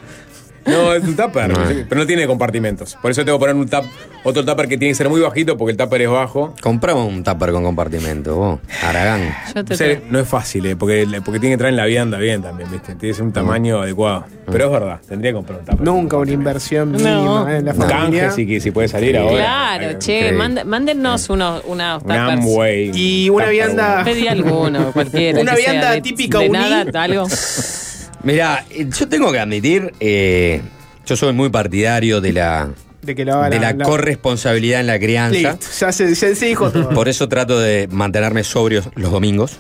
[0.66, 1.52] No, es un tupper,
[1.88, 2.96] pero no tiene compartimentos.
[3.02, 3.84] Por eso tengo que poner un tap,
[4.22, 6.54] otro tupper que tiene que ser muy bajito porque el tupper es bajo.
[6.62, 8.60] Compramos un tupper con compartimento, vos.
[8.82, 9.34] Aragán.
[9.54, 11.84] Yo te O sea, no es fácil, eh, porque, porque tiene que entrar en la
[11.84, 12.94] vianda bien también, ¿viste?
[12.94, 14.24] Tiene que ser un tamaño adecuado.
[14.50, 15.80] Pero es verdad, tendría que comprar un tupper.
[15.86, 16.98] Nunca una inversión No.
[16.98, 17.96] mínima eh, en la familia.
[17.98, 19.34] canje, si, que- si puede salir ahora.
[19.36, 22.20] Claro, Ay, che, manda- mándennos unos, unos Un tuppers.
[22.32, 22.90] Amway.
[22.94, 24.02] Y una vianda.
[24.04, 25.40] Pedí alguno, cualquiera.
[25.42, 26.58] Una sea vianda de- típica de uní.
[26.58, 27.26] nada, algo.
[28.24, 30.62] Mirá, eh, yo tengo que admitir, eh,
[31.06, 32.70] yo soy muy partidario de la,
[33.02, 35.38] De que la la- corresponsabilidad en la crianza.
[35.52, 36.88] Listo, ya se, ya se dijo todo.
[36.90, 39.58] Por eso trato de mantenerme sobrio los domingos.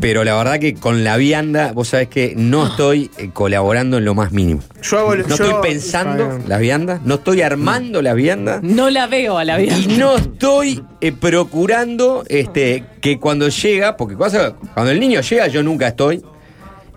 [0.00, 4.04] Pero la verdad que con la vianda, vos sabés que no estoy eh, colaborando en
[4.04, 4.60] lo más mínimo.
[4.82, 8.62] Yo hago No yo- estoy pensando las viandas, no estoy armando las viandas.
[8.62, 9.76] No la veo a la vida.
[9.78, 15.62] Y no estoy eh, procurando este, que cuando llega, porque cuando el niño llega yo
[15.62, 16.22] nunca estoy,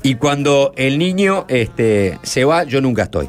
[0.06, 3.28] y cuando el niño este, se va yo nunca estoy.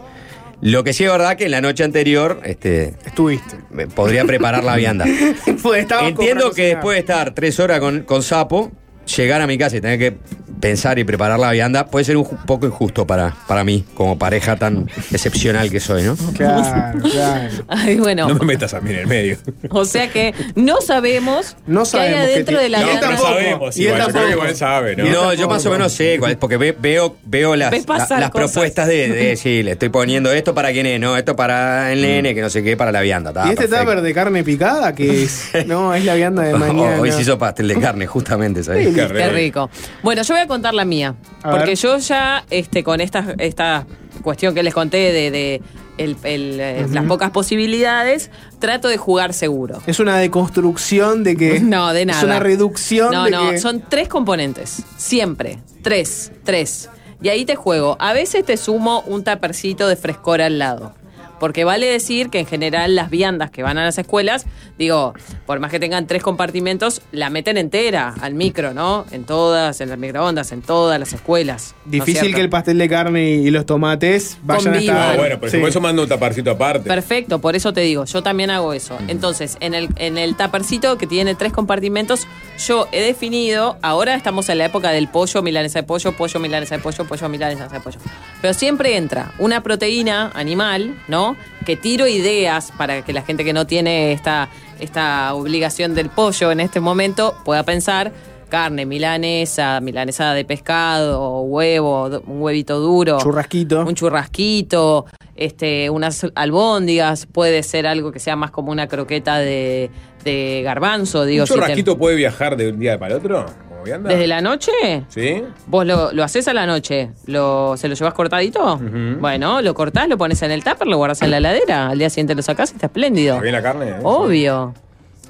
[0.61, 3.57] Lo que sí es verdad que en la noche anterior este, Estuviste.
[3.95, 5.07] podría preparar la vianda.
[5.63, 6.69] Pues Entiendo que cocinar.
[6.75, 8.71] después de estar tres horas con, con sapo,
[9.17, 10.17] llegar a mi casa y tener que
[10.61, 14.57] pensar y preparar la vianda puede ser un poco injusto para, para mí, como pareja
[14.57, 16.17] tan excepcional que soy, ¿no?
[16.35, 17.55] Claro, claro.
[17.69, 18.29] Ay, bueno.
[18.29, 19.37] No me metas a mí en el medio.
[19.71, 23.09] O sea que no sabemos, No qué hay sabemos adentro de la No, vianda.
[23.09, 23.29] tampoco.
[23.29, 23.77] sabemos.
[23.77, 24.33] Y él igual, yo creo que tampoco.
[24.45, 25.05] igual sabe, ¿no?
[25.11, 27.73] No, yo más o menos sé cuál es, porque ve- veo, veo las,
[28.11, 31.93] las propuestas de, de decir, le estoy poniendo esto para quién es, no, esto para
[31.93, 33.33] el nene, que no sé qué, para la vianda.
[33.33, 33.85] ta, ¿Y este perfecto.
[33.85, 35.51] tupper de carne picada que es?
[35.67, 37.01] No, es la vianda de mañana.
[37.01, 38.89] Hoy se hizo pastel de carne, justamente, ¿sabes?
[38.95, 39.69] Qué Qué rico.
[40.03, 41.15] Bueno, yo voy a contar la mía.
[41.43, 41.77] A porque ver.
[41.79, 43.87] yo ya, este, con esta, esta
[44.23, 45.63] cuestión que les conté de, de
[45.99, 49.81] el- el, eh, las pocas posibilidades, trato de jugar seguro.
[49.87, 51.61] Es una deconstrucción de que.
[51.61, 52.19] No, de nada.
[52.21, 53.59] Es una reducción No, de no, que.
[53.59, 54.83] son tres componentes.
[54.97, 55.59] Siempre.
[55.83, 56.33] Tres.
[56.45, 56.89] Tres.
[57.23, 57.97] Y ahí te juego.
[57.99, 60.95] A veces te sumo un tapercito de frescor al lado.
[61.39, 64.47] Porque vale decir que en general las viandas que van a las escuelas,
[64.79, 65.13] digo,
[65.45, 69.05] por más que tengan tres compartimentos, la meten entera al micro, ¿no?
[69.11, 71.75] En todas, en las microondas, en todas las escuelas.
[71.85, 74.97] ¿no es Difícil que el pastel de carne y los tomates vayan a estar.
[74.97, 75.59] Ah, bueno, pero Sí.
[75.59, 76.89] por eso mando un taparcito aparte.
[76.89, 78.97] Perfecto, por eso te digo, yo también hago eso.
[79.09, 82.27] Entonces, en el, en el tapercito que tiene tres compartimentos,
[82.67, 86.77] yo he definido, ahora estamos en la época del pollo, milanesa de pollo, pollo, milanesa
[86.77, 87.99] de pollo, pollo, milanesa de pollo.
[88.41, 91.26] Pero siempre entra una proteína animal, ¿no?
[91.65, 94.49] Que tiro ideas para que la gente que no tiene esta,
[94.79, 98.13] esta obligación del pollo en este momento pueda pensar
[98.49, 103.85] carne, milanesa, milanesa de pescado, huevo, un huevito duro Churrasquito.
[103.85, 109.91] un churrasquito, este, unas albóndigas, puede ser algo que sea más como una croqueta de,
[110.25, 111.43] de garbanzo, digo.
[111.43, 113.47] ¿Un si te- churrasquito puede viajar de un día para el otro?
[113.87, 114.73] ¿Desde la noche?
[115.09, 115.43] ¿Sí?
[115.67, 117.11] ¿Vos lo, lo haces a la noche?
[117.27, 118.81] ¿Lo, ¿Se lo llevas cortadito?
[119.21, 122.11] Bueno, lo cortás, lo pones en el tupper, lo guardas en la heladera, al día
[122.11, 123.35] siguiente lo sacás y está espléndido.
[123.35, 123.89] ¿Está bien la carne?
[123.91, 124.01] eh?
[124.03, 124.75] Obvio.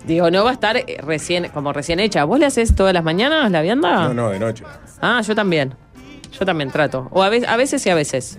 [0.07, 2.24] Digo, no va a estar eh, recién, como recién hecha.
[2.24, 4.09] ¿Vos le haces todas las mañanas la vianda?
[4.09, 4.65] No, no, de noche.
[5.01, 5.74] Ah, yo también.
[6.39, 7.09] Yo también trato.
[7.11, 8.39] O a veces, a veces y a veces.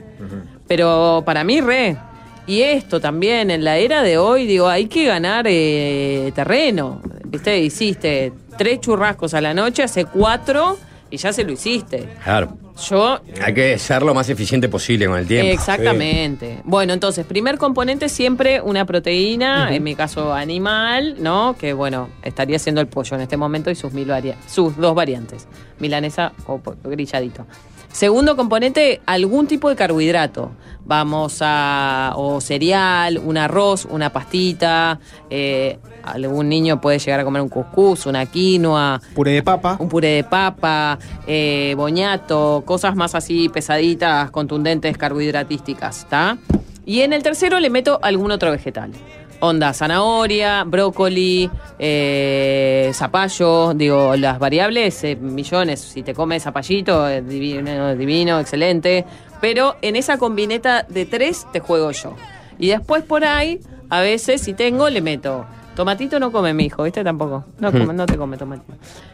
[0.67, 1.97] Pero para mí, re.
[2.45, 7.01] Y esto también, en la era de hoy, digo, hay que ganar eh, terreno.
[7.25, 7.57] ¿Viste?
[7.59, 10.77] Hiciste tres churrascos a la noche, hace cuatro
[11.09, 12.09] y ya se lo hiciste.
[12.23, 12.57] Claro.
[12.89, 15.51] Yo Hay que ser lo más eficiente posible con el tiempo.
[15.51, 16.61] Exactamente.
[16.63, 21.55] Bueno, entonces, primer componente siempre una proteína, en mi caso animal, ¿no?
[21.57, 24.07] Que bueno, estaría siendo el pollo en este momento y sus mil
[24.47, 25.47] sus dos variantes,
[25.79, 27.47] milanesa o grilladito.
[27.91, 30.51] Segundo componente, algún tipo de carbohidrato.
[30.85, 34.99] Vamos a, o cereal, un arroz, una pastita,
[35.31, 35.79] eh,
[36.11, 39.01] algún niño puede llegar a comer un cuscús, una quinoa.
[39.13, 39.77] Puré de papa.
[39.79, 46.37] Un puré de papa, eh, boñato, cosas más así pesaditas, contundentes, carbohidratísticas, ¿está?
[46.85, 48.91] Y en el tercero le meto algún otro vegetal.
[49.39, 55.79] Onda, zanahoria, brócoli, eh, zapallo, digo, las variables, eh, millones.
[55.79, 59.05] Si te comes zapallito, eh, divino, divino, excelente.
[59.39, 62.15] Pero en esa combineta de tres te juego yo.
[62.57, 63.59] Y después por ahí,
[63.89, 65.45] a veces, si tengo, le meto.
[65.77, 67.03] Tomatito no come mi hijo, ¿viste?
[67.03, 67.45] Tampoco.
[67.59, 67.95] No, come- Hmm.
[67.95, 68.73] no te come tomatito.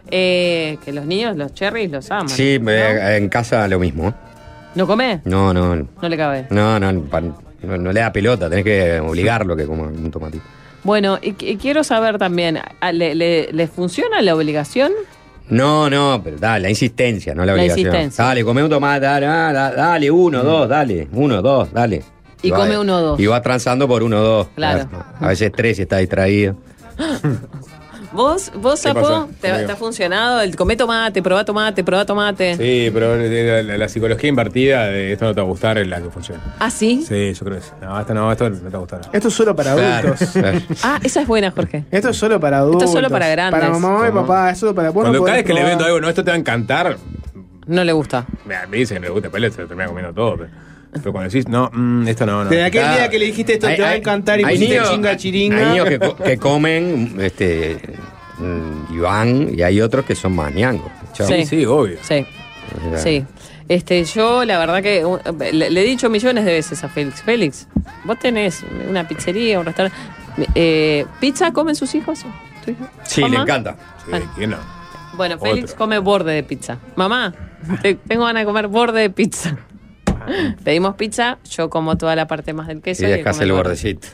[0.09, 2.29] Eh, que los niños, los cherries, los aman.
[2.29, 4.07] Sí, eh, en casa lo mismo.
[4.07, 4.13] ¿eh?
[4.75, 5.19] ¿No come?
[5.25, 6.47] No, no, No le cabe.
[6.51, 10.43] no, no, no, no le da pelota, tenés que obligarlo a que coma un tomatito.
[10.85, 14.93] Bueno, y, y quiero saber también, ¿a- ¿le, funciona la obligación?
[15.49, 17.87] No, no, pero dale, la insistencia, no la La obligación.
[17.87, 18.23] insistencia.
[18.23, 22.01] Dale, come un tomate, dale, ah, da- dale, uno, dos, dale, uno, dos, dale.
[22.43, 23.19] Y va- come uno, dos.
[23.19, 24.47] Y va transando por uno, dos.
[24.55, 24.87] Claro.
[25.19, 26.55] A veces tres si está distraído.
[28.11, 30.39] ¿Vos, vos ¿Qué Sapo, te, te ha funcionado?
[30.41, 32.55] El comé tomate, probá tomate, probá tomate.
[32.57, 35.87] Sí, pero la, la- la psicología invertida de esto no te va a gustar es
[35.87, 36.39] la que funciona.
[36.59, 37.03] ¿Ah, sí?
[37.07, 37.71] Sí, yo creo que sí.
[37.81, 39.01] No, esto no, esto no te va a gustar.
[39.11, 40.29] Esto es solo para Claro, adultos.
[40.29, 40.59] claro.
[40.83, 41.85] Ah, esa es buena, Jorge.
[41.89, 42.83] Esto es solo para adultos.
[42.83, 43.59] Esto es solo para grandes.
[43.59, 45.63] Para mamá y papá, eso es para vos no Cuando podés cada vez que le
[45.63, 46.97] vendo algo, no, esto te va a encantar,
[47.65, 48.27] No le gusta.
[48.45, 50.37] me, me dicen que no le gusta, pero se lo termina comiendo todo.
[50.37, 50.49] Pero,
[50.93, 52.49] pero cuando decís, no, mm, esto no, no.
[52.49, 52.97] Desde aquel Claro.
[52.97, 55.57] día que le dijiste esto Hay- te va a encantar y pusiste niños- chinga chiringa.
[55.57, 57.77] Hay niños que, co- que comen este,
[58.37, 60.91] mm, y van, y hay otros que son más ñangos.
[61.13, 61.45] Sí.
[61.45, 61.97] Sí, obvio.
[62.01, 62.25] Sí,
[62.87, 63.25] O sea, sí.
[63.69, 65.17] Este, yo la verdad que uh,
[65.53, 67.67] le, le he dicho millones de veces a Félix, Félix,
[68.03, 69.97] vos tenés una pizzería, un restaurante.
[70.55, 72.25] Eh, ¿Pizza comen sus hijos?
[72.65, 72.85] ¿Tu hijo?
[73.03, 73.43] Sí, le ¿Mamá?
[73.43, 73.75] encanta.
[74.05, 74.57] Sí, ¿quién no?
[75.15, 75.77] Bueno, Félix Otro.
[75.77, 76.77] come borde de pizza.
[76.95, 77.33] Mamá,
[77.81, 79.55] te- tengo ganas de comer borde de pizza.
[80.63, 83.03] Pedimos pizza, yo como toda la parte más del queso.
[83.07, 83.51] Y come el borde.
[83.51, 84.07] bordecito.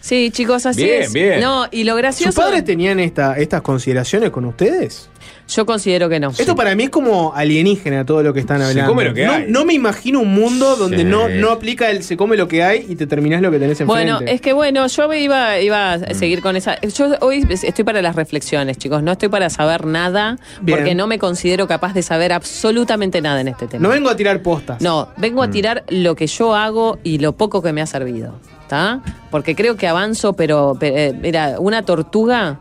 [0.00, 1.12] Sí, chicos, así Bien, es.
[1.12, 1.40] bien.
[1.40, 2.40] No, y lo ¿Sus gracioso.
[2.40, 5.08] padres tenían esta, estas consideraciones con ustedes?
[5.48, 6.30] Yo considero que no.
[6.30, 8.90] Esto para mí es como alienígena todo lo que están Se hablando.
[8.92, 9.44] come lo que no, hay.
[9.48, 11.04] no me imagino un mundo donde Sí.
[11.04, 13.80] no, no aplica el se come lo que hay y te terminás lo que tenés
[13.80, 14.12] enfrente.
[14.12, 16.80] Bueno, es que bueno, yo iba, iba a seguir con esa.
[16.80, 19.02] Yo hoy estoy para las reflexiones, chicos.
[19.02, 20.78] No estoy para saber nada, Bien.
[20.78, 23.82] porque no me considero capaz de saber absolutamente nada en este tema.
[23.82, 24.80] No vengo a tirar postas.
[24.80, 28.34] No, vengo a tirar lo que yo hago y lo poco que me ha servido.
[28.62, 29.02] ¿Está?
[29.30, 32.60] Porque creo que avanzo, pero, pero, eh, mira, una tortuga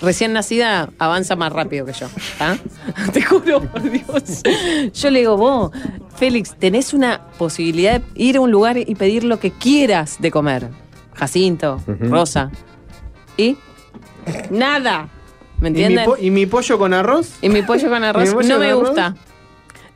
[0.00, 2.06] recién nacida avanza más rápido que yo.
[2.16, 2.58] ¿Está?
[3.12, 4.42] Te juro, por Dios.
[4.94, 5.70] Yo le digo, vos,
[6.16, 10.30] Félix, tenés una posibilidad de ir a un lugar y pedir lo que quieras de
[10.30, 10.68] comer.
[11.14, 12.50] Jacinto, Rosa.
[13.36, 13.56] ¿Y?
[14.50, 15.08] Nada.
[15.60, 16.04] ¿Me ¿Y mi, entienden?
[16.06, 17.34] po- y mi pollo con arroz?
[17.42, 18.86] Y mi pollo con arroz ¿Y mi pollo no con me arroz?
[18.88, 19.14] gusta.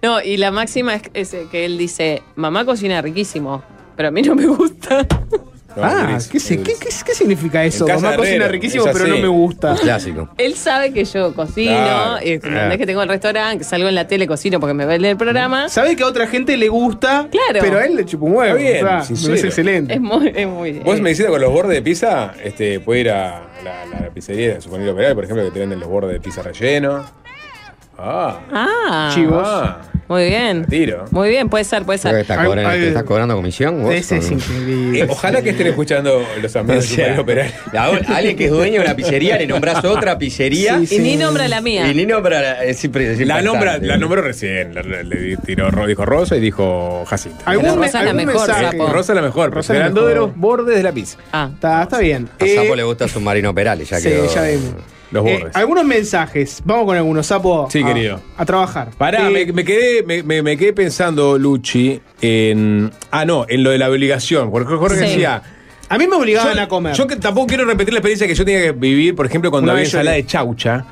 [0.02, 3.62] No, y la máxima es, es que él dice, mamá cocina riquísimo,
[3.96, 5.06] pero a mí no me gusta.
[5.76, 7.86] Ah, ¿qué, sé- qué, qué- qué significa eso?
[7.86, 9.74] Mamá cocina riquísimo, es pero no me gusta.
[9.80, 10.28] Clásico.
[10.38, 12.24] Él sabe que yo cocino, Claro.
[12.24, 14.94] y es que tengo el restaurante, que salgo en la tele, cocino porque me ve
[14.96, 15.68] el programa.
[15.68, 17.58] Sabe que a otra gente le gusta, Claro.
[17.60, 18.56] pero a él le chupa un huevo.
[18.56, 19.28] Está bien, o sea, me sincero.
[19.30, 19.94] parece excelente.
[19.94, 20.72] Es muy, es muy.
[20.80, 24.54] Vos me decís con los bordes de pizza, este, puede ir a la, la pizzería
[24.54, 27.04] de Suponir Operal, por ejemplo, que te venden los bordes de pizza relleno.
[27.96, 29.42] Ah, Ah, Chivos.
[29.46, 30.64] ah, muy bien.
[30.66, 31.04] tiro.
[31.12, 32.20] Muy bien, puede ser, puede Creo que ser.
[32.22, 33.82] estás Ay, cobrando, ay, ¿te estás cobrando comisión?
[33.82, 33.94] vos?
[33.94, 35.00] Ese es Con- increíble.
[35.00, 37.14] Eh, ojalá que estén escuchando los amigos O de sea,
[38.16, 41.48] alguien que es dueño de una pizzería, le nombras otra pizzería Sí, Y ni nombra
[41.48, 41.88] la mía.
[41.90, 44.74] y ni nombra la, es impre- es La, nombra, la nombró recién.
[44.74, 47.38] Le tiró, dijo Rosa y dijo Jacinto.
[47.46, 48.46] ¿Algún, Pero me- Rosa es la mejor?
[48.46, 48.86] Sapo.
[48.88, 51.16] Rosa es la mejor, Rosa la de los bordes de la pizza.
[51.32, 52.28] Ah, Está, está bien.
[52.40, 54.26] A Eh, Sapo le gusta Submarino Perales, ya sí, quedó.
[54.34, 54.74] ya vimos.
[55.14, 56.60] Los Eh, algunos mensajes.
[56.64, 57.68] Vamos con algunos, Sapo.
[57.70, 58.20] Sí, a- querido.
[58.36, 58.90] A trabajar.
[58.98, 62.90] Pará, Eh, me, me quedé, me, me- me quedé pensando, Luchi, en.
[63.10, 64.50] Ah, no, en lo de la obligación.
[64.50, 65.02] Porque Jorge Sí.
[65.02, 65.42] decía.
[65.88, 66.94] A mí me obligaban yo, a comer.
[66.94, 69.66] Yo que tampoco quiero repetir la experiencia que yo tenía que vivir, por ejemplo, cuando
[69.66, 70.84] Una había yo ensalada de chaucha.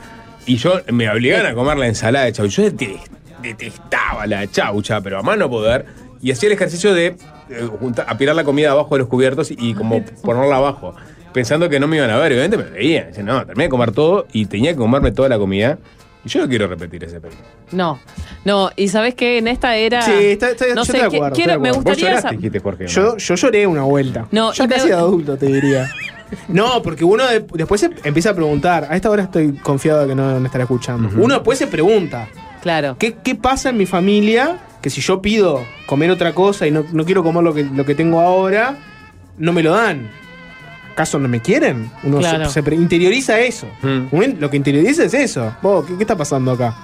[0.46, 2.62] Y yo me obligaban a comer la ensalada de chaucha.
[2.62, 3.00] Yo dete-
[3.42, 5.86] detestaba la chaucha, pero a más no poder.
[6.22, 9.56] Y hacía el ejercicio de eh, juntar- apilar la comida abajo de los cubiertos y,
[9.58, 10.94] y como ponerla abajo.
[11.32, 12.32] Pensando que no me iban a ver.
[12.32, 13.06] Obviamente me veían.
[13.08, 15.78] Decían, no, terminé de comer todo y tenía que comerme toda la comida.
[16.24, 17.50] Y yo no quiero repetir ese experiencia.
[17.72, 17.98] no.
[18.44, 20.02] No, y sabes que en esta era.
[20.02, 21.74] Sí, está- está- no yo sé, estoy de qui- acuerdo, quiero, me acuerdo.
[21.76, 22.08] Vos gustaría.
[22.16, 22.86] lloraste, dijiste, Jorge.
[22.88, 24.26] Yo, yo lloré una vuelta.
[24.32, 25.88] No, ya me- casi de adulto, te diría.
[26.48, 28.86] No, porque uno de- después se empieza a preguntar.
[28.90, 31.08] A esta hora estoy confiado de que no me estará escuchando.
[31.16, 32.28] Uno después se pregunta.
[32.62, 32.96] Claro.
[32.98, 34.58] ¿qué, qué pasa en mi familia?
[34.80, 37.84] Que si yo pido comer otra cosa y no, no quiero comer lo que, lo
[37.84, 38.76] que tengo ahora,
[39.38, 40.10] no me lo dan.
[40.92, 41.90] ¿Acaso no me quieren?
[42.04, 42.50] Uno se- Claro.
[42.50, 43.66] se, pre- interioriza eso.
[43.82, 45.54] Uno lo que interioriza es eso.
[45.62, 46.74] Vos, ¿qué, qué está pasando acá?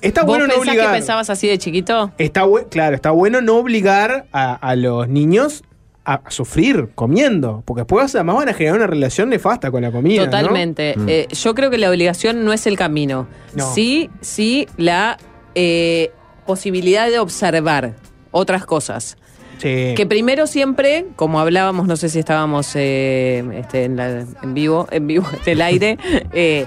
[0.00, 0.94] Está ¿Vos bueno no pensás que obligar.
[0.94, 2.12] pensabas así de chiquito?
[2.18, 5.64] Está claro, está bueno no obligar a, a los niños
[6.04, 7.62] a, a sufrir comiendo.
[7.66, 10.20] Porque después además van a generar una relación nefasta con la comida.
[10.20, 10.30] ¿no?
[10.30, 10.94] Totalmente.
[10.96, 11.08] Mm.
[11.08, 13.26] Eh, yo creo que la obligación no es el camino.
[13.54, 13.74] No.
[13.74, 15.18] Sí, sí, la
[15.56, 16.12] eh,
[16.46, 17.94] posibilidad de observar
[18.30, 19.16] otras cosas.
[19.58, 19.94] Sí.
[19.96, 24.86] Que primero siempre, como hablábamos, no sé si estábamos eh, este, en, la- en vivo,
[24.90, 25.98] en vivo, en el aire,
[26.32, 26.66] eh,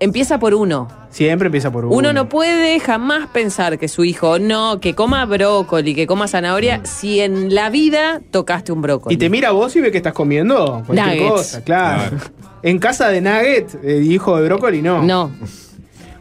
[0.00, 0.88] empieza por uno.
[1.10, 1.96] Siempre empieza por uno.
[1.96, 6.82] Uno no puede jamás pensar que su hijo no, que coma brócoli, que coma zanahoria,
[6.84, 9.14] si en la vida tocaste un brócoli.
[9.14, 11.30] Y te mira a vos y ve que estás comiendo cualquier Nuggets.
[11.30, 12.16] cosa, claro.
[12.62, 15.02] En casa de Nugget, eh, hijo de brócoli, no.
[15.02, 15.30] No.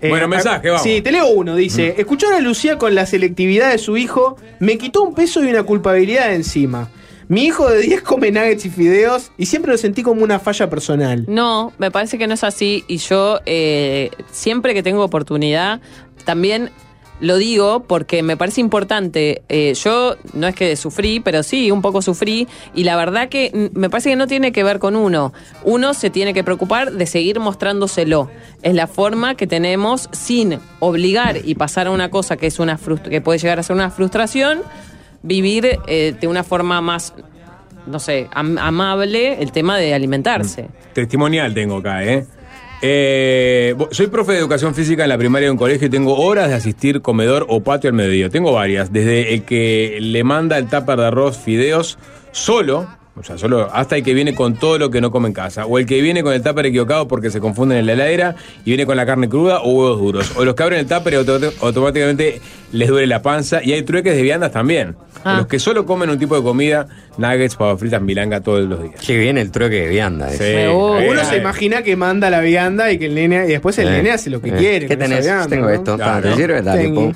[0.01, 0.83] Bueno, mensaje, vamos.
[0.83, 1.55] Sí, te leo uno.
[1.55, 5.49] Dice: Escuchar a Lucía con la selectividad de su hijo me quitó un peso y
[5.49, 6.89] una culpabilidad de encima.
[7.29, 10.69] Mi hijo de 10 come nuggets y fideos y siempre lo sentí como una falla
[10.69, 11.25] personal.
[11.27, 15.81] No, me parece que no es así y yo eh, siempre que tengo oportunidad
[16.23, 16.71] también
[17.19, 19.41] lo digo porque me parece importante.
[19.49, 23.51] Eh, yo no es que sufrí, pero sí, un poco sufrí y la verdad que
[23.73, 25.33] mm, me parece que no tiene que ver con uno.
[25.63, 28.29] Uno se tiene que preocupar de seguir mostrándoselo.
[28.61, 32.77] Es la forma que tenemos sin obligar y pasar a una cosa que es una
[33.09, 34.61] que puede llegar a ser una frustración,
[35.23, 37.13] vivir eh, de una forma más
[37.87, 40.67] no sé, am- amable el tema de alimentarse.
[40.93, 42.25] Testimonial tengo acá, ¿eh?
[42.81, 46.49] Eh, soy profe de educación física en la primaria de un colegio y tengo horas
[46.49, 48.29] de asistir comedor o patio al mediodía.
[48.29, 51.97] Tengo varias, desde el que le manda el tupper de arroz, fideos,
[52.31, 52.87] solo,
[53.19, 55.65] o sea, solo hasta el que viene con todo lo que no come en casa,
[55.65, 58.71] o el que viene con el tupper equivocado porque se confunden en la heladera y
[58.71, 61.15] viene con la carne cruda o huevos duros, o los que abren el tupper y
[61.17, 62.41] auto- automáticamente
[62.71, 64.95] les duele la panza, y hay trueques de viandas también.
[65.23, 65.37] Ah.
[65.37, 66.87] Los que solo comen un tipo de comida,
[67.17, 68.95] nuggets, papas fritas, milanga todos los días.
[69.05, 70.29] Qué bien el trueque de vianda.
[70.29, 70.69] Sí, ese.
[70.69, 73.91] Uno se imagina que manda la vianda y que el nene y después el Eh,
[73.91, 74.53] nene hace lo que eh.
[74.57, 74.87] quiere.
[74.87, 75.25] ¿Qué tenés?
[75.25, 75.71] vianda, Tengo ¿no?
[75.71, 75.97] esto.
[75.97, 76.61] Ta, ¿te sirve?
[76.61, 77.13] Dale.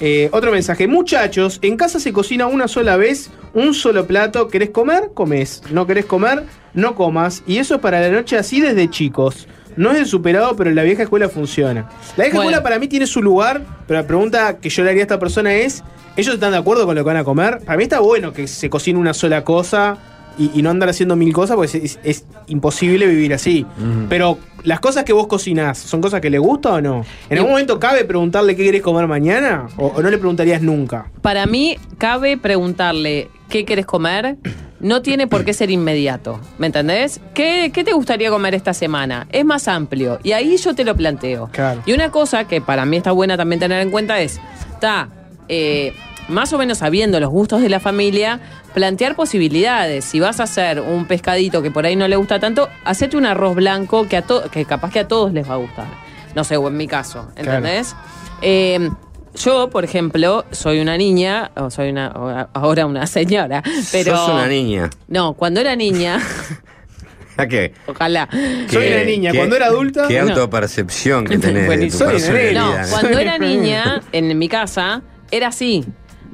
[0.00, 0.86] Eh, otro mensaje.
[0.86, 4.48] Muchachos, en casa se cocina una sola vez, un solo plato.
[4.48, 5.10] ¿Querés comer?
[5.14, 5.62] Comes.
[5.70, 6.44] ¿No querés comer?
[6.74, 7.42] No comas.
[7.46, 9.48] Y eso es para la noche así desde chicos.
[9.76, 11.88] No es el superado, pero la vieja escuela funciona.
[12.16, 12.50] La vieja Bueno.
[12.50, 15.18] escuela para mí tiene su lugar, pero la pregunta que yo le haría a esta
[15.20, 15.82] persona es,
[16.16, 17.58] ¿ellos están de acuerdo con lo que van a comer?
[17.64, 19.96] Para mí está bueno que se cocine una sola cosa
[20.38, 23.66] y, y no andar haciendo mil cosas, porque es, es imposible vivir así.
[24.08, 27.04] Pero las cosas que vos cocinás, ¿son cosas que le gusta o no?
[27.28, 29.66] ¿En algún momento cabe preguntarle qué querés comer mañana?
[29.76, 31.10] ¿O, o no le preguntarías nunca?
[31.22, 34.36] Para mí, cabe preguntarle qué querés comer.
[34.80, 36.38] No tiene por qué ser inmediato.
[36.58, 37.20] ¿Me entendés?
[37.34, 39.26] ¿Qué, qué te gustaría comer esta semana?
[39.32, 40.20] Es más amplio.
[40.22, 41.48] Y ahí yo te lo planteo.
[41.50, 41.82] Claro.
[41.84, 44.40] Y una cosa que para mí está buena también tener en cuenta es,
[44.72, 45.08] está,
[45.48, 45.94] eh,
[46.28, 48.40] más o menos sabiendo los gustos de la familia,
[48.74, 50.04] plantear posibilidades.
[50.04, 53.26] Si vas a hacer un pescadito que por ahí no le gusta tanto, hacete un
[53.26, 55.86] arroz blanco que, a to- que capaz que a todos les va a gustar.
[56.34, 57.96] No sé, o en mi caso, ¿entendés?
[58.42, 58.90] Eh,
[59.34, 64.16] yo, por ejemplo, soy una niña, o soy una, o ahora una señora, pero...
[64.16, 64.90] Sos una niña.
[65.08, 66.20] No, cuando era niña,
[67.36, 67.72] ¿A qué?
[67.86, 68.28] ojalá.
[68.32, 69.32] Soy ¿Qué- una niña.
[69.34, 70.08] Cuando era adulta.
[70.08, 70.30] Qué No.
[70.30, 72.52] autopercepción que tenés de tu Soy.
[72.54, 75.84] No, cuando era niña, en mi casa, era así.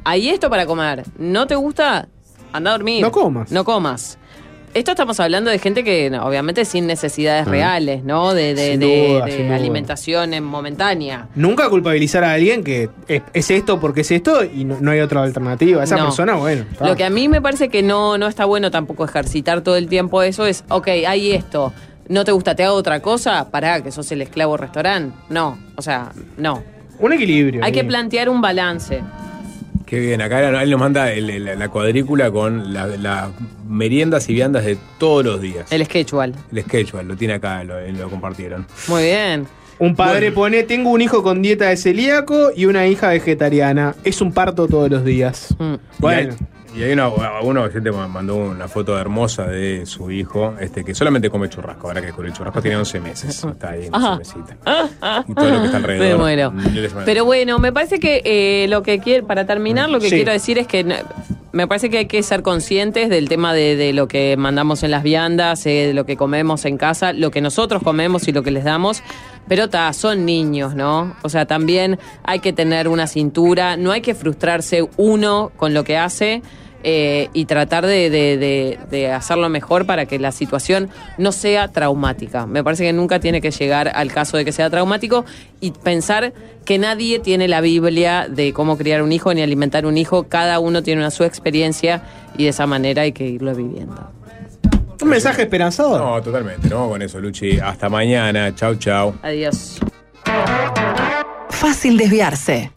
[0.05, 1.05] Hay esto para comer.
[1.19, 2.09] ¿No te gusta?
[2.53, 3.03] Anda a dormir.
[3.03, 3.51] No comas.
[3.51, 4.19] No comas.
[4.75, 7.51] Esto estamos hablando de gente que, no, obviamente, sin necesidades Mm.
[7.51, 8.35] reales, ¿no?
[8.35, 11.29] De, de- duda, de alimentación en momentánea.
[11.37, 14.99] Nunca culpabilizar a alguien que es, es esto porque es esto y no, no hay
[14.99, 15.85] otra alternativa.
[15.85, 16.07] Esa No.
[16.07, 16.65] persona, bueno.
[16.73, 16.89] está.
[16.89, 19.89] Lo que a mí me parece que no, no está bueno tampoco ejercitar todo el
[19.89, 21.73] tiempo eso es, ok, hay esto.
[22.09, 22.57] ¿No te gusta?
[22.57, 23.49] ¿Te hago otra cosa?
[23.53, 25.17] Pará, que sos el esclavo restaurante.
[25.31, 26.63] No, o sea, no.
[26.99, 27.65] Un equilibrio.
[27.65, 29.01] Hay que plantear un balance.
[29.87, 33.29] Qué bien, acá él nos manda el- el- la cuadrícula con la- las
[33.69, 35.71] meriendas y viandas de todos los días.
[35.71, 36.33] El schedule.
[36.53, 38.67] El schedule, lo tiene acá, lo, lo compartieron.
[38.89, 39.47] Muy bien.
[39.79, 43.95] Un padre pone, tengo un hijo con dieta de celíaco y una hija vegetariana.
[44.05, 45.55] Es un parto todos los días.
[45.59, 45.75] Mm.
[45.99, 46.35] Bueno.
[46.77, 47.09] Y hay, una,
[47.43, 51.87] uno oyente me mandó una foto hermosa de su hijo, este que solamente come churrasco.
[51.89, 53.45] Ahora que con el churrasco tiene 11 meses.
[53.45, 54.57] Está ahí en su mesita.
[55.29, 56.09] Y todo lo que está alrededor.
[56.19, 56.53] Me muero.
[57.05, 60.17] Pero bueno, me parece que eh, lo que quiero, para terminar, lo que Sí.
[60.17, 60.85] quiero decir es que
[61.53, 64.91] me parece que hay que ser conscientes del tema de, de lo que mandamos en
[64.91, 68.43] las viandas, eh, de lo que comemos en casa, lo que nosotros comemos y lo
[68.43, 69.03] que les damos.
[69.47, 71.15] Pero ta, son niños, ¿no?
[71.23, 75.85] O sea, también hay que tener una cintura, no hay que frustrarse uno con lo
[75.85, 76.43] que hace.
[76.87, 81.69] Eh, y tratar de, de- de- de hacerlo mejor para que la situación no sea
[81.69, 82.47] traumática.
[82.47, 85.25] Me parece que nunca tiene que llegar al caso de que sea traumático
[85.61, 86.33] y pensar
[86.65, 90.25] que nadie tiene la Biblia de cómo criar un hijo ni alimentar un hijo.
[90.29, 92.03] Cada uno tiene una su experiencia
[92.37, 94.11] y de esa manera hay que irlo viviendo.
[95.03, 96.01] Un mensaje esperanzador.
[96.01, 96.69] No, totalmente.
[96.69, 97.59] No con eso, Luchi.
[97.59, 98.55] Hasta mañana.
[98.55, 99.15] Chau, chau.
[99.23, 99.79] Adiós.
[101.51, 102.71] Fácil desviarse.